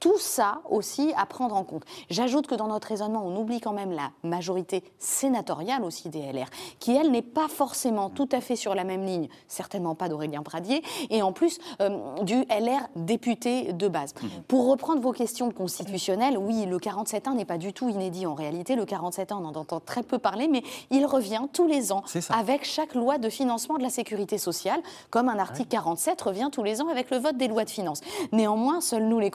tout 0.00 0.18
ça 0.18 0.60
aussi 0.68 1.12
à 1.16 1.26
prendre 1.26 1.54
en 1.56 1.64
compte. 1.64 1.84
J'ajoute 2.10 2.46
que 2.46 2.54
dans 2.54 2.68
notre 2.68 2.88
raisonnement, 2.88 3.24
on 3.24 3.36
oublie 3.36 3.60
quand 3.60 3.72
même 3.72 3.90
la 3.90 4.10
majorité 4.22 4.84
sénatoriale 4.98 5.82
aussi 5.84 6.08
des 6.08 6.32
LR, 6.32 6.48
qui 6.78 6.96
elle 6.96 7.10
n'est 7.10 7.22
pas 7.22 7.48
forcément 7.48 8.10
tout 8.10 8.28
à 8.32 8.40
fait 8.40 8.56
sur 8.56 8.74
la 8.74 8.84
même 8.84 9.04
ligne, 9.04 9.28
certainement 9.46 9.94
pas 9.94 10.08
d'Aurélien 10.08 10.42
Pradier, 10.42 10.82
et 11.10 11.22
en 11.22 11.32
plus 11.32 11.58
euh, 11.80 12.22
du 12.22 12.42
LR 12.44 12.88
député 12.96 13.72
de 13.72 13.88
base. 13.88 14.14
Pour 14.46 14.68
reprendre 14.68 15.00
vos 15.00 15.12
questions 15.12 15.50
constitutionnelles, 15.50 16.38
oui, 16.38 16.66
le 16.66 16.78
47.1 16.78 17.34
n'est 17.34 17.44
pas 17.44 17.58
du 17.58 17.72
tout 17.72 17.88
inédit 17.88 18.26
en 18.26 18.34
réalité. 18.34 18.76
Le 18.76 18.84
47.1, 18.84 19.34
on 19.34 19.44
en 19.44 19.54
entend 19.54 19.80
très 19.80 20.02
peu 20.02 20.18
parler, 20.18 20.48
mais 20.48 20.62
il 20.90 21.06
revient 21.06 21.42
tous 21.52 21.66
les 21.66 21.92
ans 21.92 22.02
avec 22.30 22.64
chaque 22.64 22.94
loi 22.94 23.18
de 23.18 23.28
financement 23.28 23.78
de 23.78 23.82
la 23.82 23.90
sécurité 23.90 24.38
sociale, 24.38 24.80
comme 25.10 25.28
un 25.28 25.38
article 25.38 25.68
47 25.68 26.20
revient 26.22 26.48
tous 26.52 26.62
les 26.62 26.80
ans 26.80 26.88
avec 26.88 27.10
le 27.10 27.18
vote 27.18 27.36
des 27.36 27.48
lois 27.48 27.64
de 27.64 27.70
finances. 27.70 28.00
Néanmoins, 28.32 28.80
seuls 28.80 29.06
nous, 29.06 29.18
les 29.18 29.30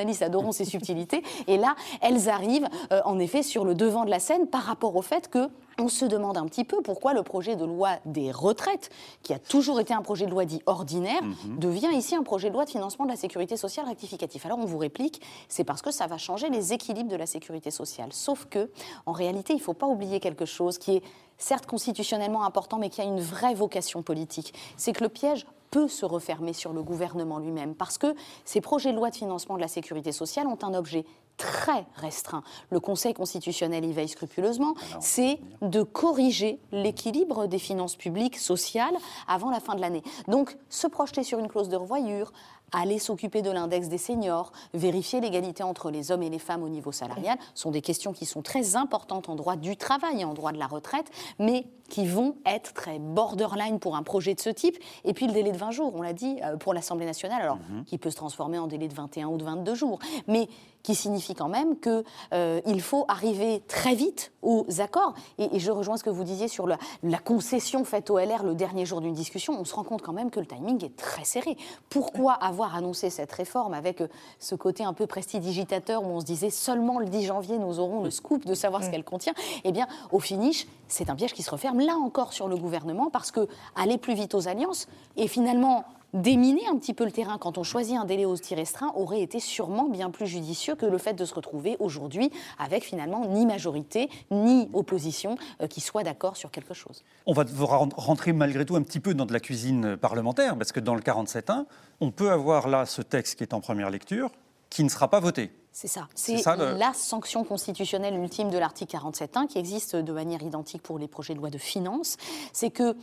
constitutionnalistes, 0.00 0.22
adorons 0.22 0.52
ces 0.52 0.64
subtilités, 0.64 1.22
et 1.46 1.56
là, 1.56 1.74
elles 2.00 2.28
arrivent 2.28 2.68
euh, 2.92 3.00
en 3.04 3.18
effet 3.18 3.42
sur 3.42 3.64
le 3.64 3.74
devant 3.74 4.04
de 4.04 4.10
la 4.10 4.18
scène 4.18 4.46
par 4.46 4.62
rapport 4.62 4.96
au 4.96 5.02
fait 5.02 5.28
que 5.28 5.48
on 5.78 5.88
se 5.88 6.04
demande 6.04 6.36
un 6.36 6.44
petit 6.44 6.64
peu 6.64 6.82
pourquoi 6.82 7.14
le 7.14 7.22
projet 7.22 7.56
de 7.56 7.64
loi 7.64 7.92
des 8.04 8.30
retraites, 8.32 8.90
qui 9.22 9.32
a 9.32 9.38
toujours 9.38 9.80
été 9.80 9.94
un 9.94 10.02
projet 10.02 10.26
de 10.26 10.30
loi 10.30 10.44
dit 10.44 10.60
ordinaire, 10.66 11.22
devient 11.56 11.88
ici 11.94 12.14
un 12.14 12.22
projet 12.22 12.50
de 12.50 12.54
loi 12.54 12.66
de 12.66 12.70
financement 12.70 13.06
de 13.06 13.10
la 13.10 13.16
sécurité 13.16 13.56
sociale 13.56 13.86
rectificatif. 13.86 14.44
Alors 14.44 14.58
on 14.58 14.66
vous 14.66 14.76
réplique, 14.76 15.22
c'est 15.48 15.64
parce 15.64 15.80
que 15.80 15.90
ça 15.90 16.06
va 16.06 16.18
changer 16.18 16.50
les 16.50 16.74
équilibres 16.74 17.08
de 17.08 17.16
la 17.16 17.24
sécurité 17.24 17.70
sociale. 17.70 18.12
Sauf 18.12 18.44
que, 18.44 18.70
en 19.06 19.12
réalité, 19.12 19.54
il 19.54 19.56
ne 19.56 19.62
faut 19.62 19.72
pas 19.72 19.86
oublier 19.86 20.20
quelque 20.20 20.44
chose 20.44 20.76
qui 20.76 20.96
est 20.96 21.02
certes 21.38 21.64
constitutionnellement 21.64 22.44
important, 22.44 22.78
mais 22.78 22.90
qui 22.90 23.00
a 23.00 23.04
une 23.04 23.20
vraie 23.20 23.54
vocation 23.54 24.02
politique. 24.02 24.52
C'est 24.76 24.92
que 24.92 25.02
le 25.02 25.08
piège 25.08 25.46
peut 25.70 25.88
se 25.88 26.04
refermer 26.04 26.52
sur 26.52 26.72
le 26.72 26.82
gouvernement 26.82 27.38
lui-même, 27.38 27.74
parce 27.74 27.98
que 27.98 28.14
ces 28.44 28.60
projets 28.60 28.92
de 28.92 28.96
loi 28.96 29.10
de 29.10 29.16
financement 29.16 29.56
de 29.56 29.60
la 29.60 29.68
sécurité 29.68 30.12
sociale 30.12 30.46
ont 30.46 30.58
un 30.62 30.74
objet 30.74 31.04
très 31.40 31.86
restreint. 31.96 32.42
Le 32.68 32.80
Conseil 32.80 33.14
constitutionnel 33.14 33.84
y 33.84 33.92
veille 33.92 34.08
scrupuleusement, 34.08 34.74
c'est 35.00 35.40
de 35.62 35.82
corriger 35.82 36.60
l'équilibre 36.70 37.46
des 37.46 37.58
finances 37.58 37.96
publiques 37.96 38.36
sociales 38.36 38.94
avant 39.26 39.50
la 39.50 39.60
fin 39.60 39.74
de 39.74 39.80
l'année. 39.80 40.02
Donc, 40.28 40.56
se 40.68 40.86
projeter 40.86 41.24
sur 41.24 41.38
une 41.38 41.48
clause 41.48 41.70
de 41.70 41.76
revoyure, 41.76 42.32
aller 42.72 42.98
s'occuper 42.98 43.40
de 43.42 43.50
l'index 43.50 43.88
des 43.88 43.98
seniors, 43.98 44.52
vérifier 44.74 45.20
l'égalité 45.20 45.62
entre 45.62 45.90
les 45.90 46.12
hommes 46.12 46.22
et 46.22 46.30
les 46.30 46.38
femmes 46.38 46.62
au 46.62 46.68
niveau 46.68 46.92
salarial, 46.92 47.38
sont 47.54 47.70
des 47.70 47.80
questions 47.80 48.12
qui 48.12 48.26
sont 48.26 48.42
très 48.42 48.76
importantes 48.76 49.28
en 49.28 49.34
droit 49.34 49.56
du 49.56 49.76
travail 49.76 50.20
et 50.20 50.24
en 50.24 50.34
droit 50.34 50.52
de 50.52 50.58
la 50.58 50.66
retraite, 50.66 51.10
mais 51.38 51.66
qui 51.88 52.06
vont 52.06 52.36
être 52.46 52.72
très 52.72 52.98
borderline 52.98 53.80
pour 53.80 53.96
un 53.96 54.02
projet 54.02 54.34
de 54.34 54.40
ce 54.40 54.50
type. 54.50 54.76
Et 55.04 55.14
puis 55.14 55.26
le 55.26 55.32
délai 55.32 55.52
de 55.52 55.56
20 55.56 55.70
jours, 55.72 55.92
on 55.96 56.02
l'a 56.02 56.12
dit, 56.12 56.38
euh, 56.44 56.56
pour 56.56 56.74
l'Assemblée 56.74 57.06
nationale, 57.06 57.42
alors 57.42 57.58
qui 57.86 57.98
peut 57.98 58.10
se 58.10 58.16
transformer 58.16 58.58
en 58.58 58.66
délai 58.66 58.88
de 58.88 58.94
21 58.94 59.28
ou 59.28 59.36
de 59.36 59.44
22 59.44 59.74
jours, 59.74 59.98
mais 60.28 60.48
qui 60.82 60.94
signifie 60.94 61.34
quand 61.34 61.48
même 61.48 61.76
qu'il 61.78 62.82
faut 62.82 63.04
arriver 63.08 63.62
très 63.68 63.94
vite 63.94 64.32
aux 64.42 64.66
accords. 64.78 65.14
Et, 65.38 65.56
et 65.56 65.58
je 65.58 65.70
rejoins 65.70 65.96
ce 65.96 66.04
que 66.04 66.10
vous 66.10 66.24
disiez 66.24 66.48
sur 66.48 66.66
la, 66.66 66.78
la 67.02 67.18
concession 67.18 67.84
faite 67.84 68.10
au 68.10 68.18
LR 68.18 68.42
le 68.42 68.54
dernier 68.54 68.86
jour 68.86 69.00
d'une 69.00 69.14
discussion. 69.14 69.58
On 69.58 69.64
se 69.64 69.74
rend 69.74 69.84
compte 69.84 70.02
quand 70.02 70.12
même 70.12 70.30
que 70.30 70.40
le 70.40 70.46
timing 70.46 70.84
est 70.84 70.96
très 70.96 71.24
serré. 71.24 71.56
Pourquoi 71.88 72.32
avoir 72.32 72.74
annoncé 72.74 73.10
cette 73.10 73.32
réforme 73.32 73.74
avec 73.74 74.00
euh, 74.00 74.08
ce 74.38 74.54
côté 74.54 74.84
un 74.84 74.92
peu 74.92 75.06
prestidigitateur 75.06 76.02
où 76.02 76.06
on 76.06 76.20
se 76.20 76.24
disait 76.24 76.50
seulement 76.50 76.98
le 76.98 77.06
10 77.06 77.24
janvier 77.26 77.58
nous 77.58 77.78
aurons 77.78 78.02
le 78.02 78.10
scoop 78.10 78.44
de 78.46 78.54
savoir 78.54 78.82
ce 78.82 78.90
qu'elle 78.90 79.04
contient? 79.04 79.34
Eh 79.64 79.72
bien, 79.72 79.86
au 80.12 80.20
finish, 80.20 80.66
c'est 80.88 81.10
un 81.10 81.14
piège 81.14 81.32
qui 81.34 81.42
se 81.42 81.50
referme 81.50 81.80
là 81.80 81.94
encore 81.94 82.32
sur 82.32 82.48
le 82.48 82.56
gouvernement 82.56 83.10
parce 83.10 83.30
que 83.30 83.48
aller 83.76 83.98
plus 83.98 84.14
vite 84.14 84.34
aux 84.34 84.48
alliances 84.48 84.88
et 85.16 85.28
finalement 85.28 85.84
déminer 86.14 86.66
un 86.68 86.76
petit 86.76 86.94
peu 86.94 87.04
le 87.04 87.12
terrain 87.12 87.38
quand 87.38 87.58
on 87.58 87.62
choisit 87.62 87.96
un 87.96 88.04
délai 88.04 88.24
aussi 88.24 88.54
restreint 88.54 88.92
aurait 88.94 89.20
été 89.20 89.40
sûrement 89.40 89.88
bien 89.88 90.10
plus 90.10 90.26
judicieux 90.26 90.74
que 90.74 90.86
le 90.86 90.98
fait 90.98 91.14
de 91.14 91.24
se 91.24 91.34
retrouver 91.34 91.76
aujourd'hui 91.80 92.30
avec 92.58 92.84
finalement 92.84 93.26
ni 93.26 93.46
majorité 93.46 94.08
ni 94.30 94.68
opposition 94.72 95.36
euh, 95.62 95.66
qui 95.66 95.80
soit 95.80 96.02
d'accord 96.02 96.36
sur 96.36 96.50
quelque 96.50 96.74
chose. 96.74 97.04
On 97.26 97.32
va 97.32 97.44
devoir 97.44 97.86
rentrer 97.96 98.32
malgré 98.32 98.64
tout 98.66 98.76
un 98.76 98.82
petit 98.82 99.00
peu 99.00 99.14
dans 99.14 99.26
de 99.26 99.32
la 99.32 99.40
cuisine 99.40 99.96
parlementaire, 99.96 100.56
parce 100.56 100.72
que 100.72 100.80
dans 100.80 100.94
le 100.94 101.00
47.1, 101.02 101.64
on 102.00 102.10
peut 102.10 102.30
avoir 102.30 102.68
là 102.68 102.86
ce 102.86 103.02
texte 103.02 103.36
qui 103.36 103.44
est 103.44 103.54
en 103.54 103.60
première 103.60 103.90
lecture, 103.90 104.30
qui 104.70 104.84
ne 104.84 104.88
sera 104.88 105.08
pas 105.08 105.20
voté. 105.20 105.50
C'est 105.72 105.86
ça. 105.88 106.08
C'est 106.16 106.44
le- 106.56 106.76
la 106.76 106.92
sanction 106.94 107.44
constitutionnelle 107.44 108.14
ultime 108.14 108.50
de 108.50 108.58
l'article 108.58 108.96
47.1 108.96 109.46
qui 109.46 109.58
existe 109.58 109.94
de 109.94 110.12
manière 110.12 110.42
identique 110.42 110.82
pour 110.82 110.98
les 110.98 111.06
projets 111.06 111.34
de 111.34 111.38
loi 111.38 111.50
de 111.50 111.58
finances. 111.58 112.16
C'est 112.52 112.70
que 112.70 112.96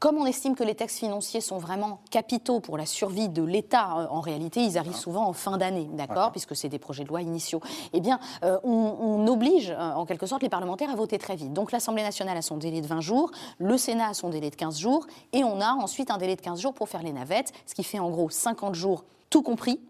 Comme 0.00 0.16
on 0.16 0.24
estime 0.24 0.54
que 0.54 0.64
les 0.64 0.74
textes 0.74 0.98
financiers 0.98 1.42
sont 1.42 1.58
vraiment 1.58 2.00
capitaux 2.10 2.60
pour 2.60 2.78
la 2.78 2.86
survie 2.86 3.28
de 3.28 3.42
l'État, 3.42 3.98
euh, 3.98 4.06
en 4.08 4.20
réalité, 4.20 4.62
ils 4.62 4.78
arrivent 4.78 4.96
souvent 4.96 5.26
en 5.26 5.34
fin 5.34 5.58
d'année, 5.58 5.90
d'accord, 5.92 6.30
puisque 6.30 6.56
c'est 6.56 6.70
des 6.70 6.78
projets 6.78 7.04
de 7.04 7.10
loi 7.10 7.20
initiaux. 7.20 7.60
Eh 7.92 8.00
bien, 8.00 8.18
euh, 8.42 8.58
on, 8.64 8.70
on 8.70 9.26
oblige 9.26 9.68
euh, 9.70 9.92
en 9.92 10.06
quelque 10.06 10.24
sorte 10.24 10.42
les 10.42 10.48
parlementaires 10.48 10.88
à 10.88 10.96
voter 10.96 11.18
très 11.18 11.36
vite. 11.36 11.52
Donc 11.52 11.70
l'Assemblée 11.70 12.02
nationale 12.02 12.38
a 12.38 12.40
son 12.40 12.56
délai 12.56 12.80
de 12.80 12.86
20 12.86 13.02
jours, 13.02 13.30
le 13.58 13.76
Sénat 13.76 14.08
a 14.08 14.14
son 14.14 14.30
délai 14.30 14.48
de 14.48 14.56
15 14.56 14.78
jours, 14.78 15.06
et 15.34 15.44
on 15.44 15.60
a 15.60 15.72
ensuite 15.72 16.10
un 16.10 16.16
délai 16.16 16.34
de 16.34 16.40
15 16.40 16.58
jours 16.62 16.72
pour 16.72 16.88
faire 16.88 17.02
les 17.02 17.12
navettes, 17.12 17.52
ce 17.66 17.74
qui 17.74 17.84
fait 17.84 17.98
en 17.98 18.08
gros 18.08 18.30
50 18.30 18.74
jours 18.74 19.04
tout 19.30 19.42
compris. 19.42 19.80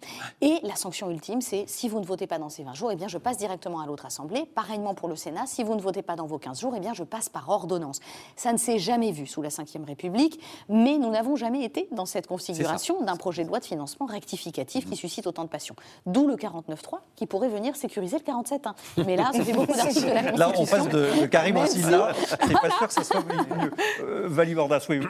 Et 0.42 0.59
la 0.62 0.76
sanction 0.76 1.11
ultime, 1.11 1.40
c'est 1.40 1.64
si 1.66 1.88
vous 1.88 1.98
ne 1.98 2.05
votez 2.05 2.26
pas 2.26 2.38
dans 2.38 2.50
ces 2.50 2.62
20 2.62 2.74
jours, 2.74 2.92
eh 2.92 2.96
bien 2.96 3.09
je 3.09 3.16
passe 3.18 3.38
directement 3.38 3.81
à 3.81 3.87
l'autre 3.87 4.05
assemblée. 4.05 4.44
Pareillement 4.55 4.94
pour 4.94 5.09
le 5.09 5.16
Sénat, 5.16 5.44
si 5.46 5.64
vous 5.64 5.74
ne 5.74 5.81
votez 5.81 6.03
pas 6.03 6.14
dans 6.14 6.26
vos 6.26 6.38
15 6.38 6.61
jours, 6.61 6.74
eh 6.76 6.81
bien 6.81 6.92
je 6.92 7.03
passe 7.05 7.31
par 7.31 7.48
ordonnance. 7.48 8.00
Ça 8.37 8.53
ne 8.53 8.59
s'est 8.59 8.79
jamais 8.79 9.12
vu 9.12 9.26
sous 9.26 9.40
la 9.40 9.48
Ve 9.48 9.85
République, 9.87 10.40
mais 10.68 10.98
nous 10.98 11.11
n'avons 11.11 11.37
jamais 11.37 11.64
été 11.64 11.88
dans 11.90 12.05
cette 12.07 12.26
configuration 12.26 13.00
d'un 13.03 13.16
projet 13.16 13.44
de 13.44 13.48
loi 13.48 13.61
de 13.61 13.64
financement 13.64 14.05
rectificatif 14.07 14.88
qui 14.88 14.94
suscite 14.96 15.26
autant 15.26 15.44
de 15.44 15.48
passion. 15.48 15.74
D'où 16.05 16.26
le 16.26 16.35
49.3 16.37 16.98
qui 17.16 17.26
pourrait 17.26 17.48
venir 17.48 17.76
sécuriser 17.76 18.18
le 18.18 18.24
47.1. 18.33 18.74
Mais 19.07 19.16
là, 19.16 19.31
ça 19.33 19.42
fait 19.42 19.53
beaucoup 19.55 19.72
d'articles 19.72 20.07
de 20.07 20.12
la 20.12 20.33
Là, 20.33 20.53
on 20.57 20.66
passe 20.66 20.88
de, 20.88 21.22
de 21.22 21.26
Karim 21.26 21.55
Même 21.55 21.64
Ancilla. 21.64 22.12
si- 22.14 22.26
Je 22.42 22.46
suis 22.46 22.55
pas 22.55 22.70
sûr 22.70 22.87
que 22.88 22.92
ce 22.94 23.05
soit 23.05 23.20
mieux. 23.24 23.70
Euh, 24.03 24.26
Vali 24.29 24.55
Bordas, 24.55 24.85
oui, 24.90 25.00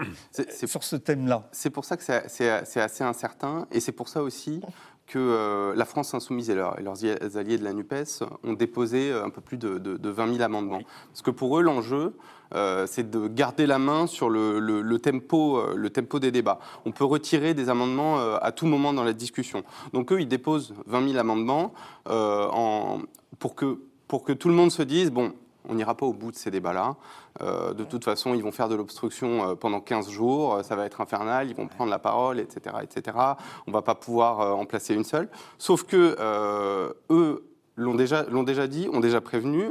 sur 0.67 0.85
ce 0.85 0.95
thème-là. 0.97 1.49
C'est 1.51 1.71
pour 1.71 1.85
ça 1.85 1.97
que 1.97 2.05
c'est- 2.05 2.29
c'est 2.29 2.65
c'est 2.65 2.81
assez 2.81 3.03
incertain 3.03 3.67
et 3.73 3.81
c'est 3.81 3.93
pour 3.93 4.09
ça 4.09 4.20
aussi 4.23 4.61
que 5.07 5.19
euh, 5.19 5.75
la 5.75 5.85
France 5.85 6.15
insoumise 6.15 6.51
et, 6.51 6.55
leur- 6.55 6.79
et 6.79 6.83
leurs 6.85 7.05
alliés 7.37 7.59
de 7.59 7.65
la 7.65 7.73
NUPES 7.73 8.23
ont 8.45 8.53
déposé 8.53 9.11
euh, 9.11 9.25
un 9.25 9.31
peu 9.31 9.41
plus 9.41 9.57
de, 9.57 9.79
de- 9.79 9.97
de 9.97 10.09
20 10.09 10.29
000 10.35 10.43
amendements. 10.43 10.83
Parce 11.09 11.23
que 11.23 11.33
pour 11.33 11.59
eux, 11.59 11.63
l'enjeu, 11.63 12.15
euh, 12.55 12.87
c'est 12.87 13.11
de 13.11 13.27
garder 13.27 13.67
la 13.67 13.79
main 13.81 14.07
sur 14.07 14.31
le, 14.31 14.61
le- 14.61 14.83
le 14.83 14.99
tempo, 15.01 15.59
euh, 15.59 15.75
le 15.75 15.91
tempo 15.91 16.21
des 16.21 16.31
débats. 16.31 16.61
On 16.85 16.93
peut 16.93 17.05
retirer 17.05 17.55
des 17.55 17.69
amendements 17.69 18.19
à 18.37 18.53
tout 18.53 18.67
moment 18.67 18.93
dans 18.93 19.03
la 19.05 19.13
discussion. 19.13 19.65
Donc 19.93 20.13
eux, 20.13 20.21
ils 20.21 20.29
déposent 20.29 20.75
20 20.87 21.09
000 21.09 21.19
amendements 21.19 21.73
en- 22.07 23.01
pour, 23.41 23.55
que, 23.57 23.79
pour 24.07 24.23
que 24.23 24.33
tout 24.33 24.49
le 24.49 24.55
monde 24.55 24.71
se 24.71 24.83
dise, 24.83 25.11
bon, 25.11 25.33
on 25.69 25.75
n'ira 25.75 25.95
pas 25.95 26.07
au 26.07 26.13
bout 26.13 26.31
de 26.31 26.37
ces 26.37 26.51
débats-là. 26.51 26.97
Euh, 27.43 27.75
de 27.75 27.85
toute 27.85 28.05
façon, 28.05 28.35
ils 28.35 28.43
vont 28.43 28.53
faire 28.53 28.69
de 28.69 28.75
l'obstruction 28.75 29.51
euh, 29.51 29.55
pendant 29.55 29.81
15 29.81 30.11
jours, 30.11 30.55
euh, 30.55 30.63
ça 30.63 30.77
va 30.77 30.87
être 30.87 31.01
infernal, 31.01 31.49
ils 31.49 31.57
vont 31.57 31.69
prendre 31.69 31.91
la 31.91 31.99
parole, 31.99 32.41
etc. 32.41 32.77
etc. 32.83 33.17
On 33.67 33.71
ne 33.71 33.73
va 33.73 33.83
pas 33.83 33.95
pouvoir 33.95 34.59
en 34.59 34.65
placer 34.65 34.95
une 34.95 35.05
seule. 35.05 35.29
Sauf 35.59 35.85
que 35.85 36.17
euh, 36.19 36.93
eux 37.11 37.45
l'ont 37.77 37.95
déjà, 37.95 38.25
l'ont 38.25 38.43
déjà 38.43 38.67
dit, 38.67 38.89
ont 38.93 39.01
déjà 39.01 39.21
prévenu. 39.21 39.71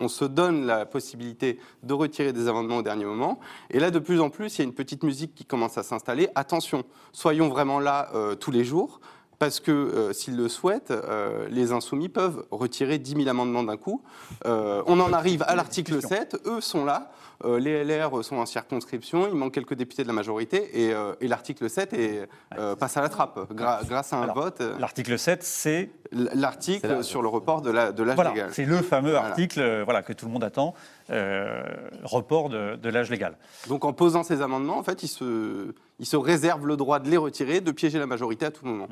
On 0.00 0.08
se 0.08 0.24
donne 0.24 0.66
la 0.66 0.86
possibilité 0.86 1.58
de 1.82 1.94
retirer 1.94 2.32
des 2.32 2.48
amendements 2.48 2.78
au 2.78 2.82
dernier 2.82 3.04
moment. 3.04 3.38
Et 3.70 3.78
là, 3.78 3.90
de 3.90 3.98
plus 3.98 4.20
en 4.20 4.28
plus, 4.28 4.56
il 4.56 4.58
y 4.58 4.62
a 4.62 4.64
une 4.64 4.74
petite 4.74 5.04
musique 5.04 5.34
qui 5.34 5.44
commence 5.44 5.78
à 5.78 5.82
s'installer. 5.82 6.28
Attention, 6.34 6.84
soyons 7.12 7.48
vraiment 7.48 7.78
là 7.78 8.08
euh, 8.14 8.34
tous 8.34 8.50
les 8.50 8.64
jours. 8.64 9.00
Parce 9.38 9.60
que 9.60 9.70
euh, 9.72 10.12
s'ils 10.12 10.36
le 10.36 10.48
souhaitent, 10.48 10.90
euh, 10.92 11.46
les 11.50 11.72
insoumis 11.72 12.08
peuvent 12.08 12.44
retirer 12.50 12.98
10 12.98 13.16
000 13.16 13.28
amendements 13.28 13.62
d'un 13.64 13.76
coup. 13.76 14.02
Euh, 14.46 14.82
on 14.86 15.00
en 15.00 15.12
arrive 15.12 15.42
à 15.46 15.56
l'article 15.56 16.00
7, 16.00 16.36
eux 16.46 16.60
sont 16.60 16.84
là, 16.84 17.10
euh, 17.44 17.58
les 17.58 17.82
LR 17.84 18.22
sont 18.24 18.36
en 18.36 18.46
circonscription, 18.46 19.26
il 19.28 19.34
manque 19.34 19.52
quelques 19.54 19.74
députés 19.74 20.02
de 20.04 20.08
la 20.08 20.14
majorité, 20.14 20.82
et, 20.84 20.94
euh, 20.94 21.14
et 21.20 21.26
l'article 21.28 21.68
7 21.68 21.92
est, 21.92 22.28
euh, 22.56 22.76
passe 22.76 22.96
à 22.96 23.02
la 23.02 23.08
trappe 23.08 23.52
gra- 23.52 23.84
grâce 23.86 24.12
à 24.12 24.18
un 24.18 24.22
Alors, 24.22 24.36
vote. 24.36 24.62
L'article 24.78 25.18
7, 25.18 25.42
c'est 25.42 25.90
L'article 26.12 27.02
sur 27.02 27.22
le 27.22 27.28
report 27.28 27.60
de 27.60 27.70
la- 27.72 27.90
de 27.90 28.02
l'âge 28.04 28.14
Voilà, 28.14 28.30
légal. 28.30 28.50
c'est 28.52 28.64
le 28.64 28.76
fameux 28.82 29.10
Voilà. 29.10 29.26
article 29.28 29.82
voilà, 29.84 30.02
que 30.02 30.12
tout 30.12 30.26
le 30.26 30.32
monde 30.32 30.44
attend, 30.44 30.74
euh, 31.10 31.60
report 32.04 32.50
de, 32.50 32.76
de 32.76 32.88
l'âge 32.88 33.10
légal. 33.10 33.36
Donc 33.68 33.84
en 33.84 33.92
posant 33.92 34.22
ces 34.22 34.40
amendements, 34.40 34.78
en 34.78 34.84
fait, 34.84 35.02
ils 35.02 35.08
se, 35.08 35.74
ils 35.98 36.06
se 36.06 36.16
réservent 36.16 36.66
le 36.68 36.76
droit 36.76 37.00
de 37.00 37.10
les 37.10 37.16
retirer, 37.16 37.60
de 37.60 37.72
piéger 37.72 37.98
la 37.98 38.06
majorité 38.06 38.46
à 38.46 38.50
tout 38.52 38.64
moment. 38.64 38.86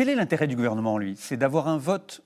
Quel 0.00 0.08
est 0.08 0.14
l'intérêt 0.14 0.46
du 0.46 0.56
gouvernement, 0.56 0.96
lui? 0.96 1.14
C'est 1.18 1.36
d'avoir 1.36 1.68
un 1.68 1.76
vote 1.76 2.22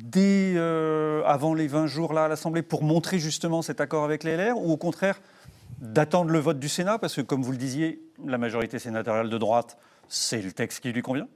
dès 0.00 0.52
euh, 0.54 1.24
avant 1.24 1.54
les 1.54 1.66
20 1.66 1.88
jours 1.88 2.12
là 2.12 2.26
à 2.26 2.28
l'Assemblée 2.28 2.62
pour 2.62 2.84
montrer 2.84 3.18
justement 3.18 3.62
cet 3.62 3.80
accord 3.80 4.04
avec 4.04 4.22
les 4.22 4.36
LR 4.36 4.56
ou 4.56 4.70
au 4.70 4.76
contraire 4.76 5.20
d'attendre 5.80 6.30
le 6.30 6.38
vote 6.38 6.60
du 6.60 6.68
Sénat? 6.68 7.00
Parce 7.00 7.16
que 7.16 7.22
comme 7.22 7.42
vous 7.42 7.50
le 7.50 7.56
disiez, 7.58 8.00
la 8.24 8.38
majorité 8.38 8.78
sénatoriale 8.78 9.28
de 9.28 9.38
droite, 9.38 9.76
c'est 10.06 10.40
le 10.40 10.52
texte 10.52 10.78
qui 10.78 10.92
lui 10.92 11.02
convient 11.02 11.26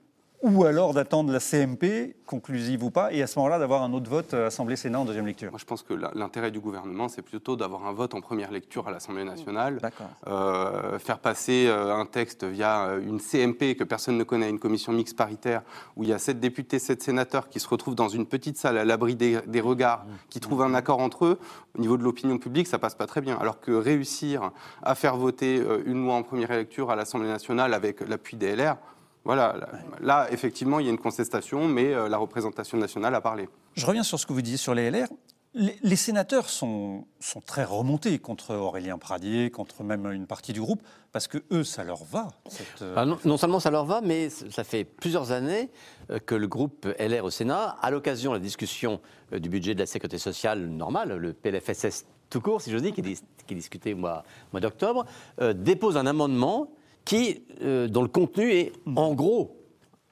ou 0.42 0.64
alors 0.64 0.94
d'attendre 0.94 1.33
la 1.33 1.40
CMP, 1.40 2.16
conclusive 2.24 2.83
ou 2.83 2.90
pas, 2.90 3.12
et 3.12 3.22
à 3.22 3.26
ce 3.26 3.38
moment-là 3.38 3.59
d'avoir 3.59 3.83
un 3.83 3.92
autre 3.92 4.09
vote 4.09 4.33
euh, 4.33 4.46
Assemblée-Sénat 4.46 5.00
en 5.00 5.05
deuxième 5.05 5.26
lecture 5.26 5.50
Moi, 5.50 5.59
je 5.59 5.66
pense 5.66 5.83
que 5.83 5.92
l'intérêt 6.14 6.50
du 6.50 6.61
gouvernement, 6.61 7.09
c'est 7.09 7.20
plutôt 7.20 7.57
d'avoir 7.57 7.87
un 7.87 7.92
vote 7.92 8.14
en 8.14 8.22
première 8.22 8.50
lecture 8.50 8.88
à 8.88 8.90
l'Assemblée 8.90 9.24
nationale. 9.24 9.81
Euh, 10.26 10.98
faire 10.98 11.18
passer 11.18 11.66
euh, 11.68 11.94
un 11.94 12.07
texte 12.07 12.44
via 12.44 12.85
euh, 12.85 13.03
une 13.03 13.20
CMP 13.20 13.74
que 13.76 13.85
personne 13.85 14.16
ne 14.16 14.24
connaît, 14.24 14.48
une 14.48 14.59
commission 14.59 14.92
mixte 14.92 15.16
paritaire, 15.16 15.62
où 15.96 16.05
il 16.05 16.09
y 16.09 16.12
a 16.12 16.18
sept 16.18 16.40
députés, 16.40 16.79
sept 16.79 17.03
sénateurs 17.03 17.50
qui 17.50 17.61
se 17.61 17.68
retrouvent 17.68 17.94
dans 17.94 18.09
une 18.09 18.24
petite 18.24 18.57
salle 18.57 18.79
à 18.79 18.85
l'abri 18.87 19.16
des, 19.16 19.40
des 19.46 19.61
regards, 19.61 20.07
qui 20.31 20.40
trouvent 20.40 20.62
un 20.62 20.74
accord 20.74 21.00
entre 21.00 21.26
eux. 21.26 21.38
Au 21.76 21.81
niveau 21.81 21.98
de 21.98 22.03
l'opinion 22.03 22.38
publique, 22.38 22.66
ça 22.66 22.79
passe 22.79 22.94
pas 22.94 23.07
très 23.07 23.20
bien. 23.20 23.37
Alors 23.37 23.61
que 23.61 23.72
réussir 23.72 24.53
à 24.83 24.94
faire 24.94 25.16
voter 25.16 25.62
une 25.85 26.03
loi 26.03 26.14
en 26.14 26.22
première 26.22 26.50
lecture 26.50 26.90
à 26.90 26.96
l'Assemblée 26.96 27.29
nationale 27.29 27.74
avec 27.74 28.00
l'appui 28.09 28.37
des 28.37 28.57
LR, 28.57 28.76
voilà, 29.24 29.54
là, 29.59 29.68
là, 30.00 30.28
effectivement, 30.33 30.80
il 30.80 30.87
y 30.87 30.88
a 30.88 30.92
une 30.92 30.98
contestation, 30.98 31.68
mais 31.68 31.92
euh, 31.92 32.09
la 32.09 32.16
représentation 32.18 32.78
nationale 32.78 33.14
a 33.14 33.20
parlé. 33.20 33.48
Je 33.74 33.85
reviens 33.87 34.02
sur 34.02 34.18
ce 34.18 34.26
que 34.26 34.33
vous 34.33 34.42
disiez 34.42 34.56
sur 34.56 34.74
les 34.74 34.90
LR. 34.90 35.06
Les, 35.52 35.76
les 35.83 35.96
sénateurs 35.96 36.48
sont, 36.48 37.06
sont 37.18 37.40
très 37.40 37.64
remontés 37.64 38.20
contre 38.20 38.54
Aurélien 38.54 38.98
Pradier, 38.98 39.50
contre 39.50 39.83
même 39.83 40.06
une 40.12 40.28
partie 40.28 40.52
du 40.52 40.61
groupe, 40.61 40.80
parce 41.11 41.26
que 41.26 41.38
eux, 41.50 41.64
ça 41.64 41.83
leur 41.83 42.04
va. 42.04 42.28
cette, 42.48 42.83
euh, 42.83 42.94
Ah 42.96 43.04
non, 43.04 43.18
non 43.24 43.37
seulement 43.37 43.59
ça 43.59 43.70
leur 43.72 43.85
va, 43.85 44.00
mais 44.00 44.30
ça 44.30 44.62
fait 44.62 44.85
plusieurs 44.85 45.33
années 45.33 45.68
euh, 46.11 46.20
que 46.20 46.37
le 46.37 46.46
groupe 46.46 46.87
LR 47.00 47.24
au 47.24 47.30
Sénat, 47.30 47.76
à 47.83 47.90
l'occasion 47.90 48.30
de 48.30 48.37
la 48.37 48.40
discussion 48.42 49.00
du 49.33 49.48
budget 49.48 49.74
de 49.74 49.80
la 49.80 49.87
sécurité 49.87 50.18
sociale 50.18 50.66
normale, 50.68 51.16
le 51.16 51.33
PLFSS 51.33 52.04
tout 52.30 52.40
court, 52.40 52.61
si 52.62 52.70
j'ose 52.70 52.83
dire, 52.83 52.94
qui, 52.94 53.00
est 53.00 53.02
dis- 53.02 53.20
qui 53.44 53.54
est 53.54 53.56
discuté 53.56 53.92
au 53.92 53.96
mois, 53.96 54.22
mois 54.52 54.61
d'octobre, 54.61 55.04
euh, 55.40 55.52
dépose 55.52 55.96
un 55.96 56.06
amendement 56.06 56.70
qui, 57.11 57.42
euh, 57.62 57.88
dont 57.88 58.03
le 58.03 58.09
contenu 58.09 58.53
est 58.53 58.70
en 58.94 59.14
gros, 59.14 59.57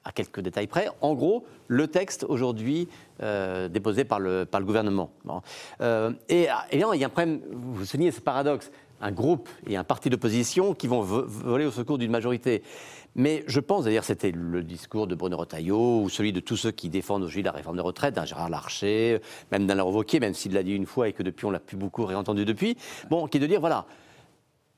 à 0.03 0.11
quelques 0.11 0.41
détails 0.41 0.67
près, 0.67 0.89
en 0.99 1.13
gros, 1.13 1.45
le 1.69 1.87
texte 1.87 2.25
aujourd'hui 2.27 2.89
euh, 3.21 3.69
déposé 3.69 4.03
par 4.03 4.19
le, 4.19 4.45
par 4.45 4.59
le 4.59 4.65
gouvernement. 4.65 5.09
Bon. 5.23 5.41
Euh, 5.79 6.11
et 6.27 6.49
ah, 6.49 6.65
évidemment, 6.71 6.91
il 6.91 6.99
y 6.99 7.05
a 7.05 7.07
un 7.07 7.09
problème, 7.09 7.39
vous 7.53 7.85
soulignez 7.85 8.11
ce 8.11 8.19
paradoxe, 8.19 8.69
un 8.99 9.13
groupe 9.13 9.47
et 9.65 9.77
un 9.77 9.85
parti 9.85 10.09
d'opposition 10.09 10.73
qui 10.73 10.87
vont 10.87 10.99
vo- 10.99 11.23
voler 11.25 11.65
au 11.65 11.71
secours 11.71 11.97
d'une 11.97 12.11
majorité. 12.11 12.63
Mais 13.15 13.45
je 13.47 13.61
pense, 13.61 13.85
d'ailleurs, 13.85 14.03
c'était 14.03 14.31
le 14.31 14.61
discours 14.61 15.07
de 15.07 15.15
Bruno 15.15 15.37
Retailleau 15.37 16.01
ou 16.01 16.09
celui 16.09 16.33
de 16.33 16.41
tous 16.41 16.57
ceux 16.57 16.71
qui 16.71 16.89
défendent 16.89 17.21
aujourd'hui 17.23 17.43
la 17.43 17.53
réforme 17.53 17.77
de 17.77 17.81
retraite, 17.81 18.13
d'un 18.13 18.25
Gérard 18.25 18.49
Larcher, 18.49 19.21
même 19.53 19.65
d'Alain 19.67 19.83
Revoquier, 19.83 20.19
même 20.19 20.33
s'il 20.33 20.51
l'a 20.53 20.63
dit 20.63 20.73
une 20.73 20.85
fois 20.85 21.07
et 21.07 21.13
que 21.13 21.23
depuis 21.23 21.45
on 21.45 21.51
l'a 21.51 21.61
plus 21.61 21.77
beaucoup 21.77 22.03
réentendu 22.03 22.43
depuis, 22.43 22.75
bon, 23.09 23.27
qui 23.27 23.37
est 23.37 23.39
de 23.39 23.47
dire, 23.47 23.61
voilà, 23.61 23.85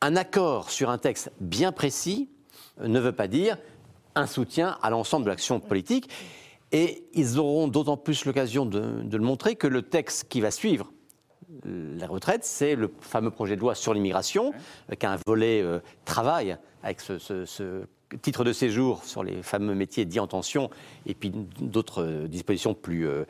un 0.01 0.15
accord 0.15 0.69
sur 0.69 0.89
un 0.89 0.97
texte 0.97 1.31
bien 1.39 1.71
précis 1.71 2.29
ne 2.81 2.99
veut 2.99 3.11
pas 3.11 3.27
dire 3.27 3.57
un 4.15 4.27
soutien 4.27 4.77
à 4.81 4.89
l'ensemble 4.89 5.25
de 5.25 5.29
l'action 5.29 5.59
politique. 5.59 6.09
Et 6.73 7.03
ils 7.13 7.37
auront 7.37 7.67
d'autant 7.67 7.97
plus 7.97 8.23
l'occasion 8.25 8.65
de, 8.65 8.79
de 9.03 9.17
le 9.17 9.23
montrer 9.23 9.55
que 9.55 9.67
le 9.67 9.81
texte 9.81 10.27
qui 10.29 10.39
va 10.41 10.51
suivre 10.51 10.91
euh, 11.67 11.97
la 11.99 12.07
retraite, 12.07 12.45
c'est 12.45 12.75
le 12.75 12.89
fameux 13.01 13.29
projet 13.31 13.55
de 13.57 13.61
loi 13.61 13.75
sur 13.75 13.93
l'immigration, 13.93 14.53
qui 14.97 15.05
a 15.05 15.11
un 15.13 15.17
volet 15.27 15.61
euh, 15.61 15.79
travail 16.05 16.55
avec 16.81 17.01
ce, 17.01 17.17
ce- 17.17 17.45
ce 17.45 17.83
titre 18.21 18.43
de 18.45 18.53
séjour 18.53 19.03
sur 19.03 19.21
les 19.23 19.43
fameux 19.43 19.75
métiers 19.75 20.05
dits 20.05 20.19
en 20.21 20.27
tension, 20.27 20.69
et 21.05 21.13
puis 21.13 21.29
d'autres 21.59 22.03
euh, 22.03 22.27
dispositions 22.27 22.73
plus, 22.73 23.05
euh, 23.07 23.25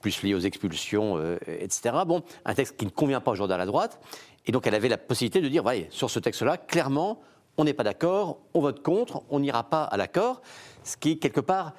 plus 0.00 0.22
liées 0.22 0.34
aux 0.34 0.40
expulsions, 0.40 1.16
euh, 1.18 1.38
etc. 1.46 1.96
Bon, 2.06 2.22
un 2.44 2.54
texte 2.54 2.76
qui 2.76 2.84
ne 2.86 2.90
convient 2.90 3.20
pas 3.20 3.32
aujourd'hui 3.32 3.54
à 3.54 3.58
la 3.58 3.66
droite. 3.66 4.00
Et 4.46 4.52
donc 4.52 4.66
elle 4.66 4.74
avait 4.74 4.88
la 4.88 4.98
possibilité 4.98 5.40
de 5.40 5.48
dire, 5.48 5.62
voyez, 5.62 5.88
sur 5.90 6.10
ce 6.10 6.18
texte-là, 6.18 6.56
clairement, 6.56 7.20
on 7.56 7.64
n'est 7.64 7.72
pas 7.74 7.84
d'accord, 7.84 8.38
on 8.54 8.60
vote 8.60 8.82
contre, 8.82 9.22
on 9.30 9.40
n'ira 9.40 9.64
pas 9.64 9.82
à 9.84 9.96
l'accord, 9.96 10.42
ce 10.84 10.96
qui, 10.96 11.18
quelque 11.18 11.40
part, 11.40 11.72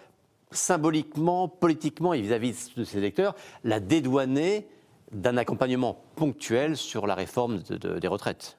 symboliquement, 0.51 1.47
politiquement 1.47 2.13
et 2.13 2.21
vis-à-vis 2.21 2.73
de 2.75 2.83
ses 2.83 2.97
électeurs, 2.97 3.35
l'a 3.63 3.79
dédouané 3.79 4.67
d'un 5.11 5.37
accompagnement 5.37 6.01
ponctuel 6.15 6.75
sur 6.75 7.07
la 7.07 7.15
réforme 7.15 7.61
de- 7.63 7.77
de- 7.77 7.99
des 7.99 8.07
retraites. 8.07 8.57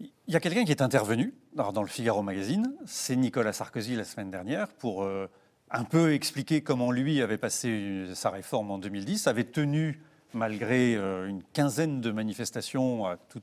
Il 0.00 0.34
y 0.34 0.36
a 0.36 0.40
quelqu'un 0.40 0.64
qui 0.64 0.70
est 0.70 0.82
intervenu 0.82 1.34
dans 1.54 1.82
le 1.82 1.88
Figaro 1.88 2.22
Magazine, 2.22 2.72
c'est 2.86 3.16
Nicolas 3.16 3.52
Sarkozy 3.52 3.96
la 3.96 4.04
semaine 4.04 4.30
dernière, 4.30 4.68
pour 4.68 5.02
euh, 5.02 5.26
un 5.70 5.84
peu 5.84 6.12
expliquer 6.12 6.60
comment 6.60 6.92
lui 6.92 7.20
avait 7.22 7.38
passé 7.38 7.68
euh, 7.70 8.14
sa 8.14 8.30
réforme 8.30 8.70
en 8.70 8.78
2010, 8.78 9.26
avait 9.26 9.44
tenu, 9.44 10.00
malgré 10.34 10.94
euh, 10.96 11.26
une 11.28 11.42
quinzaine 11.52 12.00
de 12.00 12.10
manifestations, 12.10 13.06
à 13.06 13.16
tout, 13.16 13.40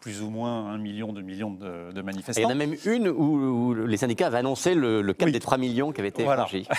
plus 0.00 0.22
ou 0.22 0.30
moins 0.30 0.66
un 0.70 0.78
million, 0.78 1.12
deux 1.12 1.22
millions 1.22 1.50
de, 1.50 1.90
de 1.90 1.90
Et 1.90 1.92
il 1.92 1.98
y 2.00 2.02
manifestants. 2.02 2.44
en 2.46 2.50
a 2.50 2.54
même 2.54 2.76
une 2.84 3.08
où, 3.08 3.68
où 3.70 3.74
les 3.74 3.96
syndicats 3.96 4.26
avaient 4.28 4.38
annoncé 4.38 4.74
le, 4.74 5.02
le 5.02 5.12
cap 5.14 5.30
des 5.30 5.40
3 5.40 5.58
millions 5.58 5.92
qui 5.92 6.00
avait 6.00 6.08
été 6.10 6.24
Voilà. 6.24 6.46
franchi. 6.46 6.66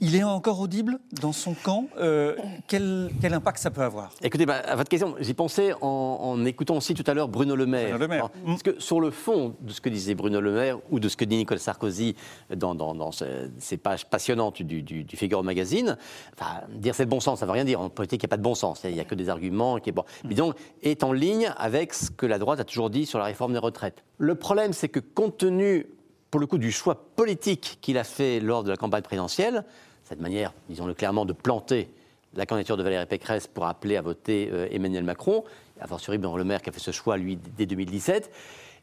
Il 0.00 0.14
est 0.14 0.22
encore 0.22 0.60
audible 0.60 1.00
dans 1.20 1.32
son 1.32 1.54
camp. 1.54 1.86
Euh, 1.98 2.36
quel, 2.68 3.10
quel, 3.20 3.34
impact 3.34 3.58
ça 3.58 3.72
peut 3.72 3.82
avoir? 3.82 4.12
Écoutez, 4.22 4.46
bah, 4.46 4.62
à 4.64 4.76
votre 4.76 4.88
question, 4.88 5.16
j'y 5.18 5.34
pensais 5.34 5.72
en, 5.80 5.88
en, 6.22 6.44
écoutant 6.44 6.76
aussi 6.76 6.94
tout 6.94 7.02
à 7.08 7.14
l'heure 7.14 7.26
Bruno 7.26 7.56
Le 7.56 7.66
Maire. 7.66 7.88
Bruno 7.88 7.98
Le 7.98 8.06
Maire. 8.06 8.18
Alors, 8.18 8.30
Parce 8.46 8.62
que 8.62 8.78
sur 8.78 9.00
le 9.00 9.10
fond 9.10 9.56
de 9.60 9.72
ce 9.72 9.80
que 9.80 9.88
disait 9.88 10.14
Bruno 10.14 10.40
Le 10.40 10.52
Maire 10.52 10.78
ou 10.92 11.00
de 11.00 11.08
ce 11.08 11.16
que 11.16 11.24
dit 11.24 11.36
Nicolas 11.36 11.58
Sarkozy 11.58 12.14
dans, 12.54 12.76
dans, 12.76 12.94
dans 12.94 13.10
ce, 13.10 13.24
ces 13.58 13.76
pages 13.76 14.06
passionnantes 14.06 14.62
du, 14.62 14.82
du, 14.82 15.02
du, 15.02 15.16
Figaro 15.16 15.42
Magazine, 15.42 15.96
enfin, 16.34 16.60
dire 16.72 16.94
c'est 16.94 17.02
le 17.02 17.10
bon 17.10 17.18
sens, 17.18 17.40
ça 17.40 17.46
ne 17.46 17.48
veut 17.48 17.54
rien 17.54 17.64
dire. 17.64 17.80
En 17.80 17.88
politique, 17.88 18.22
il 18.22 18.26
n'y 18.26 18.28
a 18.28 18.34
pas 18.34 18.36
de 18.36 18.42
bon 18.42 18.54
sens. 18.54 18.82
Il 18.84 18.94
n'y 18.94 19.00
a 19.00 19.04
que 19.04 19.16
des 19.16 19.28
arguments. 19.28 19.80
Qui 19.80 19.90
est, 19.90 19.92
bon. 19.92 20.04
Mais 20.22 20.36
donc, 20.36 20.54
est 20.84 21.02
en 21.02 21.12
ligne 21.12 21.52
avec 21.56 21.92
ce 21.92 22.12
que 22.12 22.26
la 22.26 22.38
droite 22.38 22.60
a 22.60 22.64
toujours 22.64 22.90
dit 22.90 23.04
sur 23.04 23.18
la 23.18 23.24
réforme 23.24 23.52
des 23.52 23.58
retraites. 23.58 24.04
Le 24.18 24.36
problème, 24.36 24.72
c'est 24.72 24.88
que 24.88 25.00
compte 25.00 25.38
tenu, 25.38 25.86
pour 26.30 26.40
le 26.40 26.46
coup, 26.46 26.58
du 26.58 26.70
choix 26.70 26.94
politique 27.16 27.78
qu'il 27.80 27.98
a 27.98 28.04
fait 28.04 28.38
lors 28.38 28.62
de 28.62 28.70
la 28.70 28.76
campagne 28.76 29.02
présidentielle, 29.02 29.64
cette 30.08 30.20
manière, 30.20 30.54
disons-le 30.70 30.94
clairement, 30.94 31.26
de 31.26 31.34
planter 31.34 31.90
la 32.34 32.46
candidature 32.46 32.78
de 32.78 32.82
Valérie 32.82 33.04
Pécresse 33.04 33.46
pour 33.46 33.66
appeler 33.66 33.96
à 33.98 34.00
voter 34.00 34.48
euh, 34.50 34.66
Emmanuel 34.70 35.04
Macron, 35.04 35.44
a 35.80 35.86
fortiori 35.86 36.16
Bruno 36.16 36.38
Le 36.38 36.44
Maire 36.44 36.62
qui 36.62 36.70
a 36.70 36.72
fait 36.72 36.80
ce 36.80 36.92
choix, 36.92 37.18
lui, 37.18 37.38
dès 37.58 37.66
2017, 37.66 38.30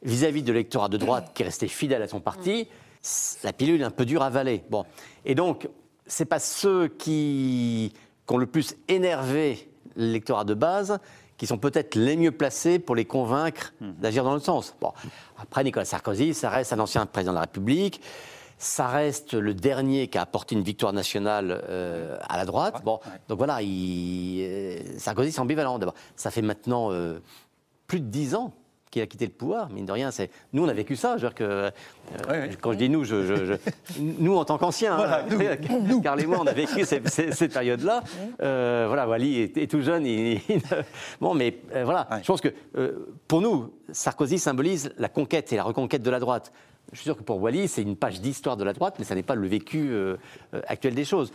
vis-à-vis 0.04 0.44
de 0.44 0.52
l'électorat 0.54 0.88
de 0.88 0.98
droite 0.98 1.32
qui 1.34 1.42
est 1.42 1.46
resté 1.46 1.68
fidèle 1.68 2.04
à 2.04 2.08
son 2.08 2.20
parti, 2.20 2.68
la 3.44 3.54
pilule 3.54 3.82
est 3.82 3.86
un 3.86 3.92
peu 3.92 4.06
dure 4.06 4.22
à 4.22 4.28
avaler. 4.28 4.64
Bon. 4.70 4.86
Et 5.26 5.34
donc, 5.34 5.68
ce 6.06 6.22
n'est 6.22 6.28
pas 6.28 6.38
ceux 6.38 6.90
qui, 6.90 7.92
qui 8.28 8.34
ont 8.34 8.38
le 8.38 8.46
plus 8.46 8.76
énervé 8.88 9.68
l'électorat 9.96 10.44
de 10.44 10.54
base 10.54 11.00
qui 11.38 11.48
sont 11.48 11.58
peut-être 11.58 11.96
les 11.96 12.18
mieux 12.18 12.32
placés 12.32 12.78
pour 12.78 12.96
les 12.96 13.06
convaincre 13.06 13.74
d'agir 13.82 14.24
dans 14.24 14.36
le 14.36 14.40
sens. 14.40 14.76
Bon. 14.80 14.94
Après, 15.40 15.64
Nicolas 15.64 15.86
Sarkozy, 15.86 16.36
ça 16.36 16.50
reste 16.50 16.72
un 16.72 16.80
ancien 16.80 17.06
président 17.08 17.32
de 17.32 17.38
la 17.38 17.42
République 17.42 18.00
ça 18.58 18.88
reste 18.88 19.34
le 19.34 19.54
dernier 19.54 20.08
qui 20.08 20.18
a 20.18 20.22
apporté 20.22 20.56
une 20.56 20.64
victoire 20.64 20.94
nationale 20.94 21.62
euh, 21.70 22.18
à 22.30 22.38
la 22.38 22.46
droite. 22.46 22.82
Bon, 22.86 23.00
donc 23.28 23.38
voilà, 23.38 23.62
il, 23.62 24.42
euh, 24.44 24.78
Sarkozy, 24.98 25.32
c'est 25.32 25.40
ambivalent. 25.42 25.78
D'abord, 25.80 25.96
ça 26.16 26.32
fait 26.32 26.42
maintenant 26.42 26.92
euh, 26.92 27.20
plus 27.88 28.00
de 28.00 28.06
dix 28.08 28.34
ans 28.36 28.54
qu'il 28.92 29.02
a 29.02 29.08
quitté 29.08 29.26
le 29.26 29.32
pouvoir. 29.34 29.70
Mine 29.72 29.86
de 29.86 29.92
rien, 29.92 30.10
c'est 30.10 30.30
nous 30.54 30.64
on 30.64 30.70
a 30.70 30.74
vécu 30.74 30.96
ça. 30.96 31.18
Je 31.18 31.24
veux 31.24 31.28
dire 31.30 31.36
que 31.36 31.44
euh, 31.44 31.70
Ouais, 32.30 32.50
quand 32.62 32.72
je 32.72 32.78
dis 32.78 32.88
nous, 32.90 33.04
je, 33.04 33.26
je- 33.26 33.46
je- 33.46 33.56
nous 34.00 34.38
en 34.38 34.46
tant 34.46 34.58
qu'anciens, 34.58 34.96
Voilà, 34.96 35.26
hein, 35.30 35.78
nous, 35.86 36.02
Carl 36.02 36.22
et 36.22 36.26
moi, 36.26 36.38
on 36.40 36.48
a 36.48 36.54
vécu 36.54 36.86
ces, 36.86 37.02
ces- 37.08 37.34
ces 37.34 37.48
périodes-là. 37.50 38.04
Euh, 38.42 38.86
voilà, 38.88 39.06
Wally 39.06 39.40
est, 39.42 39.58
est 39.58 39.68
tout 39.70 39.82
jeune. 39.82 40.06
il- 40.06 40.40
il- 40.48 40.62
bon, 41.20 41.34
mais 41.34 41.58
euh, 41.74 41.84
voilà, 41.84 42.08
je 42.22 42.28
pense 42.28 42.40
que 42.40 42.54
pour 43.28 43.42
nous, 43.42 43.74
Sarkozy 43.92 44.40
symbolise 44.40 44.94
la 44.98 45.10
conquête 45.10 45.52
et 45.52 45.58
la 45.58 45.64
reconquête 45.64 46.02
de 46.04 46.10
la 46.12 46.20
droite. 46.22 46.54
Je 46.92 46.98
suis 46.98 47.06
sûr 47.06 47.18
que 47.18 47.24
pour 47.24 47.42
Wally, 47.42 47.68
c'est 47.68 47.82
une 47.82 47.96
page 47.96 48.22
d'histoire 48.22 48.58
de 48.58 48.64
la 48.64 48.74
droite, 48.74 48.96
mais 49.00 49.06
ça 49.06 49.16
n'est 49.16 49.24
pas 49.24 49.36
le 49.36 49.48
vécu 49.48 49.90
euh, 49.90 50.18
euh, 50.54 50.62
actuel 50.68 50.96
des 50.96 51.06
choses. 51.06 51.32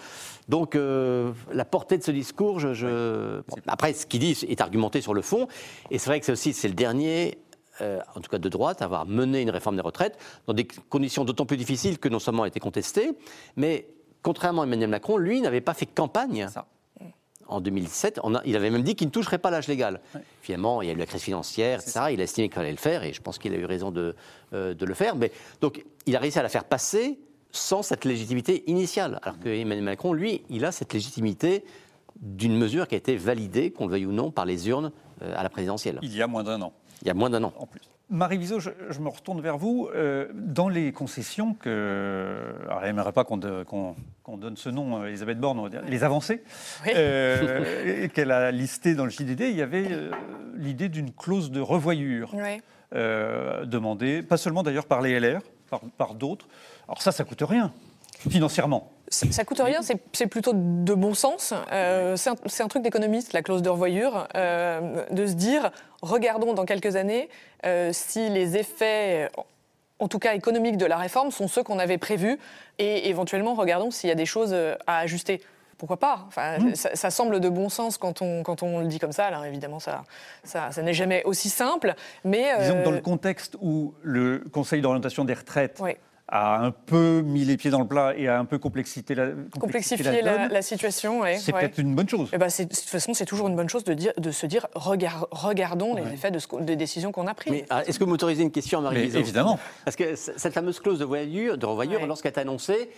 Donc, 0.49 0.75
euh, 0.75 1.33
la 1.53 1.65
portée 1.65 1.99
de 1.99 2.03
ce 2.03 2.11
discours, 2.11 2.61
je, 2.61 3.43
après, 3.67 3.93
ce 3.93 4.07
qu'il 4.07 4.21
dit 4.21 4.39
est 4.49 4.61
argumenté 4.61 5.01
sur 5.01 5.15
le 5.15 5.23
fond, 5.23 5.49
et 5.91 5.99
c'est 5.99 6.09
vrai 6.09 6.21
que 6.21 6.27
c'est 6.27 6.33
aussi 6.33 6.53
c'est 6.53 6.69
le 6.69 6.75
dernier 6.75 7.39
en 8.15 8.21
tout 8.21 8.29
cas 8.31 8.37
de 8.37 8.49
droite, 8.51 8.83
à 8.83 8.85
avoir 8.85 9.07
mené 9.07 9.41
une 9.41 9.49
réforme 9.49 9.77
des 9.77 9.81
retraites 9.81 10.19
dans 10.47 10.53
des 10.53 10.69
conditions 10.91 11.25
d'autant 11.25 11.47
plus 11.47 11.57
difficiles 11.57 11.99
que 11.99 12.11
non 12.11 12.19
seulement 12.19 12.45
elle 12.45 12.51
était 12.51 12.61
contestée, 12.61 13.13
mais 13.57 13.87
contrairement 14.23 14.61
à 14.61 14.65
Emmanuel 14.67 14.91
Macron, 14.91 15.17
lui 15.17 15.41
n'avait 15.41 15.63
pas 15.63 15.73
fait 15.73 15.87
campagne. 15.87 16.47
En 17.51 17.61
2007, 17.61 18.21
on 18.23 18.35
a- 18.35 18.43
il 18.45 18.57
avait 18.57 18.71
même 18.71 18.83
dit 18.83 18.95
qu'il 18.95 19.09
ne 19.09 19.13
toucherait 19.13 19.39
pas 19.39 19.51
l'âge 19.51 19.67
légal. 19.69 20.01
Finalement, 20.41 20.83
il 20.83 20.89
y 20.89 20.91
a 20.91 20.95
eu 20.95 20.97
la 20.97 21.07
crise 21.07 21.23
financière, 21.23 21.81
etc. 21.81 22.01
Il 22.13 22.21
a 22.21 22.25
estimé 22.25 22.49
qu'il 22.49 22.55
fallait 22.55 22.71
le 22.71 22.77
faire, 22.77 23.03
et 23.05 23.13
je 23.13 23.21
pense 23.21 23.39
qu'il 23.39 23.53
a 23.53 23.57
eu 23.57 23.65
raison 23.65 23.91
de, 23.91 24.15
euh, 24.55 24.73
de 24.75 24.85
le 24.87 24.95
faire. 24.95 25.17
Mais, 25.17 25.33
donc, 25.61 25.85
il 26.07 26.17
a 26.17 26.21
réussi 26.21 26.39
à 26.39 26.43
la 26.43 26.49
faire 26.49 26.65
passer 26.65 27.19
sans 27.53 27.83
cette 27.83 28.05
légitimité 28.05 28.63
initiale. 28.71 29.19
Alors 29.23 29.39
que 29.41 29.49
Emmanuel 29.49 29.85
Macron, 29.85 30.13
lui, 30.13 30.43
il 30.49 30.65
a 30.65 30.71
cette 30.73 30.93
légitimité 30.93 31.65
d'une 32.21 32.57
mesure 32.57 32.87
qui 32.87 32.95
a 32.95 32.99
été 32.99 33.17
validée, 33.17 33.71
qu'on 33.73 33.87
le 33.87 33.91
veuille 33.93 34.07
ou 34.07 34.13
non, 34.13 34.31
par 34.31 34.45
les 34.45 34.69
urnes 34.69 34.93
euh, 35.23 35.35
à 35.37 35.43
la 35.43 35.49
présidentielle. 35.49 35.99
Il 36.03 36.15
y 36.17 36.23
a 36.23 36.27
moins 36.27 36.45
d'un 36.45 36.61
an. 36.63 36.73
Il 37.03 37.09
y 37.09 37.11
a 37.11 37.15
moins 37.15 37.31
d'un 37.31 37.43
an. 37.43 37.53
En 37.59 37.67
plus. 37.67 37.81
Marie 38.11 38.39
Viseau, 38.39 38.59
je, 38.59 38.71
je 38.91 38.99
me 39.01 39.09
retourne 39.09 39.41
vers 39.41 39.57
vous. 39.57 39.89
Euh, 39.95 40.27
dans 40.35 40.69
les 40.69 40.93
concessions 40.93 41.55
que. 41.55 42.53
Alors, 42.67 42.81
elle 42.83 42.89
n'aimerait 42.89 43.13
pas 43.13 43.23
qu'on 43.25 43.37
de- 43.37 43.63
qu'on- 43.63 43.95
qu'on 44.25 44.37
donne 44.37 44.57
ce 44.57 44.69
nom, 44.69 45.01
euh, 45.03 45.07
Elisabeth 45.07 45.39
Borne, 45.39 45.59
on 45.61 45.63
va 45.63 45.69
dire, 45.69 45.83
les 45.87 46.03
avancées, 46.05 46.43
euh, 46.97 48.09
qu'elle 48.15 48.33
a 48.33 48.51
listées 48.51 48.95
dans 48.95 49.05
le 49.05 49.11
JDD, 49.11 49.43
il 49.51 49.57
y 49.57 49.63
avait 49.63 49.87
euh, 49.93 50.11
l'idée 50.57 50.89
d'une 50.89 51.13
clause 51.13 51.51
de 51.53 51.61
revoyure. 51.61 52.35
Demandée, 53.65 54.23
pas 54.23 54.37
seulement 54.37 54.65
d'ailleurs 54.65 54.87
par 54.87 55.01
les 55.01 55.19
LR, 55.21 55.41
par, 55.71 55.81
par 55.97 56.15
d'autres. 56.15 56.49
Alors 56.89 57.01
ça, 57.03 57.13
ça 57.13 57.23
coûte 57.23 57.43
rien, 57.49 57.73
financièrement. 58.29 58.91
Ça, 59.11 59.45
coûte 59.45 59.61
rien, 59.61 59.81
c'est 59.83 60.27
plutôt 60.29 60.53
de 60.55 60.95
bon 60.95 61.15
sens. 61.15 61.53
Euh, 61.73 62.17
c'est 62.17 62.63
un, 62.63 62.69
truc 62.69 62.85
d'économiste, 62.85 63.33
la 63.33 63.43
clause 63.43 63.61
de 63.61 63.69
revoyure, 63.69 64.29
euh, 64.37 65.05
de 65.11 65.27
se 65.27 65.33
dire, 65.33 65.73
regardons 66.01 66.55
dans 66.55 66.65
quelques 66.65 66.95
années 66.95 67.29
euh, 67.67 67.91
si 67.93 68.29
les 68.31 68.57
effets, 68.57 69.29
en 69.99 70.07
tout 70.07 70.21
cas 70.21 70.35
économiques 70.35 70.77
de 70.77 70.87
la 70.87 70.97
réforme, 70.97 71.33
sont 71.33 71.49
ceux 71.49 71.65
qu'on 71.65 71.81
avait 71.81 71.99
prévus, 71.99 72.39
et 72.79 73.09
éventuellement 73.09 73.55
regardons 73.55 73.91
s'il 73.91 74.09
y 74.09 74.13
a 74.13 74.17
des 74.17 74.27
choses 74.27 74.55
à 74.87 74.99
ajuster. 74.99 75.43
Pourquoi 75.77 75.97
pas? 75.97 76.25
Enfin, 76.29 76.59
ça, 76.75 76.95
ça 76.95 77.11
semble 77.11 77.41
de 77.41 77.49
bon 77.49 77.69
sens 77.69 77.99
quand 77.99 78.23
on, 78.23 78.45
quand 78.45 78.63
on 78.63 78.79
le 78.79 78.87
dit 78.87 79.01
comme 79.01 79.13
ça. 79.13 79.25
Alors 79.27 79.45
évidemment, 79.45 79.81
ça, 79.81 80.05
ça, 80.45 80.71
ça 80.71 80.83
n'est 80.83 80.95
jamais 80.95 81.25
aussi 81.25 81.49
simple, 81.49 81.95
mais 82.23 82.53
Disons 82.61 82.79
que 82.79 82.85
dans 82.85 82.91
le 82.93 83.01
contexte 83.01 83.57
où 83.61 83.93
le 84.03 84.45
Conseil 84.53 84.83
d'orientation 84.83 85.25
des 85.25 85.35
retraites. 85.35 85.81
A 86.33 86.63
un 86.65 86.71
peu 86.71 87.23
mis 87.23 87.45
les 87.45 87.57
pieds 87.57 87.71
dans 87.71 87.81
le 87.81 87.89
plat 87.89 88.15
et 88.17 88.29
a 88.29 88.39
un 88.39 88.45
peu 88.45 88.59
complexité 88.59 89.15
la, 89.17 89.31
complexifier 89.59 90.23
la, 90.23 90.47
la 90.49 90.63
situation. 90.63 91.21
ouais, 91.21 91.39
c'est 91.39 91.53
ouais. 91.53 91.61
peut-être 91.63 91.79
une 91.79 91.95
bonne 91.97 92.09
chose. 92.09 92.29
Eh 92.33 92.39
ben, 92.39 92.49
c'est- 92.49 92.67
de 92.67 92.75
toute 92.75 92.85
façon, 92.85 93.15
c'est 93.15 93.25
toujours 93.25 93.49
une 93.49 93.57
bonne 93.57 93.69
chose 93.69 93.83
de, 93.83 93.95
dire, 93.95 94.13
de 94.17 94.31
se 94.31 94.47
dire 94.47 94.69
regard- 94.75 95.27
regardons 95.33 95.95
les 95.97 96.03
effets 96.13 96.31
de 96.31 96.39
ce 96.39 96.47
des 96.61 96.77
décisions 96.77 97.11
qu'on 97.11 97.27
a 97.27 97.35
prises. 97.35 97.53
Mais 97.53 97.65
ah, 97.69 97.83
est-ce 97.85 97.99
que 97.99 98.05
vous 98.05 98.11
m'autorisez 98.11 98.43
une 98.43 98.53
question 98.53 98.79
à 98.79 98.83
Marie 98.83 99.11
évidemment. 99.17 99.59
Parce 99.85 99.97
que 99.97 100.15
cette 100.15 100.55
fameuse 100.55 100.79
clause 100.79 100.99
de 101.01 101.05
revoyure, 101.05 101.59
de 101.59 101.67
revoyure 101.67 102.01
Ouais. 102.01 102.07
lorsqu'elle 102.07 102.33
est 102.33 102.39
annoncée, 102.39 102.91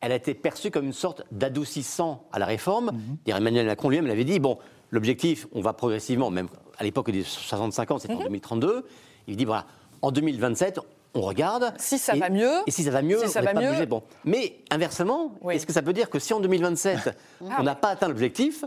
elle 0.00 0.12
a 0.12 0.14
été 0.16 0.32
perçue 0.34 0.70
comme 0.70 0.86
une 0.86 0.92
sorte 0.94 1.22
d'adoucissant 1.30 2.24
à 2.32 2.38
la 2.38 2.46
réforme. 2.46 2.92
Dire 3.26 3.36
Emmanuel 3.36 3.66
Macron 3.66 3.90
lui-même 3.90 4.06
l'avait 4.06 4.24
dit 4.24 4.38
bon, 4.40 4.58
l'objectif, 4.90 5.46
on 5.52 5.60
va 5.60 5.74
progressivement, 5.74 6.30
même 6.30 6.48
à 6.78 6.84
l'époque 6.84 7.10
des 7.10 7.22
65 7.22 7.90
ans, 7.90 7.98
c'était 7.98 8.14
en 8.14 8.22
2032. 8.24 8.86
Il 9.28 9.36
dit 9.36 9.44
voilà, 9.44 9.66
en 10.00 10.10
2027, 10.10 10.80
on 11.14 11.20
regarde. 11.20 11.72
Si 11.78 11.98
ça 11.98 12.14
et- 12.16 12.20
va 12.20 12.30
mieux, 12.30 12.52
Et 12.66 12.70
si 12.70 12.82
ça 12.84 12.90
va 12.90 13.02
mieux, 13.02 13.18
si 13.20 13.28
ça 13.28 13.40
on 13.40 13.44
va 13.44 13.52
pas 13.54 13.60
mieux- 13.60 13.68
obligé. 13.68 13.86
Bon. 13.86 14.02
Mais 14.24 14.56
inversement, 14.70 15.34
Oui. 15.42 15.54
est-ce 15.56 15.66
que 15.66 15.72
ça 15.72 15.80
veut 15.82 15.92
dire 15.92 16.08
que 16.10 16.18
si 16.18 16.32
en 16.34 16.40
2027, 16.40 17.10
on 17.58 17.62
n'a 17.62 17.74
pas 17.74 17.88
atteint 17.90 18.08
l'objectif, 18.08 18.64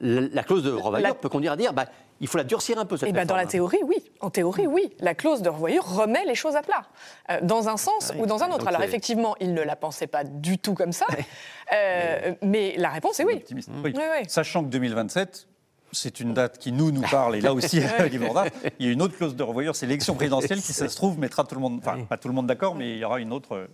la, 0.00 0.22
la 0.32 0.42
clause 0.42 0.62
de 0.64 0.70
revoyure 0.72 1.08
La- 1.08 1.14
peut 1.14 1.28
conduire 1.28 1.52
à 1.52 1.56
dire 1.56 1.72
bah, 1.72 1.86
il 2.20 2.28
faut 2.28 2.38
la 2.38 2.44
durcir 2.44 2.78
un 2.78 2.84
peu 2.84 2.96
cette 2.96 3.08
Eh 3.08 3.12
ben, 3.12 3.26
dans 3.26 3.34
la 3.36 3.46
théorie, 3.46 3.80
oui. 3.84 3.96
En 4.20 4.30
théorie, 4.30 4.66
oui. 4.68 4.92
La 5.00 5.14
clause 5.14 5.42
de 5.42 5.48
revoyure 5.48 5.84
remet 5.84 6.24
les 6.24 6.36
choses 6.36 6.54
à 6.54 6.62
plat, 6.62 6.84
euh, 7.30 7.38
dans 7.42 7.68
un 7.68 7.76
sens 7.76 8.12
ou 8.16 8.26
dans 8.26 8.42
un 8.44 8.48
autre. 8.48 8.58
donc 8.58 8.68
Alors 8.68 8.82
effectivement, 8.82 9.34
il 9.40 9.54
ne 9.54 9.62
la 9.62 9.74
pensait 9.74 10.06
pas 10.06 10.22
du 10.22 10.58
tout 10.58 10.74
comme 10.74 10.92
ça, 10.92 11.06
euh, 11.72 12.32
mais 12.42 12.74
la 12.76 12.90
réponse 12.90 13.18
est 13.20 13.24
oui. 13.24 13.34
Optimiste. 13.36 13.70
Oui. 13.82 13.92
Oui, 13.96 14.02
oui. 14.20 14.24
Sachant 14.28 14.62
que 14.62 14.68
2027, 14.68 15.48
c'est 15.92 16.20
une 16.20 16.32
date 16.34 16.58
qui 16.58 16.72
nous 16.72 16.90
nous 16.90 17.02
parle, 17.02 17.36
et 17.36 17.40
là 17.40 17.52
aussi, 17.52 17.76
il 18.78 18.86
y 18.86 18.88
a 18.88 18.92
une 18.92 19.02
autre 19.02 19.16
clause 19.16 19.36
de 19.36 19.42
revoyure, 19.42 19.76
c'est 19.76 19.86
l'élection 19.86 20.14
présidentielle 20.14 20.60
qui, 20.60 20.72
ça 20.72 20.88
se 20.88 20.96
trouve, 20.96 21.18
mettra 21.18 21.44
tout 21.44 21.54
le 21.54 21.60
monde, 21.60 21.78
enfin, 21.78 22.04
pas 22.04 22.16
tout 22.16 22.28
le 22.28 22.34
monde 22.34 22.46
d'accord, 22.46 22.74
mais 22.74 22.92
il 22.92 22.98
y 22.98 23.04
aura 23.04 23.20
une 23.20 23.32
autre 23.32 23.56
euh, 23.56 23.66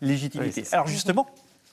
légitimité. 0.00 0.64
Alors 0.72 0.88
justement, 0.88 1.26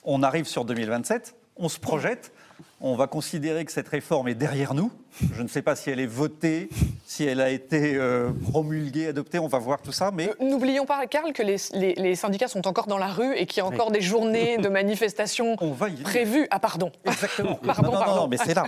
on 0.04 0.22
arrive 0.22 0.46
sur 0.46 0.64
2027, 0.64 1.34
on 1.56 1.68
se 1.68 1.78
projette, 1.78 2.32
on 2.80 2.94
va 2.94 3.06
considérer 3.06 3.64
que 3.64 3.72
cette 3.72 3.88
réforme 3.88 4.28
est 4.28 4.34
derrière 4.34 4.74
nous. 4.74 4.90
Je 5.34 5.42
ne 5.42 5.48
sais 5.48 5.62
pas 5.62 5.74
si 5.74 5.90
elle 5.90 5.98
est 6.00 6.06
votée, 6.06 6.68
si 7.06 7.24
elle 7.24 7.40
a 7.40 7.50
été 7.50 7.96
euh, 7.96 8.30
promulguée, 8.50 9.08
adoptée, 9.08 9.38
on 9.38 9.48
va 9.48 9.58
voir 9.58 9.80
tout 9.82 9.90
ça, 9.92 10.10
mais 10.12 10.30
N'oublions 10.40 10.86
pas, 10.86 11.06
Karl, 11.06 11.32
que 11.32 11.42
les, 11.42 11.56
les- 11.74 11.94
les 11.94 12.14
syndicats 12.14 12.46
sont 12.48 12.66
encore 12.68 12.86
dans 12.86 12.98
la 12.98 13.08
rue 13.08 13.34
et 13.36 13.46
qu'il 13.46 13.58
y 13.58 13.60
a 13.60 13.66
encore 13.66 13.90
des 13.90 14.00
journées 14.00 14.58
de 14.58 14.68
manifestations 14.68 15.56
on 15.60 15.72
va 15.72 15.88
y 15.88 15.92
venir. 15.92 16.04
prévues. 16.04 16.46
Ah, 16.50 16.60
pardon. 16.60 16.92
Exactement. 17.04 17.54
Pardon, 17.64 17.82
non, 17.82 17.92
non, 17.92 17.98
non, 17.98 18.04
pardon. 18.04 18.20
non, 18.22 18.28
mais 18.28 18.36
c'est 18.36 18.54
là. 18.54 18.66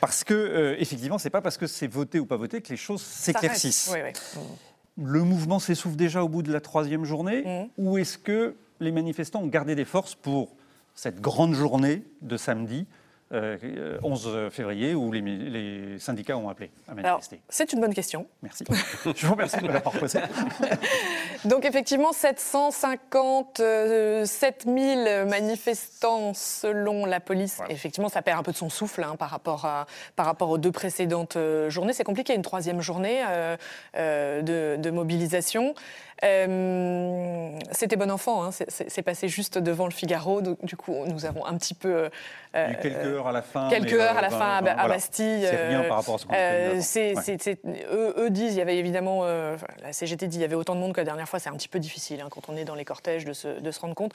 Parce 0.00 0.22
que, 0.24 0.34
euh, 0.34 0.76
effectivement, 0.78 1.18
c'est 1.18 1.30
pas 1.30 1.40
parce 1.40 1.56
que 1.56 1.66
c'est 1.66 1.86
voté 1.86 2.18
ou 2.20 2.26
pas 2.26 2.36
voté 2.36 2.60
que 2.60 2.68
les 2.68 2.76
choses 2.76 3.00
s'éclaircissent. 3.02 3.90
Oui, 3.92 4.00
oui. 4.04 4.42
Le 5.02 5.22
mouvement 5.22 5.58
s'essouffle 5.58 5.96
déjà 5.96 6.22
au 6.24 6.28
bout 6.28 6.42
de 6.42 6.52
la 6.52 6.60
troisième 6.60 7.04
journée 7.04 7.42
Mhm. 7.44 7.68
Ou 7.78 7.98
est-ce 7.98 8.18
que 8.18 8.54
les 8.80 8.92
manifestants 8.92 9.40
ont 9.42 9.46
gardé 9.46 9.74
des 9.74 9.84
forces 9.86 10.14
pour 10.14 10.50
cette 10.94 11.20
grande 11.20 11.54
journée 11.54 12.02
de 12.22 12.36
samedi 12.36 12.86
euh, 13.32 13.56
euh, 13.64 13.98
11 14.02 14.50
février 14.50 14.94
où 14.94 15.12
les, 15.12 15.98
syndicats 15.98 16.36
ont 16.36 16.48
appelé 16.48 16.70
à 16.88 16.94
manifester 16.94 17.40
c'est 17.48 17.72
une 17.72 17.80
bonne 17.80 17.94
question. 17.94 18.26
Merci. 18.42 18.64
Je 19.16 19.26
vous 19.26 19.32
remercie 19.32 19.56
de 19.58 19.66
me 19.66 19.72
l'avoir 19.72 19.98
posé. 19.98 20.20
Donc 21.44 21.64
effectivement, 21.64 22.12
757 22.12 24.64
000 24.66 25.26
manifestants 25.26 26.32
selon 26.34 27.06
la 27.06 27.20
police. 27.20 27.60
Effectivement, 27.68 28.08
ça 28.08 28.22
perd 28.22 28.40
un 28.40 28.42
peu 28.42 28.52
de 28.52 28.56
son 28.56 28.68
souffle 28.68 29.02
hein, 29.02 29.16
par, 29.18 29.30
rapport 29.30 29.64
à, 29.64 29.86
par 30.16 30.26
rapport 30.26 30.50
aux 30.50 30.58
deux 30.58 30.72
précédentes 30.72 31.36
euh, 31.36 31.70
journées. 31.70 31.92
C'est 31.92 32.04
compliqué, 32.04 32.34
une 32.34 32.42
troisième 32.42 32.80
journée 32.80 33.22
euh, 33.28 33.56
euh, 33.96 34.42
de, 34.42 34.76
de 34.80 34.90
mobilisation. 34.90 35.74
Euh, 36.24 37.50
C'était 37.72 37.96
bon 37.96 38.10
enfant, 38.10 38.44
hein, 38.44 38.50
c'est- 38.50 39.02
passé 39.02 39.28
juste 39.28 39.58
devant 39.58 39.84
le 39.84 39.92
Figaro. 39.92 40.40
Donc, 40.40 40.64
du 40.64 40.76
coup, 40.76 40.94
nous 41.06 41.26
avons 41.26 41.44
un 41.46 41.56
petit 41.56 41.74
peu... 41.74 42.08
Il 42.56 42.72
y 42.72 42.74
a 42.74 42.78
eu 42.78 42.82
quelques 42.82 43.06
heures 43.06 43.26
à 43.26 43.32
la 43.32 43.42
fin. 43.42 43.68
Quelques 43.68 43.92
mais, 43.92 43.98
heures 43.98 44.16
euh, 44.16 44.18
à 44.18 44.22
la 44.22 44.28
ben, 44.30 44.38
fin 44.38 44.56
à, 44.56 44.62
ben, 44.62 44.70
à 44.72 44.74
voilà. 44.74 44.94
Bastille. 44.94 45.46
C'est 45.48 45.68
rien 45.68 45.80
euh, 45.82 45.88
par 45.88 45.98
rapport 45.98 46.14
à 46.14 46.18
ce 46.18 46.26
qu'on 46.26 46.34
euh, 46.34 46.80
Ouais. 47.36 47.56
eux, 47.92 48.14
eux 48.18 48.30
disent, 48.30 48.54
il 48.54 48.58
y 48.58 48.62
avait 48.62 48.76
évidemment, 48.76 49.20
euh, 49.22 49.56
la 49.82 49.92
CGT 49.92 50.26
dit, 50.26 50.38
il 50.38 50.40
y 50.40 50.44
avait 50.44 50.54
autant 50.54 50.74
de 50.74 50.80
monde 50.80 50.92
que 50.92 51.00
la 51.00 51.04
dernière 51.04 51.28
fois, 51.28 51.38
c'est 51.38 51.48
un 51.48 51.54
petit 51.54 51.68
peu 51.68 51.78
difficile 51.78 52.20
hein, 52.20 52.28
quand 52.30 52.48
on 52.48 52.56
est 52.56 52.64
dans 52.64 52.74
les 52.74 52.84
cortèges 52.84 53.24
de 53.24 53.32
se, 53.32 53.60
de 53.60 53.70
se 53.70 53.80
rendre 53.80 53.94
compte. 53.94 54.12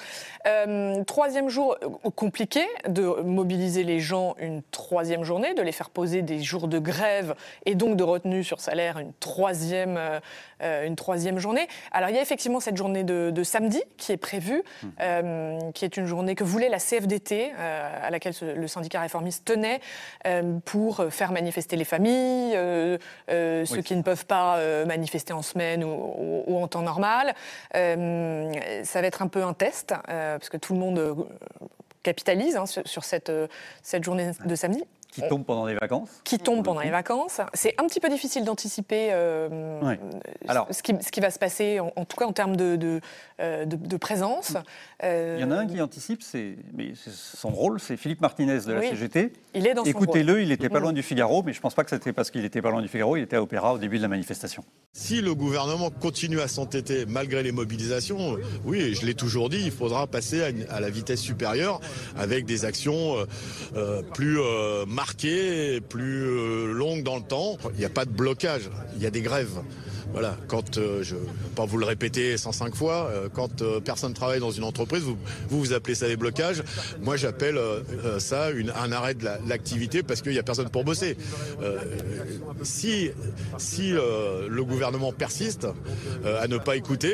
Euh, 0.47 1.03
troisième 1.03 1.49
jour, 1.49 1.77
euh, 1.83 2.09
compliqué 2.15 2.61
de 2.87 3.03
mobiliser 3.21 3.83
les 3.83 3.99
gens 3.99 4.35
une 4.39 4.61
troisième 4.71 5.23
journée, 5.23 5.53
de 5.53 5.61
les 5.61 5.71
faire 5.71 5.89
poser 5.89 6.21
des 6.21 6.41
jours 6.41 6.67
de 6.67 6.79
grève 6.79 7.35
et 7.65 7.75
donc 7.75 7.95
de 7.95 8.03
retenue 8.03 8.43
sur 8.43 8.59
salaire 8.59 8.99
une 8.99 9.13
troisième, 9.19 9.97
euh, 9.97 10.19
euh, 10.63 10.85
une 10.85 10.95
troisième 10.95 11.39
journée. 11.39 11.67
Alors 11.91 12.09
il 12.09 12.15
y 12.15 12.19
a 12.19 12.21
effectivement 12.21 12.59
cette 12.59 12.77
journée 12.77 13.03
de, 13.03 13.31
de 13.31 13.43
samedi 13.43 13.81
qui 13.97 14.11
est 14.11 14.17
prévue, 14.17 14.63
euh, 14.99 15.59
qui 15.73 15.85
est 15.85 15.97
une 15.97 16.05
journée 16.05 16.35
que 16.35 16.43
voulait 16.43 16.69
la 16.69 16.79
CFDT, 16.79 17.51
euh, 17.57 18.07
à 18.07 18.09
laquelle 18.09 18.30
ce- 18.31 18.45
le 18.45 18.67
syndicat 18.67 19.01
réformiste 19.01 19.45
tenait, 19.45 19.79
euh, 20.27 20.57
pour 20.65 21.05
faire 21.09 21.31
manifester 21.31 21.75
les 21.75 21.85
familles, 21.85 22.53
euh, 22.55 22.97
euh, 23.29 23.65
ceux 23.65 23.81
qui 23.81 23.95
ne 23.95 24.01
peuvent 24.01 24.25
pas 24.25 24.57
euh, 24.57 24.85
manifester 24.85 25.33
en 25.33 25.41
semaine 25.41 25.83
ou, 25.83 25.89
ou- 25.89 26.43
ou 26.47 26.61
en 26.63 26.67
temps 26.67 26.81
normal. 26.81 27.33
Euh, 27.75 28.51
ça 28.83 29.01
va 29.01 29.07
être 29.07 29.21
un 29.21 29.27
peu 29.27 29.43
un 29.43 29.53
test, 29.53 29.93
euh, 30.09 30.37
parce 30.37 30.49
que 30.49 30.57
tout 30.57 30.73
le 30.73 30.79
monde 30.79 30.99
euh, 30.99 31.13
capitalise 32.03 32.55
hein, 32.57 32.65
sur, 32.65 32.87
sur 32.87 33.03
cette, 33.03 33.29
euh, 33.29 33.47
cette 33.83 34.03
journée 34.03 34.31
de 34.45 34.55
samedi 34.55 34.83
Qui 35.11 35.21
tombe 35.27 35.43
pendant 35.45 35.65
les 35.65 35.75
vacances. 35.75 36.09
qui 36.23 36.39
tombe 36.39 36.63
pendant 36.63 36.79
les 36.81 36.89
vacances. 36.89 37.41
C'est 37.53 37.73
un 37.77 37.85
petit 37.87 37.99
peu 37.99 38.09
difficile 38.09 38.45
d'anticiper 38.45 39.09
euh. 39.11 39.95
Alors- 40.47 40.67
ce, 40.71 40.81
qui, 40.81 40.93
ce 41.01 41.11
qui 41.11 41.19
va 41.19 41.29
se 41.31 41.39
passer, 41.39 41.79
en, 41.79 41.91
en 41.95 42.05
tout 42.05 42.17
cas 42.17 42.25
en 42.25 42.31
termes 42.33 42.55
de, 42.55 42.75
de, 42.77 43.01
euh, 43.41 43.65
de- 43.65 43.75
de 43.75 43.97
présence. 43.97 44.53
Euh, 45.03 45.35
Il 45.37 45.41
y 45.41 45.45
en 45.45 45.51
a 45.51 45.55
un 45.57 45.67
qui 45.67 45.81
anticipe, 45.81 46.21
c'est, 46.23 46.55
mais 46.73 46.93
c'est 46.95 47.11
son 47.11 47.49
rôle, 47.49 47.79
c'est 47.79 47.97
Philippe 47.97 48.21
Martinez 48.21 48.59
de 48.65 48.71
la 48.73 48.79
Oui. 48.79 48.89
CGT. 48.89 49.33
Il 49.53 49.67
est 49.67 49.73
dans 49.73 49.83
son 49.83 49.89
Écoutez-le, 49.89 50.41
il 50.41 50.49
n'était 50.49 50.69
pas 50.69 50.79
Mm. 50.79 50.83
loin 50.83 50.93
du 50.93 51.03
Figaro, 51.03 51.43
mais 51.43 51.51
je 51.53 51.57
ne 51.57 51.61
pense 51.61 51.73
pas 51.73 51.83
que 51.83 51.89
c'était 51.89 52.13
parce 52.13 52.31
qu'il 52.31 52.45
était 52.45 52.61
pas 52.61 52.69
loin 52.71 52.81
du 52.81 52.87
Figaro, 52.87 53.17
il 53.17 53.23
était 53.23 53.35
à 53.35 53.41
Opéra 53.41 53.73
au 53.73 53.77
début 53.77 53.97
de 53.97 54.01
la 54.01 54.07
manifestation. 54.07 54.63
Si 54.93 55.21
le 55.21 55.35
gouvernement 55.35 55.89
continue 55.89 56.39
à 56.41 56.47
s'entêter 56.47 57.05
malgré 57.05 57.43
les 57.43 57.51
mobilisations, 57.51 58.35
euh, 58.37 58.41
oui, 58.65 58.79
et 58.81 58.93
je 58.93 59.05
l'ai 59.05 59.13
toujours 59.15 59.49
dit, 59.49 59.61
il 59.63 59.71
faudra 59.71 60.07
passer 60.07 60.41
à, 60.43 60.49
une- 60.49 60.65
à 60.69 60.79
la 60.79 60.89
vitesse 60.89 61.21
supérieure 61.21 61.79
avec 62.17 62.45
des 62.45 62.65
actions 62.65 63.17
euh, 63.17 63.25
euh, 63.75 64.01
plus 64.01 64.39
marquées, 65.01 65.81
plus 65.81 66.27
euh, 66.27 66.71
longues 66.73 67.01
dans 67.01 67.15
le 67.15 67.23
temps. 67.23 67.57
Il 67.73 67.79
n'y 67.79 67.85
a 67.85 67.89
pas 67.89 68.05
de 68.05 68.11
blocage, 68.11 68.69
il 68.95 69.01
y 69.01 69.07
a 69.07 69.09
des 69.09 69.21
grèves. 69.21 69.59
Voilà, 70.13 70.35
quand 70.47 70.77
euh, 70.77 71.03
je 71.03 71.15
pas 71.55 71.65
vous 71.65 71.77
le 71.77 71.85
répéter 71.85 72.35
105 72.37 72.75
fois, 72.75 73.09
euh, 73.11 73.29
quand 73.33 73.61
euh, 73.61 73.79
personne 73.79 74.13
travaille 74.13 74.39
dans 74.41 74.51
une 74.51 74.63
entreprise, 74.65 75.03
vous, 75.03 75.17
vous 75.49 75.71
appelez 75.73 75.95
ça 75.95 76.07
des 76.07 76.17
blocages. 76.17 76.63
Moi, 77.01 77.15
j'appelle 77.15 77.57
euh, 77.57 77.79
euh, 78.05 78.19
ça 78.19 78.47
un 78.75 78.91
arrêt 78.91 79.13
de 79.13 79.23
la- 79.23 79.39
l'activité 79.47 80.03
parce 80.03 80.21
qu'il 80.21 80.33
n'y 80.33 80.37
a 80.39 80.43
personne 80.43 80.69
pour 80.69 80.83
bosser. 80.83 81.15
Si 82.63 83.09
si 83.57 83.91
le 83.91 84.63
gouvernement 84.63 85.11
persiste 85.13 85.67
à 86.25 86.47
ne 86.47 86.57
pas 86.57 86.75
écouter, 86.75 87.13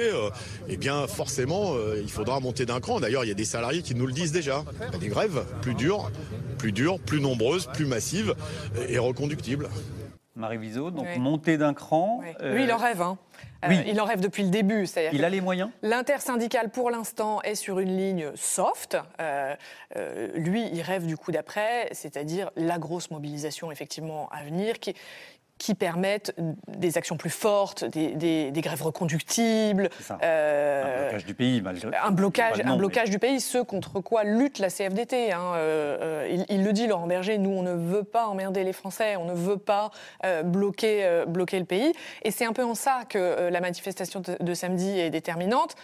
eh 0.69 0.77
bien 0.77 1.07
forcément, 1.07 1.75
il 2.01 2.09
faudra 2.09 2.39
monter 2.39 2.65
d'un 2.65 2.79
cran. 2.79 2.99
D'ailleurs, 2.99 3.23
il 3.23 3.27
y 3.27 3.31
a 3.31 3.35
des 3.35 3.45
salariés 3.45 3.81
qui 3.81 3.95
nous 3.95 4.07
le 4.07 4.13
disent 4.13 4.31
déjà. 4.31 4.63
Des 4.99 5.07
grèves 5.07 5.43
plus 5.61 5.73
dures, 5.75 6.11
plus 6.57 6.71
dures, 6.71 6.99
plus 6.99 7.21
nombreuses, 7.21 7.67
plus 7.73 7.85
massives 7.85 8.33
et 8.89 8.97
reconductibles. 8.97 9.69
Marie 10.37 10.57
Viseau, 10.57 10.91
donc 10.91 11.07
Oui. 11.13 11.19
montée 11.19 11.57
d'un 11.57 11.73
cran. 11.73 12.21
euh, 12.41 12.53
Lui, 12.53 12.63
il 12.63 12.71
en 12.71 12.77
rêve. 12.77 13.01
Hein. 13.01 13.17
Euh, 13.65 13.69
oui. 13.69 13.83
il 13.87 13.99
en 13.99 14.05
rêve 14.05 14.19
depuis 14.19 14.43
le 14.43 14.49
début. 14.49 14.85
Il 15.11 15.25
a 15.25 15.29
les 15.29 15.41
moyens 15.41 15.71
L'intersyndicale, 15.81 16.69
pour 16.69 16.91
l'instant, 16.91 17.41
est 17.41 17.55
sur 17.55 17.79
une 17.79 17.97
ligne 17.97 18.31
soft. 18.35 18.97
Euh, 19.19 19.55
lui, 20.35 20.67
il 20.71 20.81
rêve 20.81 21.05
du 21.07 21.17
coup 21.17 21.31
d'après, 21.31 21.89
c'est-à-dire 21.91 22.51
la 22.55 22.77
grosse 22.77 23.09
mobilisation, 23.09 23.71
effectivement, 23.71 24.29
à 24.29 24.43
venir, 24.43 24.79
qui, 24.79 24.95
qui 25.57 25.73
permettent 25.75 26.33
des 26.67 26.97
actions 26.97 27.17
plus 27.17 27.29
fortes, 27.29 27.83
des, 27.85 28.11
des- 28.15 28.51
des 28.51 28.61
grèves 28.61 28.81
reconductibles. 28.83 29.89
Euh, 30.23 30.83
Un 30.83 31.01
blocage 31.03 31.25
du 31.25 31.33
pays, 31.33 31.61
malgré 31.61 31.89
un 31.97 32.11
blocage, 32.11 32.63
nom, 32.63 32.73
un 32.73 32.77
blocage 32.77 33.09
du 33.09 33.19
pays, 33.19 33.39
ce 33.41 33.57
contre 33.59 33.99
quoi 33.99 34.23
lutte 34.23 34.59
la 34.59 34.69
CFDT. 34.69 35.31
hein. 35.31 35.53
Euh, 35.55 35.97
euh, 36.01 36.27
il, 36.29 36.45
il 36.49 36.63
le 36.63 36.73
dit, 36.73 36.87
Laurent 36.87 37.07
Berger, 37.07 37.37
nous, 37.37 37.49
on 37.51 37.63
ne 37.63 37.73
veut 37.73 38.03
pas 38.03 38.27
emmerder 38.27 38.63
les 38.63 38.73
Français, 38.73 39.15
on 39.15 39.25
ne 39.25 39.33
veut 39.33 39.57
pas 39.57 39.91
euh, 40.25 40.43
bloquer, 40.43 41.23
bloquer 41.27 41.59
le 41.59 41.65
pays. 41.65 41.91
Et 42.23 42.31
c'est 42.31 42.45
un 42.45 42.53
peu 42.53 42.63
en 42.63 42.75
ça 42.75 43.01
que 43.09 43.49
la 43.49 43.59
manifestation 43.61 44.19
de, 44.21 44.37
de 44.39 44.53
samedi 44.53 44.99
est 44.99 45.09
déterminante. 45.09 45.75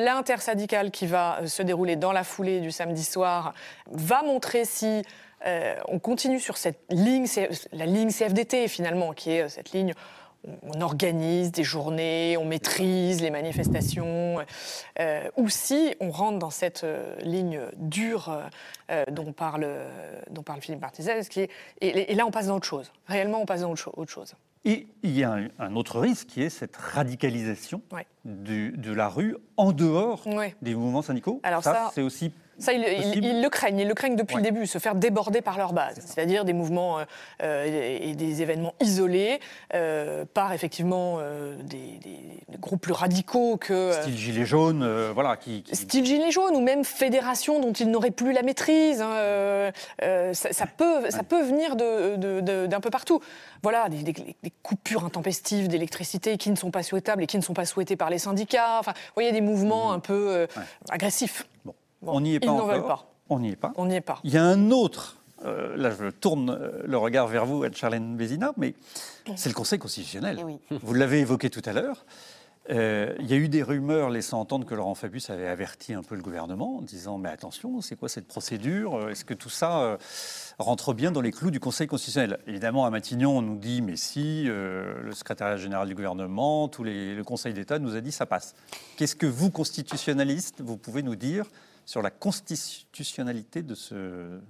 L'intersyndicale 0.00 0.90
qui 0.90 1.06
va 1.06 1.38
se 1.46 1.62
dérouler 1.62 1.96
dans 1.96 2.12
la 2.12 2.24
foulée 2.24 2.60
du 2.60 2.70
samedi 2.70 3.02
soir 3.04 3.54
va 3.90 4.22
montrer 4.22 4.64
si 4.64 5.02
euh, 5.46 5.74
on 5.88 5.98
continue 5.98 6.40
sur 6.40 6.56
cette 6.56 6.80
ligne, 6.90 7.26
la 7.72 7.86
ligne 7.86 8.10
CFDT 8.10 8.68
finalement, 8.68 9.12
qui 9.12 9.32
est 9.32 9.42
euh, 9.42 9.48
cette 9.48 9.72
ligne 9.72 9.92
on 10.62 10.80
organise 10.80 11.50
des 11.50 11.64
journées, 11.64 12.36
on 12.36 12.44
maîtrise 12.44 13.20
les 13.20 13.30
manifestations, 13.30 14.36
euh, 15.00 15.28
ou 15.36 15.48
si 15.48 15.96
on 15.98 16.10
rentre 16.10 16.38
dans 16.38 16.50
cette 16.50 16.84
euh, 16.84 17.16
ligne 17.20 17.60
dure 17.78 18.42
euh, 18.92 19.04
dont, 19.10 19.32
parle, 19.32 19.66
dont 20.30 20.42
parle 20.44 20.60
Philippe 20.60 20.80
est- 21.40 21.50
et, 21.80 22.12
et 22.12 22.14
là 22.14 22.24
on 22.26 22.30
passe 22.30 22.46
dans 22.46 22.56
autre 22.56 22.66
chose. 22.66 22.92
Réellement 23.08 23.40
on 23.42 23.46
passe 23.46 23.62
dans 23.62 23.70
autre, 23.72 23.82
cho- 23.82 23.92
autre 23.96 24.12
chose. 24.12 24.34
Et 24.64 24.86
il 25.02 25.16
y 25.18 25.24
a 25.24 25.32
un, 25.32 25.48
un 25.58 25.74
autre 25.74 25.98
risque 25.98 26.28
qui 26.28 26.42
est 26.42 26.50
cette 26.50 26.76
radicalisation 26.76 27.82
Ouais. 27.92 28.06
du- 28.24 28.70
de 28.72 28.92
la 28.92 29.08
rue 29.08 29.36
en 29.56 29.72
dehors 29.72 30.24
Ouais. 30.28 30.54
des 30.62 30.76
mouvements 30.76 31.02
syndicaux. 31.02 31.40
Alors 31.42 31.64
ça- 31.64 31.90
c'est 31.94 32.02
aussi 32.02 32.30
Ça, 32.58 32.72
ils, 32.72 32.80
ils- 32.80 32.96
Possible. 33.02 33.26
ils 33.26 33.42
le 33.42 33.48
craignent, 33.50 33.78
ils 33.80 33.88
le 33.88 33.94
craignent 33.94 34.16
depuis 34.16 34.36
Ouais. 34.36 34.42
le 34.42 34.50
début, 34.50 34.66
se 34.66 34.78
faire 34.78 34.94
déborder 34.94 35.42
par 35.42 35.58
leur 35.58 35.72
base, 35.74 35.96
c'est-à-dire 36.04 36.44
des 36.46 36.54
mouvements 36.54 36.98
euh, 37.00 37.04
euh, 37.42 37.98
et 38.00 38.14
des 38.14 38.40
événements 38.40 38.72
isolés 38.80 39.40
euh, 39.74 40.24
par 40.32 40.52
effectivement 40.54 41.18
euh, 41.20 41.54
des, 41.62 42.00
groupes 42.58 42.80
plus 42.80 42.94
radicaux 42.94 43.58
que... 43.58 43.92
style 43.92 44.16
gilet 44.16 44.44
jaune, 44.46 45.10
voilà, 45.12 45.36
qui, 45.36 45.62
qui- 45.62 45.76
Style 45.76 46.06
gilet 46.06 46.30
jaune 46.30 46.56
ou 46.56 46.60
même 46.60 46.84
fédération 46.84 47.60
dont 47.60 47.72
ils 47.72 47.90
n'auraient 47.90 48.10
plus 48.10 48.32
la 48.32 48.42
maîtrise. 48.42 49.02
hein, 49.02 49.70
ça, 50.32 50.52
ça 50.52 50.66
peut, 50.66 51.10
ça 51.10 51.22
peut 51.22 51.42
venir 51.42 51.76
de- 51.76 52.16
de- 52.16 52.40
de- 52.40 52.66
d'un 52.66 52.80
peu 52.80 52.88
partout. 52.90 53.20
Voilà, 53.62 53.88
des, 53.90 54.02
des- 54.02 54.12
des 54.42 54.52
coupures 54.62 55.04
intempestives 55.04 55.68
d'électricité 55.68 56.38
qui 56.38 56.50
ne 56.50 56.56
sont 56.56 56.70
pas 56.70 56.82
souhaitables 56.82 57.22
et 57.22 57.26
qui 57.26 57.36
ne 57.36 57.42
sont 57.42 57.54
pas 57.54 57.66
souhaitées 57.66 57.96
par 57.96 58.08
les 58.08 58.18
syndicats. 58.18 58.78
Enfin, 58.80 58.92
vous 58.96 59.12
voyez, 59.14 59.32
des 59.32 59.40
mouvements 59.42 59.92
un 59.92 59.98
peu 60.00 60.46
agressifs. 60.88 61.46
Bon, 61.64 61.74
on 62.02 62.20
n'y 62.20 62.34
est 62.34 62.40
pas 62.40 62.50
encore. 62.50 62.86
pas. 62.86 63.12
On 63.28 63.38
n'y 63.40 63.50
est 63.50 63.56
pas. 63.56 63.72
On 63.76 63.86
n'y 63.86 63.96
est 63.96 64.00
pas. 64.00 64.20
Il 64.24 64.32
y 64.32 64.38
a 64.38 64.44
un 64.44 64.70
autre, 64.70 65.18
euh, 65.44 65.76
là 65.76 65.90
je 65.90 66.10
tourne 66.10 66.50
euh, 66.50 66.82
le 66.84 66.96
regard 66.96 67.26
vers 67.26 67.46
vous, 67.46 67.64
Charlène 67.72 68.16
Bézina, 68.16 68.52
mais 68.56 68.74
c'est 69.34 69.48
le 69.48 69.54
Conseil 69.54 69.78
constitutionnel. 69.78 70.38
Vous 70.70 70.94
l'avez 70.94 71.20
évoqué 71.20 71.50
tout 71.50 71.62
à 71.64 71.72
l'heure. 71.72 72.04
Euh, 72.70 73.14
il 73.20 73.26
y 73.26 73.32
a 73.32 73.36
eu 73.36 73.48
des 73.48 73.62
rumeurs 73.62 74.10
laissant 74.10 74.40
entendre 74.40 74.66
que 74.66 74.74
Laurent 74.74 74.94
Fabius 74.94 75.30
avait 75.30 75.46
averti 75.46 75.94
un 75.94 76.02
peu 76.02 76.16
le 76.16 76.22
gouvernement 76.22 76.78
en 76.78 76.82
disant 76.82 77.16
mais 77.18 77.28
attention, 77.28 77.80
c'est 77.80 77.96
quoi 77.96 78.08
cette 78.08 78.26
procédure? 78.26 79.08
Est-ce 79.08 79.24
que 79.24 79.34
tout 79.34 79.48
ça 79.48 79.80
euh, 79.80 79.96
rentre 80.58 80.92
bien 80.92 81.12
dans 81.12 81.20
les 81.20 81.30
clous 81.30 81.52
du 81.52 81.60
Conseil 81.60 81.86
constitutionnel? 81.86 82.38
Évidemment, 82.46 82.84
à 82.84 82.90
Matignon, 82.90 83.38
on 83.38 83.42
nous 83.42 83.56
dit 83.56 83.82
mais 83.82 83.96
si, 83.96 84.44
euh, 84.48 85.00
le 85.02 85.12
secrétariat 85.12 85.56
général 85.56 85.86
du 85.86 85.94
gouvernement, 85.94 86.68
tous 86.68 86.82
les, 86.82 87.14
le 87.14 87.24
Conseil 87.24 87.54
d'État 87.54 87.78
nous 87.78 87.94
a 87.94 88.00
dit 88.00 88.10
ça 88.12 88.26
passe. 88.26 88.54
Qu'est-ce 88.96 89.16
que 89.16 89.26
vous, 89.26 89.50
constitutionnalistes, 89.50 90.60
vous 90.60 90.76
pouvez 90.76 91.02
nous 91.02 91.16
dire 91.16 91.46
sur 91.86 92.02
la 92.02 92.10
constitutionnalité 92.10 93.62
de, 93.62 93.74
ce, 93.74 93.94
de 93.94 94.40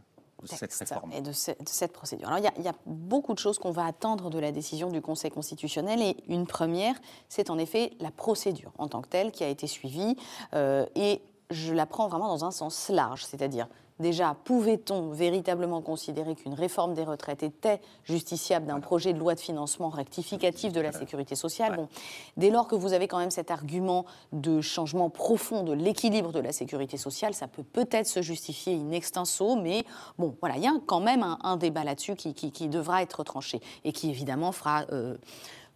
cette 0.46 0.72
réforme 0.74 1.12
et 1.12 1.20
de, 1.20 1.32
ce- 1.32 1.52
de 1.52 1.68
cette 1.68 1.92
procédure. 1.92 2.26
Alors, 2.28 2.38
il 2.40 2.44
y 2.44 2.48
a- 2.48 2.52
il 2.56 2.64
y, 2.64 2.68
a 2.68 2.74
beaucoup 2.86 3.34
de 3.34 3.38
choses 3.38 3.58
qu'on 3.58 3.70
va 3.70 3.84
attendre 3.86 4.30
de 4.30 4.38
la 4.38 4.50
décision 4.52 4.90
du 4.90 5.00
Conseil 5.00 5.30
constitutionnel 5.30 6.02
et 6.02 6.16
une 6.28 6.46
première, 6.46 6.94
c'est 7.28 7.50
en 7.50 7.58
effet 7.58 7.92
la 8.00 8.10
procédure 8.10 8.72
en 8.78 8.88
tant 8.88 9.02
que 9.02 9.08
telle 9.08 9.30
qui 9.30 9.44
a 9.44 9.48
été 9.48 9.66
suivie 9.68 10.16
euh, 10.54 10.86
et 10.96 11.20
je 11.50 11.72
la 11.72 11.86
prends 11.86 12.08
vraiment 12.08 12.28
dans 12.28 12.44
un 12.44 12.50
sens 12.50 12.88
large, 12.88 13.24
c'est-à-dire 13.24 13.68
Déjà, 13.98 14.36
pouvait-on 14.44 15.10
véritablement 15.10 15.80
considérer 15.80 16.34
qu'une 16.34 16.52
réforme 16.52 16.92
des 16.92 17.02
retraites 17.04 17.42
était 17.42 17.80
justiciable 18.04 18.66
d'un 18.66 18.80
projet 18.80 19.14
de 19.14 19.18
loi 19.18 19.34
de 19.34 19.40
financement 19.40 19.88
rectificatif 19.88 20.72
de 20.72 20.80
la 20.82 20.92
sécurité 20.92 21.34
sociale? 21.34 21.76
Bon, 21.76 21.88
Dès 22.36 22.50
lors 22.50 22.68
que 22.68 22.74
vous 22.74 22.92
avez 22.92 23.08
quand 23.08 23.18
même 23.18 23.30
cet 23.30 23.50
argument 23.50 24.04
de 24.32 24.60
changement 24.60 25.08
profond 25.08 25.62
de 25.62 25.72
l'équilibre 25.72 26.30
de 26.32 26.40
la 26.40 26.52
sécurité 26.52 26.98
sociale, 26.98 27.32
ça 27.32 27.48
peut 27.48 27.62
peut-être 27.62 28.06
se 28.06 28.20
justifier 28.20 28.74
in 28.74 28.90
extenso, 28.90 29.56
mais 29.56 29.84
bon, 30.18 30.36
voilà, 30.40 30.56
il 30.58 30.62
y 30.62 30.66
a 30.68 30.74
quand 30.84 31.00
même 31.00 31.22
un, 31.22 31.38
un 31.42 31.56
débat 31.56 31.82
là-dessus 31.84 32.16
qui, 32.16 32.34
qui- 32.34 32.52
qui 32.52 32.68
devra 32.68 33.02
être 33.02 33.24
tranché 33.24 33.60
et 33.84 33.92
qui 33.92 34.10
évidemment 34.10 34.52
fera. 34.52 34.84
euh, 34.92 35.16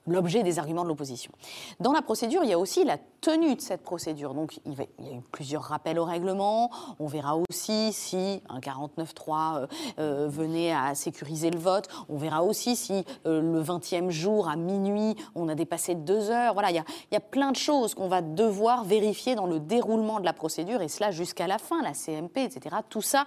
l'objet 0.07 0.42
des 0.42 0.59
arguments 0.59 0.82
de 0.82 0.88
l'opposition. 0.88 1.32
Dans 1.78 1.92
la 1.92 2.03
procédure, 2.03 2.42
il 2.44 2.51
y 2.51 2.53
a 2.53 2.59
aussi 2.59 2.84
la 2.84 2.98
tenue 3.20 3.55
de 3.55 3.61
cette 3.61 3.82
procédure. 3.82 4.34
Donc, 4.34 4.61
il, 4.64 4.72
y 4.72 5.09
a 5.09 5.12
eu 5.12 5.20
plusieurs 5.30 5.62
rappels 5.62 5.98
au 5.98 6.05
règlement. 6.05 6.70
On 6.98 7.07
verra 7.07 7.36
aussi 7.36 7.92
si 7.92 8.42
un 8.48 8.61
49.3 8.61 9.57
euh, 9.57 9.66
euh, 9.98 10.28
venait 10.28 10.72
à 10.72 10.94
sécuriser 10.94 11.51
le 11.51 11.59
vote. 11.59 11.88
On 12.09 12.16
verra 12.16 12.42
aussi 12.42 12.76
si 12.76 13.05
euh, 13.26 13.40
le 13.40 13.62
20e 13.62 14.11
jour, 14.11 14.48
à 14.48 14.57
minuit, 14.57 15.16
on 15.34 15.48
a 15.48 15.55
dépassé 15.55 15.94
deux 15.94 16.30
heures. 16.30 16.55
Voilà, 16.55 16.70
il 16.70 16.76
y 16.76 16.78
a, 16.78 16.84
il 17.11 17.14
y 17.14 17.16
a 17.16 17.20
plein 17.20 17.51
de 17.51 17.57
choses 17.57 17.94
qu'on 17.94 18.09
va 18.09 18.22
devoir 18.22 18.84
vérifier 18.84 19.34
dans 19.34 19.46
le 19.46 19.61
déroulement 19.61 20.18
de 20.18 20.24
la 20.24 20.32
procédure, 20.32 20.80
et 20.80 20.88
cela 20.88 21.11
jusqu'à 21.11 21.46
la 21.46 21.59
fin, 21.59 21.82
la 21.82 21.92
CMP, 21.92 22.38
etc. 22.38 22.76
Tout 22.88 23.03
ça 23.03 23.24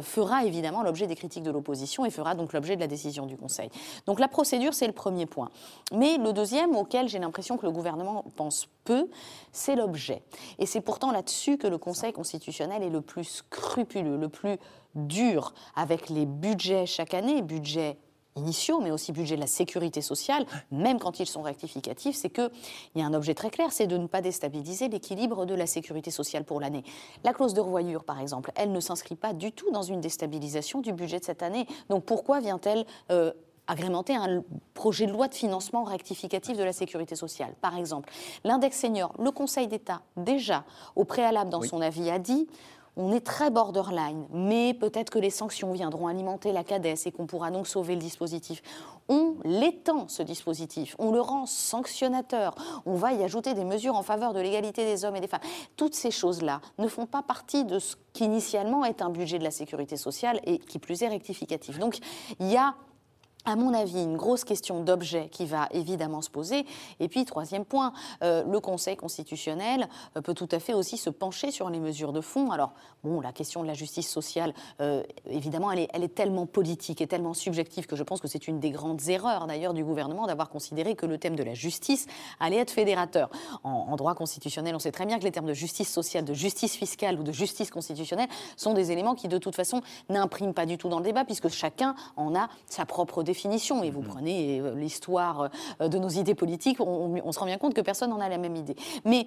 fera 0.00 0.44
évidemment 0.44 0.82
l'objet 0.82 1.06
des 1.06 1.14
critiques 1.14 1.42
de 1.42 1.50
l'opposition 1.50 2.04
et 2.04 2.10
fera 2.10 2.34
donc 2.34 2.52
l'objet 2.52 2.76
de 2.76 2.80
la 2.80 2.86
décision 2.86 3.26
du 3.26 3.36
Conseil. 3.36 3.70
Donc 4.06 4.20
la 4.20 4.28
procédure, 4.28 4.74
c'est 4.74 4.86
le 4.86 4.92
premier 4.92 5.26
point. 5.26 5.50
Mais 5.92 6.15
le 6.22 6.32
deuxième, 6.32 6.74
auquel 6.76 7.08
j'ai 7.08 7.18
l'impression 7.18 7.56
que 7.56 7.66
le 7.66 7.72
gouvernement 7.72 8.24
pense 8.36 8.68
peu, 8.84 9.08
c'est 9.52 9.76
l'objet. 9.76 10.22
Et 10.58 10.66
c'est 10.66 10.80
pourtant 10.80 11.10
là-dessus 11.10 11.58
que 11.58 11.66
le 11.66 11.78
Conseil 11.78 12.12
constitutionnel 12.12 12.82
est 12.82 12.90
le 12.90 13.00
plus 13.00 13.24
scrupuleux, 13.24 14.16
le 14.16 14.28
plus 14.28 14.58
dur, 14.94 15.54
avec 15.74 16.08
les 16.08 16.26
budgets 16.26 16.86
chaque 16.86 17.14
année, 17.14 17.42
budgets 17.42 17.98
initiaux, 18.36 18.80
mais 18.80 18.90
aussi 18.90 19.12
budget 19.12 19.36
de 19.36 19.40
la 19.40 19.46
sécurité 19.46 20.00
sociale, 20.02 20.46
même 20.70 20.98
quand 20.98 21.20
ils 21.20 21.26
sont 21.26 21.42
rectificatifs, 21.42 22.16
c'est 22.16 22.30
qu'il 22.30 22.50
y 22.94 23.02
a 23.02 23.06
un 23.06 23.14
objet 23.14 23.34
très 23.34 23.50
clair, 23.50 23.72
c'est 23.72 23.86
de 23.86 23.96
ne 23.96 24.06
pas 24.06 24.20
déstabiliser 24.20 24.88
l'équilibre 24.88 25.46
de 25.46 25.54
la 25.54 25.66
sécurité 25.66 26.10
sociale 26.10 26.44
pour 26.44 26.60
l'année. 26.60 26.84
La 27.24 27.32
clause 27.32 27.54
de 27.54 27.60
revoyure, 27.60 28.04
par 28.04 28.20
exemple, 28.20 28.52
elle 28.54 28.72
ne 28.72 28.80
s'inscrit 28.80 29.16
pas 29.16 29.32
du 29.32 29.52
tout 29.52 29.70
dans 29.70 29.82
une 29.82 30.00
déstabilisation 30.00 30.80
du 30.80 30.92
budget 30.92 31.18
de 31.18 31.24
cette 31.24 31.42
année. 31.42 31.66
Donc 31.88 32.04
pourquoi 32.04 32.40
vient-elle 32.40 32.84
euh, 33.10 33.32
agrémenter 33.66 34.14
un 34.14 34.42
projet 34.74 35.06
de 35.06 35.12
loi 35.12 35.28
de 35.28 35.34
financement 35.34 35.84
rectificatif 35.84 36.56
de 36.56 36.62
la 36.64 36.72
sécurité 36.72 37.16
sociale. 37.16 37.54
Par 37.60 37.76
exemple, 37.76 38.10
l'index 38.44 38.78
senior, 38.78 39.12
le 39.18 39.30
Conseil 39.30 39.68
d'État, 39.68 40.02
déjà, 40.16 40.64
au 40.94 41.04
préalable 41.04 41.50
dans 41.50 41.62
son 41.62 41.80
avis, 41.80 42.10
a 42.10 42.18
dit 42.18 42.46
on 42.98 43.12
est 43.12 43.20
très 43.20 43.50
borderline, 43.50 44.26
mais 44.32 44.72
peut-être 44.72 45.10
que 45.10 45.18
les 45.18 45.28
sanctions 45.28 45.70
viendront 45.72 46.06
alimenter 46.06 46.52
la 46.52 46.64
CADES 46.64 46.96
et 47.04 47.12
qu'on 47.12 47.26
pourra 47.26 47.50
donc 47.50 47.66
sauver 47.66 47.94
le 47.94 48.00
dispositif. 48.00 48.62
On 49.08 49.34
l'étend, 49.44 50.08
ce 50.08 50.22
dispositif, 50.22 50.96
on 50.98 51.12
le 51.12 51.20
rend 51.20 51.44
sanctionnateur, 51.44 52.54
on 52.86 52.94
va 52.94 53.12
y 53.12 53.22
ajouter 53.22 53.52
des 53.52 53.64
mesures 53.64 53.96
en 53.96 54.02
faveur 54.02 54.32
de 54.32 54.40
l'égalité 54.40 54.84
des 54.86 55.04
hommes 55.04 55.16
et 55.16 55.20
des 55.20 55.28
femmes. 55.28 55.40
Toutes 55.76 55.94
ces 55.94 56.10
choses-là 56.10 56.62
ne 56.78 56.88
font 56.88 57.04
pas 57.04 57.22
partie 57.22 57.64
de 57.64 57.78
ce 57.78 57.96
qu'initialement 58.14 58.84
est 58.86 59.02
un 59.02 59.10
budget 59.10 59.38
de 59.38 59.44
la 59.44 59.50
sécurité 59.50 59.98
sociale 59.98 60.40
et 60.44 60.58
qui 60.58 60.78
plus 60.78 61.02
est 61.02 61.08
rectificatif. 61.08 61.78
Donc 61.78 61.98
il 62.40 62.50
y 62.50 62.56
a 62.56 62.74
à 63.46 63.54
mon 63.54 63.72
avis, 63.72 64.02
une 64.02 64.16
grosse 64.16 64.44
question 64.44 64.82
d'objet 64.82 65.28
qui 65.30 65.46
va 65.46 65.68
évidemment 65.70 66.20
se 66.20 66.28
poser. 66.28 66.66
Et 66.98 67.08
puis, 67.08 67.24
troisième 67.24 67.64
point, 67.64 67.92
euh, 68.22 68.42
le 68.44 68.58
Conseil 68.58 68.96
constitutionnel 68.96 69.88
euh, 70.16 70.20
peut 70.20 70.34
tout 70.34 70.48
à 70.50 70.58
fait 70.58 70.74
aussi 70.74 70.96
se 70.96 71.10
pencher 71.10 71.52
sur 71.52 71.70
les 71.70 71.78
mesures 71.78 72.12
de 72.12 72.20
fond. 72.20 72.50
Alors, 72.50 72.72
bon, 73.04 73.20
la 73.20 73.32
question 73.32 73.62
de 73.62 73.68
la 73.68 73.74
justice 73.74 74.10
sociale, 74.10 74.52
euh, 74.80 75.04
évidemment, 75.30 75.70
elle 75.70 75.78
est, 75.78 75.88
elle 75.92 76.02
est 76.02 76.14
tellement 76.14 76.46
politique 76.46 77.00
et 77.00 77.06
tellement 77.06 77.34
subjective 77.34 77.86
que 77.86 77.94
je 77.94 78.02
pense 78.02 78.20
que 78.20 78.26
c'est 78.26 78.48
une 78.48 78.58
des 78.58 78.70
grandes 78.70 79.08
erreurs, 79.08 79.46
d'ailleurs, 79.46 79.74
du 79.74 79.84
gouvernement 79.84 80.26
d'avoir 80.26 80.48
considéré 80.48 80.96
que 80.96 81.06
le 81.06 81.16
thème 81.16 81.36
de 81.36 81.44
la 81.44 81.54
justice 81.54 82.06
allait 82.40 82.56
être 82.56 82.72
fédérateur. 82.72 83.30
En, 83.62 83.70
en 83.70 83.96
droit 83.96 84.16
constitutionnel, 84.16 84.74
on 84.74 84.80
sait 84.80 84.92
très 84.92 85.06
bien 85.06 85.20
que 85.20 85.24
les 85.24 85.32
termes 85.32 85.46
de 85.46 85.54
justice 85.54 85.92
sociale, 85.92 86.24
de 86.24 86.34
justice 86.34 86.74
fiscale 86.74 87.20
ou 87.20 87.22
de 87.22 87.32
justice 87.32 87.70
constitutionnelle 87.70 88.28
sont 88.56 88.74
des 88.74 88.90
éléments 88.90 89.14
qui, 89.14 89.28
de 89.28 89.38
toute 89.38 89.54
façon, 89.54 89.82
n'impriment 90.08 90.52
pas 90.52 90.66
du 90.66 90.78
tout 90.78 90.88
dans 90.88 90.98
le 90.98 91.04
débat, 91.04 91.24
puisque 91.24 91.48
chacun 91.48 91.94
en 92.16 92.34
a 92.34 92.48
sa 92.68 92.86
propre 92.86 93.22
définition. 93.22 93.35
Et 93.82 93.90
vous 93.90 94.02
prenez 94.02 94.60
euh, 94.60 94.74
l'histoire 94.74 95.50
euh, 95.80 95.88
de 95.88 95.98
nos 95.98 96.08
idées 96.08 96.34
politiques, 96.34 96.80
on, 96.80 97.14
on 97.22 97.32
se 97.32 97.38
rend 97.38 97.46
bien 97.46 97.58
compte 97.58 97.74
que 97.74 97.80
personne 97.80 98.10
n'en 98.10 98.20
a 98.20 98.28
la 98.28 98.38
même 98.38 98.56
idée. 98.56 98.76
Mais, 99.04 99.26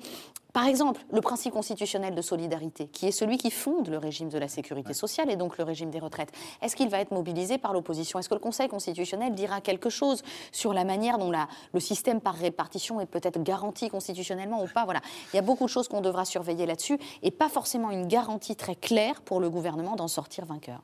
par 0.53 0.65
exemple, 0.65 1.01
le 1.11 1.21
principe 1.21 1.53
constitutionnel 1.53 2.15
de 2.15 2.21
solidarité, 2.21 2.87
qui 2.87 3.07
est 3.07 3.11
celui 3.11 3.37
qui 3.37 3.51
fonde 3.51 3.87
le 3.87 3.97
régime 3.97 4.29
de 4.29 4.37
la 4.37 4.47
sécurité 4.47 4.93
sociale 4.93 5.29
et 5.29 5.35
donc 5.35 5.57
le 5.57 5.63
régime 5.63 5.91
des 5.91 5.99
retraites, 5.99 6.31
est-ce 6.61 6.75
qu'il 6.75 6.89
va 6.89 6.99
être 6.99 7.11
mobilisé 7.11 7.57
par 7.57 7.71
l'opposition? 7.71 8.17
Est-ce 8.17 8.29
que 8.29 8.33
le 8.33 8.39
Conseil 8.39 8.67
constitutionnel 8.67 9.35
dira 9.35 9.61
quelque 9.61 9.89
chose 9.89 10.23
sur 10.51 10.73
la 10.73 10.83
manière 10.83 11.17
dont 11.17 11.29
la, 11.31 11.47
le 11.73 11.79
système 11.79 12.19
par 12.19 12.33
répartition 12.33 12.99
est 12.99 13.05
peut-être 13.05 13.41
garanti 13.43 13.89
constitutionnellement 13.89 14.63
ou 14.63 14.67
pas? 14.67 14.85
Voilà, 14.85 15.01
il 15.33 15.35
y 15.35 15.39
a 15.39 15.43
beaucoup 15.43 15.65
de 15.65 15.69
choses 15.69 15.87
qu'on 15.87 16.01
devra 16.01 16.25
surveiller 16.25 16.65
là-dessus 16.65 16.97
et 17.21 17.31
pas 17.31 17.49
forcément 17.49 17.91
une 17.91 18.07
garantie 18.07 18.55
très 18.55 18.75
claire 18.75 19.21
pour 19.21 19.39
le 19.39 19.49
gouvernement 19.49 19.95
d'en 19.95 20.07
sortir 20.07 20.45
vainqueur. 20.45 20.81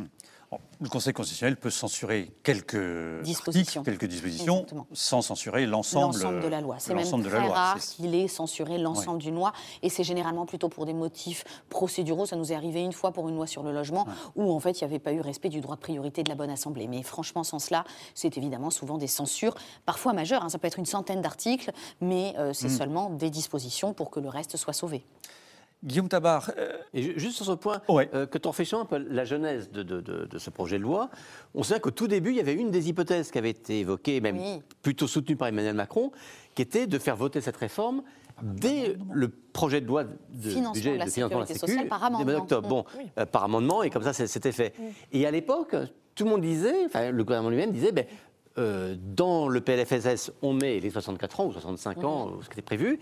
Le 0.82 0.90
Conseil 0.90 1.14
constitutionnel 1.14 1.58
peut 1.58 1.70
censurer 1.70 2.32
quelques 2.44 3.22
Dispositions. 3.24 3.82
articles, 3.82 3.98
quelques 3.98 4.10
dispositions, 4.12 4.56
Exactement. 4.58 4.88
sans 4.94 5.22
censurer 5.22 5.66
l'ensemble 5.66 6.42
de 6.42 6.48
la 6.48 6.62
loi. 6.62 6.76
C'est 6.80 6.94
même 6.94 7.04
l'ensemble 7.04 7.24
de 7.24 7.30
très 7.30 7.40
la 7.40 7.46
loi. 7.46 7.56
rare 7.56 7.80
qu'il 7.80 8.14
ait 8.14 8.28
censuré 8.28 8.78
l'ensemble 8.78 9.20
d'une 9.20 9.36
loi. 9.36 9.54
Et 9.82 9.90
c'est 9.90 10.04
généralement 10.04 10.46
plutôt 10.46 10.70
pour 10.70 10.86
des 10.86 10.94
motifs 10.94 11.44
procéduraux. 11.70 12.26
Ça 12.26 12.36
nous 12.36 12.52
est 12.52 12.56
arrivé 12.56 12.82
une 12.82 12.94
fois 12.94 13.12
pour 13.12 13.28
une 13.30 13.36
loi 13.36 13.48
sur 13.48 13.64
le 13.64 13.72
logement, 13.72 14.06
où 14.36 14.52
en 14.52 14.60
fait 14.60 14.80
il 14.80 14.84
n'y 14.84 14.90
avait 14.90 15.00
pas 15.00 15.14
eu 15.14 15.22
respect 15.22 15.50
du 15.50 15.62
droit 15.62 15.76
de 15.76 15.82
priorité 15.82 16.24
de 16.24 16.30
la 16.30 16.36
bonne 16.36 16.50
assemblée. 16.52 16.88
Mais 16.88 17.04
franchement, 17.04 17.44
sans 17.44 17.60
cela, 17.60 17.84
c'est 18.14 18.38
évidemment 18.38 18.70
souvent 18.70 18.98
des 18.98 19.08
censures, 19.08 19.56
parfois 19.86 20.14
majeures. 20.14 20.44
hein. 20.44 20.50
Ça 20.50 20.58
peut 20.60 20.68
être 20.68 20.80
une 20.80 20.86
centaine 20.86 21.22
d'articles, 21.22 21.72
mais 22.02 22.34
euh, 22.38 22.54
c'est 22.54 22.68
Mm. 22.68 22.78
seulement 22.78 23.10
des 23.10 23.30
dispositions 23.30 23.94
pour 23.94 24.10
que 24.12 24.20
le 24.20 24.30
reste 24.30 24.58
soit 24.58 24.74
sauvé. 24.74 25.06
Guillaume 25.86 26.10
Tabar. 26.10 26.52
Et 26.94 27.02
ju- 27.02 27.14
juste 27.18 27.36
sur 27.38 27.46
ce 27.46 27.52
point, 27.52 27.82
euh, 27.90 28.26
que 28.26 28.38
tu 28.38 28.48
réfléchis 28.48 28.76
un 28.76 28.86
peu 28.86 28.98
la 28.98 29.24
genèse 29.26 29.70
de, 29.72 29.84
de- 29.84 30.02
de- 30.02 30.26
de 30.26 30.38
ce 30.38 30.50
projet 30.50 30.78
de 30.78 30.84
loi, 30.84 31.10
on 31.54 31.64
sait 31.64 31.80
qu'au 31.80 31.92
tout 31.92 32.08
début, 32.08 32.32
il 32.32 32.38
y 32.38 32.40
avait 32.40 32.54
une 32.54 32.72
des 32.72 32.90
hypothèses 32.90 33.32
qui 33.32 33.38
avait 33.38 33.52
été 33.52 33.80
évoquée, 33.82 34.20
même 34.22 34.38
Oui. 34.38 34.62
plutôt 34.82 35.08
soutenue 35.08 35.36
par 35.36 35.48
Emmanuel 35.48 35.76
Macron, 35.76 36.12
qui 36.56 36.62
était 36.62 36.88
de 36.88 36.98
faire 37.00 37.16
voter 37.16 37.40
cette 37.42 37.58
réforme 37.58 38.02
dès 38.42 38.98
le 39.14 39.30
projet 39.30 39.80
de 39.80 39.86
loi 39.88 40.04
de 40.04 40.10
Financement 40.50 40.72
budget 40.74 40.94
de 40.94 40.98
la 41.00 41.06
financement 41.08 41.46
sécurité 41.46 41.68
sociale 41.68 41.88
par 41.88 42.04
amendement. 42.04 42.46
Bon. 42.62 42.84
Oui. 42.98 43.06
euh, 43.18 43.26
par 43.26 43.44
amendement, 43.46 43.84
et 43.84 43.90
comme 43.90 44.04
ça, 44.04 44.12
c'était 44.14 44.52
fait. 44.52 44.74
Et 45.14 45.26
à 45.26 45.32
l'époque, 45.32 45.76
tout 46.16 46.24
le 46.26 46.30
monde 46.32 46.42
disait, 46.42 46.86
enfin, 46.86 47.12
le 47.12 47.24
gouvernement 47.24 47.50
lui-même 47.50 47.72
disait, 47.72 47.92
ben, 47.94 48.06
euh, 48.58 48.96
dans 49.00 49.48
le 49.50 49.60
PLFSS, 49.62 50.32
on 50.42 50.54
met 50.54 50.80
les 50.80 50.90
64 50.90 51.40
ans 51.42 51.46
ou 51.48 51.52
65 51.54 52.04
ans, 52.06 52.32
ce 52.42 52.48
qui 52.48 52.54
était 52.54 52.62
prévu, 52.62 53.00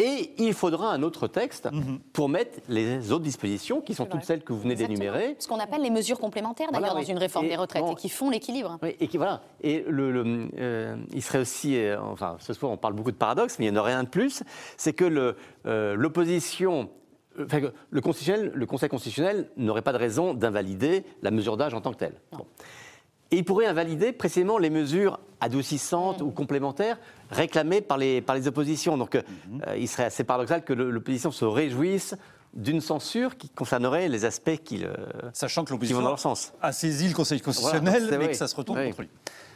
et 0.00 0.32
il 0.38 0.54
faudra 0.54 0.92
un 0.92 1.02
autre 1.02 1.28
texte 1.28 1.68
pour 2.12 2.28
mettre 2.28 2.58
les 2.68 3.12
autres 3.12 3.24
dispositions, 3.24 3.80
qui 3.80 3.94
sont 3.94 4.06
toutes 4.06 4.24
celles 4.24 4.42
que 4.42 4.52
vous 4.52 4.60
venez 4.60 4.74
d'énumérer. 4.74 5.36
Ce 5.38 5.46
qu'on 5.46 5.58
appelle 5.58 5.82
les 5.82 5.90
mesures 5.90 6.18
complémentaires, 6.18 6.72
d'ailleurs, 6.72 6.94
dans 6.94 7.02
une 7.02 7.18
réforme 7.18 7.46
Et 7.46 7.50
des 7.50 7.56
retraites, 7.56 7.82
bon, 7.82 7.92
et 7.92 7.96
qui 7.96 8.08
font 8.08 8.30
l'équilibre. 8.30 8.78
Oui, 8.82 8.96
et 8.98 9.08
qui, 9.08 9.18
voilà. 9.18 9.42
Et 9.62 9.84
le, 9.86 10.10
le, 10.10 10.48
euh, 10.58 10.96
il 11.12 11.22
serait 11.22 11.40
aussi, 11.40 11.76
euh, 11.76 12.00
enfin, 12.00 12.36
ce 12.40 12.52
soir 12.52 12.72
on 12.72 12.76
parle 12.76 12.94
beaucoup 12.94 13.12
de 13.12 13.16
paradoxes, 13.16 13.58
mais 13.58 13.66
il 13.66 13.72
n'y 13.72 13.78
en 13.78 13.82
a 13.82 13.84
rien 13.84 14.02
de 14.02 14.08
plus, 14.08 14.42
c'est 14.76 14.92
que 14.92 15.04
le, 15.04 15.36
euh, 15.66 15.94
l'opposition, 15.94 16.88
euh, 17.38 17.44
enfin, 17.44 17.60
que 17.60 17.72
le, 17.90 18.00
constitutionnel, 18.00 18.52
le 18.54 18.66
Conseil 18.66 18.88
constitutionnel 18.88 19.50
n'aurait 19.56 19.82
pas 19.82 19.92
de 19.92 19.98
raison 19.98 20.34
d'invalider 20.34 21.04
la 21.22 21.30
mesure 21.30 21.56
d'âge 21.56 21.74
en 21.74 21.80
tant 21.80 21.92
que 21.92 21.98
telle. 21.98 22.14
Bon. 22.32 22.46
Et 23.32 23.36
il 23.38 23.44
pourrait 23.44 23.66
invalider 23.66 24.12
précisément 24.12 24.58
les 24.58 24.70
mesures 24.70 25.20
adoucissantes 25.40 26.20
ou 26.22 26.30
complémentaires 26.30 26.98
réclamées 27.30 27.80
par 27.80 27.96
les, 27.98 28.20
par 28.20 28.34
les 28.36 28.48
oppositions. 28.48 28.96
Donc 28.96 29.14
euh, 29.14 29.22
euh, 29.66 29.76
il 29.76 29.88
serait 29.88 30.04
assez 30.04 30.24
paradoxal 30.24 30.64
que 30.64 30.72
le- 30.72 30.90
l'opposition 30.90 31.30
se 31.30 31.44
réjouisse 31.44 32.14
d'une 32.54 32.80
censure 32.80 33.36
qui 33.36 33.48
concernerait 33.48 34.08
les 34.08 34.24
aspects 34.24 34.56
qui, 34.64 34.84
euh, 34.84 34.92
Sachant 35.32 35.64
que 35.64 35.72
qui 35.74 35.92
vont 35.92 36.02
dans 36.02 36.08
leur 36.08 36.18
sens. 36.18 36.52
a 36.60 36.72
saisi 36.72 37.06
le 37.08 37.14
Conseil 37.14 37.40
constitutionnel, 37.40 38.02
Voilà, 38.02 38.18
mais 38.18 38.28
que 38.28 38.36
ça 38.36 38.48
se 38.48 38.56
retourne 38.56 38.78
Oui. 38.80 38.86
contre 38.86 39.02
lui. 39.02 39.08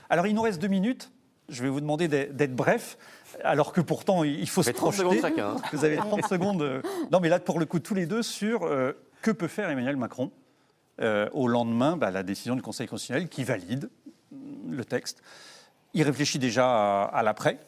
Alors, 0.09 0.27
il 0.29 0.35
nous 0.35 0.43
reste 0.43 0.61
deux 0.61 0.69
minutes. 0.69 1.11
Je 1.49 1.63
vais 1.65 1.69
vous 1.69 1.81
demander 1.81 2.07
d'être 2.09 2.55
bref, 2.55 2.97
alors 3.43 3.73
que 3.73 3.81
pourtant, 3.81 4.23
il 4.25 4.49
faut 4.49 4.63
se 4.63 4.69
fait 4.71 4.73
30 4.75 4.95
projeter. 4.95 5.03
secondes 5.03 5.21
chacun, 5.21 5.49
hein. 5.49 5.57
Vous 5.73 5.85
avez 5.85 5.97
30 5.97 6.25
secondes. 6.27 6.63
euh, 6.63 6.81
Non, 7.11 7.19
mais 7.21 7.29
là, 7.29 7.41
pour 7.41 7.59
le 7.59 7.67
coup, 7.67 7.81
tous 7.81 7.95
les 7.95 8.07
deux, 8.07 8.23
sur 8.23 8.63
euh, 8.63 8.93
que 9.23 9.31
peut 9.33 9.49
faire 9.49 9.69
Emmanuel 9.69 9.97
Macron 9.97 10.31
euh, 11.01 11.29
au 11.33 11.49
lendemain 11.49 11.97
bah, 11.97 12.11
la 12.11 12.23
décision 12.23 12.57
du 12.57 12.63
Conseil 12.63 12.87
constitutionnel 12.87 13.29
qui 13.29 13.45
valide 13.45 13.91
le 14.69 14.85
texte. 14.85 15.23
Il 15.93 16.03
réfléchit 16.03 16.39
déjà 16.39 16.67
à, 16.67 17.05
à 17.05 17.23
l'après. 17.23 17.59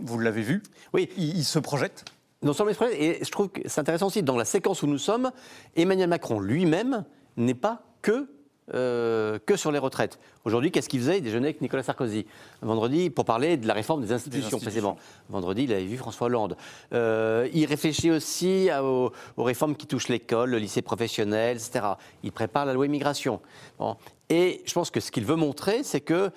Vous 0.00 0.18
l'avez 0.18 0.42
vu. 0.42 0.62
Oui. 0.92 1.08
Il, 1.16 1.36
il 1.38 1.44
se 1.44 1.58
projette. 1.58 2.04
Non 2.42 2.52
seulement 2.52 2.70
il 2.70 2.74
se 2.74 2.78
projette, 2.78 3.00
et 3.00 3.24
je 3.24 3.30
trouve 3.30 3.48
que 3.50 3.60
c'est 3.66 3.80
intéressant 3.80 4.06
aussi, 4.06 4.22
dans 4.22 4.36
la 4.36 4.46
séquence 4.46 4.82
où 4.82 4.86
nous 4.86 4.98
sommes, 4.98 5.30
Emmanuel 5.76 6.08
Macron 6.08 6.40
lui-même 6.40 7.04
n'est 7.36 7.54
pas 7.54 7.82
que 8.02 8.28
euh, 8.74 9.38
que 9.44 9.56
sur 9.56 9.72
les 9.72 9.78
retraites. 9.78 10.18
Aujourd'hui, 10.44 10.70
qu'est-ce 10.70 10.88
qu'il 10.88 11.00
faisait? 11.00 11.18
Il 11.18 11.22
déjeunait 11.22 11.48
avec 11.48 11.60
Nicolas 11.60 11.82
Sarkozy. 11.82 12.26
Vendredi, 12.62 13.10
pour 13.10 13.24
parler 13.24 13.56
de 13.56 13.66
la 13.66 13.74
réforme 13.74 14.00
des 14.02 14.12
institutions, 14.12 14.58
précisément. 14.58 14.96
Vendredi, 15.28 15.64
il 15.64 15.72
avait 15.72 15.84
vu 15.84 15.96
François 15.96 16.26
Hollande. 16.26 16.56
Euh, 16.92 17.48
il 17.52 17.64
réfléchit 17.66 18.10
aussi 18.10 18.70
à- 18.70 18.84
aux, 18.84 19.12
aux 19.36 19.42
réformes 19.42 19.74
qui 19.76 19.86
touchent 19.86 20.08
l'école, 20.08 20.50
le 20.50 20.58
lycée 20.58 20.82
professionnel, 20.82 21.56
etc. 21.56 21.86
Il 22.22 22.32
prépare 22.32 22.66
la 22.66 22.72
loi 22.74 22.86
immigration. 22.86 23.40
Bon. 23.78 23.96
Et 24.28 24.62
je 24.64 24.72
pense 24.74 24.90
que 24.90 25.00
ce 25.00 25.10
qu'il 25.10 25.24
veut 25.24 25.36
montrer, 25.36 25.82
c'est 25.82 26.00
que 26.00 26.30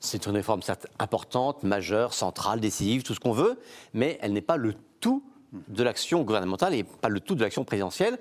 c'est 0.00 0.26
une 0.26 0.32
réforme 0.34 0.62
certes 0.62 0.86
importante, 0.98 1.62
majeure, 1.62 2.12
centrale, 2.14 2.60
décisive, 2.60 3.02
tout 3.02 3.14
ce 3.14 3.20
qu'on 3.20 3.32
veut, 3.32 3.58
mais 3.94 4.18
elle 4.20 4.32
n'est 4.32 4.40
pas 4.40 4.56
le 4.56 4.74
tout 5.00 5.22
de 5.68 5.82
l'action 5.82 6.22
gouvernementale 6.22 6.74
et 6.74 6.82
pas 6.82 7.08
le 7.08 7.20
tout 7.20 7.34
de 7.34 7.42
l'action 7.42 7.64
présidentielle. 7.64 8.18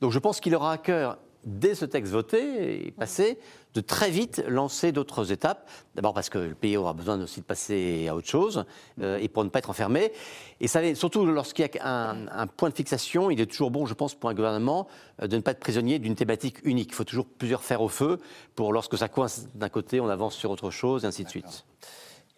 Donc 0.00 0.12
je 0.12 0.18
pense 0.18 0.40
qu'il 0.40 0.54
aura 0.54 0.72
à 0.72 0.78
cœur, 0.78 1.18
dès 1.44 1.74
ce 1.74 1.84
texte 1.84 2.12
voté 2.12 2.86
et 2.86 2.90
passé, 2.90 3.38
de 3.74 3.80
très 3.80 4.10
vite 4.10 4.42
lancer 4.48 4.92
d'autres 4.92 5.30
étapes. 5.30 5.70
D'abord 5.94 6.14
parce 6.14 6.30
que 6.30 6.38
le 6.38 6.54
pays 6.54 6.76
aura 6.76 6.92
besoin 6.94 7.20
aussi 7.20 7.40
de 7.40 7.44
passer 7.44 8.06
à 8.08 8.14
autre 8.14 8.28
chose 8.28 8.64
euh, 9.00 9.18
et 9.18 9.28
pour 9.28 9.44
ne 9.44 9.48
pas 9.48 9.60
être 9.60 9.70
enfermé. 9.70 10.12
Et 10.60 10.68
ça, 10.68 10.94
surtout 10.94 11.24
lorsqu'il 11.26 11.64
y 11.64 11.78
a 11.78 12.10
un, 12.32 12.46
point 12.46 12.70
de 12.70 12.74
fixation, 12.74 13.30
il 13.30 13.40
est 13.40 13.46
toujours 13.46 13.70
bon, 13.70 13.86
je 13.86 13.94
pense, 13.94 14.14
pour 14.14 14.30
un 14.30 14.34
gouvernement 14.34 14.88
euh, 15.22 15.26
de 15.26 15.36
ne 15.36 15.42
pas 15.42 15.52
être 15.52 15.60
prisonnier 15.60 15.98
d'une 15.98 16.14
thématique 16.14 16.58
unique. 16.64 16.90
Il 16.90 16.94
faut 16.94 17.04
toujours 17.04 17.26
plusieurs 17.26 17.62
fers 17.62 17.80
au 17.82 17.88
feu 17.88 18.18
pour 18.54 18.72
lorsque 18.72 18.98
ça 18.98 19.08
coince 19.08 19.48
d'un 19.54 19.68
côté, 19.68 20.00
on 20.00 20.08
avance 20.08 20.34
sur 20.34 20.50
autre 20.50 20.70
chose, 20.70 21.04
et 21.04 21.06
ainsi 21.06 21.24
de 21.24 21.28
suite. 21.28 21.64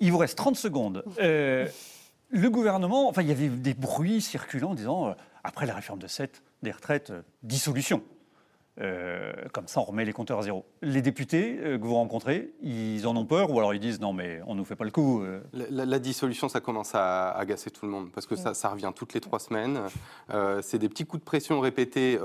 Il 0.00 0.12
vous 0.12 0.18
reste 0.18 0.36
30 0.36 0.56
secondes. 0.56 1.04
Euh, 1.20 1.66
le 2.30 2.50
gouvernement, 2.50 3.08
enfin, 3.08 3.22
il 3.22 3.28
y 3.28 3.32
avait 3.32 3.48
des 3.48 3.74
bruits 3.74 4.20
circulant 4.20 4.74
disant, 4.74 5.08
euh, 5.08 5.12
après 5.44 5.66
la 5.66 5.74
réforme 5.74 5.98
de 5.98 6.06
7 6.06 6.42
des 6.62 6.70
retraites, 6.70 7.12
dissolution. 7.42 8.02
Euh, 8.80 9.32
comme 9.52 9.66
ça, 9.66 9.80
on 9.80 9.84
remet 9.84 10.04
les 10.04 10.12
compteurs 10.12 10.38
à 10.38 10.42
zéro. 10.42 10.64
Les 10.80 11.02
députés 11.02 11.58
euh, 11.60 11.76
que 11.76 11.82
vous 11.84 11.94
rencontrez, 11.96 12.50
ils 12.62 13.06
en 13.06 13.14
ont 13.16 13.26
peur 13.26 13.50
ou 13.50 13.58
alors 13.58 13.74
ils 13.74 13.80
disent 13.80 14.00
non, 14.00 14.12
mais 14.12 14.40
on 14.46 14.54
nous 14.54 14.64
fait 14.64 14.76
pas 14.76 14.84
le 14.84 14.90
coup. 14.90 15.22
euh. 15.22 15.40
La, 15.52 15.64
la- 15.70 15.84
la 15.86 15.98
dissolution, 15.98 16.48
ça 16.48 16.60
commence 16.60 16.94
à 16.94 17.30
agacer 17.32 17.70
tout 17.70 17.84
le 17.84 17.92
monde 17.92 18.10
parce 18.12 18.26
que 18.26 18.36
ça, 18.36 18.54
ça 18.54 18.68
revient 18.70 18.92
toutes 18.94 19.12
les 19.12 19.20
trois 19.20 19.38
semaines. 19.38 19.80
C'est 20.62 20.78
des 20.78 20.88
petits 20.88 21.04
coups 21.04 21.20
de 21.20 21.24
pression 21.24 21.60
répétés 21.60 22.18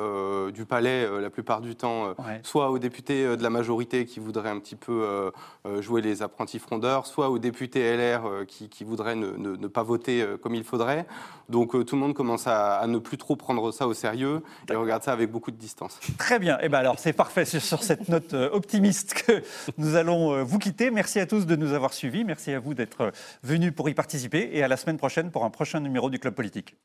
du 0.53 0.65
palais 0.65 1.07
la 1.19 1.29
plupart 1.29 1.61
du 1.61 1.75
temps, 1.75 2.09
Ouais. 2.19 2.39
soit 2.43 2.69
aux 2.69 2.79
députés 2.79 3.35
de 3.35 3.43
la 3.43 3.49
majorité 3.49 4.05
qui 4.05 4.19
voudraient 4.19 4.49
un 4.49 4.59
petit 4.59 4.75
peu 4.75 5.31
jouer 5.79 6.01
les 6.01 6.21
apprentis 6.21 6.59
frondeurs, 6.59 7.05
soit 7.07 7.29
aux 7.29 7.39
députés 7.39 7.95
LR 7.97 8.45
qui, 8.47 8.69
qui 8.69 8.83
voudraient 8.83 9.15
ne, 9.15 9.31
ne- 9.31 9.55
ne 9.55 9.67
pas 9.67 9.83
voter 9.83 10.25
comme 10.41 10.55
il 10.55 10.63
faudrait. 10.63 11.05
Donc 11.49 11.71
tout 11.85 11.95
le 11.95 12.01
monde 12.01 12.13
commence 12.13 12.47
à, 12.47 12.75
à 12.77 12.87
ne 12.87 12.97
plus 12.99 13.17
trop 13.17 13.35
prendre 13.35 13.71
ça 13.71 13.87
au 13.87 13.93
sérieux 13.93 14.41
et 14.71 14.75
regarde 14.75 15.03
ça 15.03 15.11
avec 15.11 15.31
beaucoup 15.31 15.51
de 15.51 15.57
distance. 15.57 15.99
Très 16.17 16.34
bien. 16.39 16.59
Et 16.59 16.69
ben 16.69 16.93
c'est 16.97 17.13
parfait. 17.13 17.45
Sur 17.45 17.83
cette 17.83 18.09
note 18.09 18.33
euh, 18.33 18.49
optimiste 18.51 19.13
que 19.13 19.43
nous 19.77 19.95
allons 19.95 20.33
euh, 20.33 20.43
vous 20.43 20.59
quitter. 20.59 20.91
Merci 20.91 21.19
à 21.19 21.25
tous 21.25 21.45
de 21.45 21.55
nous 21.55 21.73
avoir 21.73 21.93
suivis. 21.93 22.23
Merci 22.23 22.51
à 22.53 22.59
vous 22.59 22.73
d'être 22.73 23.01
euh, 23.01 23.11
venus 23.43 23.73
pour 23.73 23.89
y 23.89 23.93
participer. 23.93 24.49
Et 24.53 24.63
à 24.63 24.67
la 24.67 24.77
semaine 24.77 24.97
prochaine 24.97 25.31
pour 25.31 25.45
un 25.45 25.49
prochain 25.49 25.79
numéro 25.79 26.09
du 26.09 26.19
Club 26.19 26.33
Politique. 26.33 26.75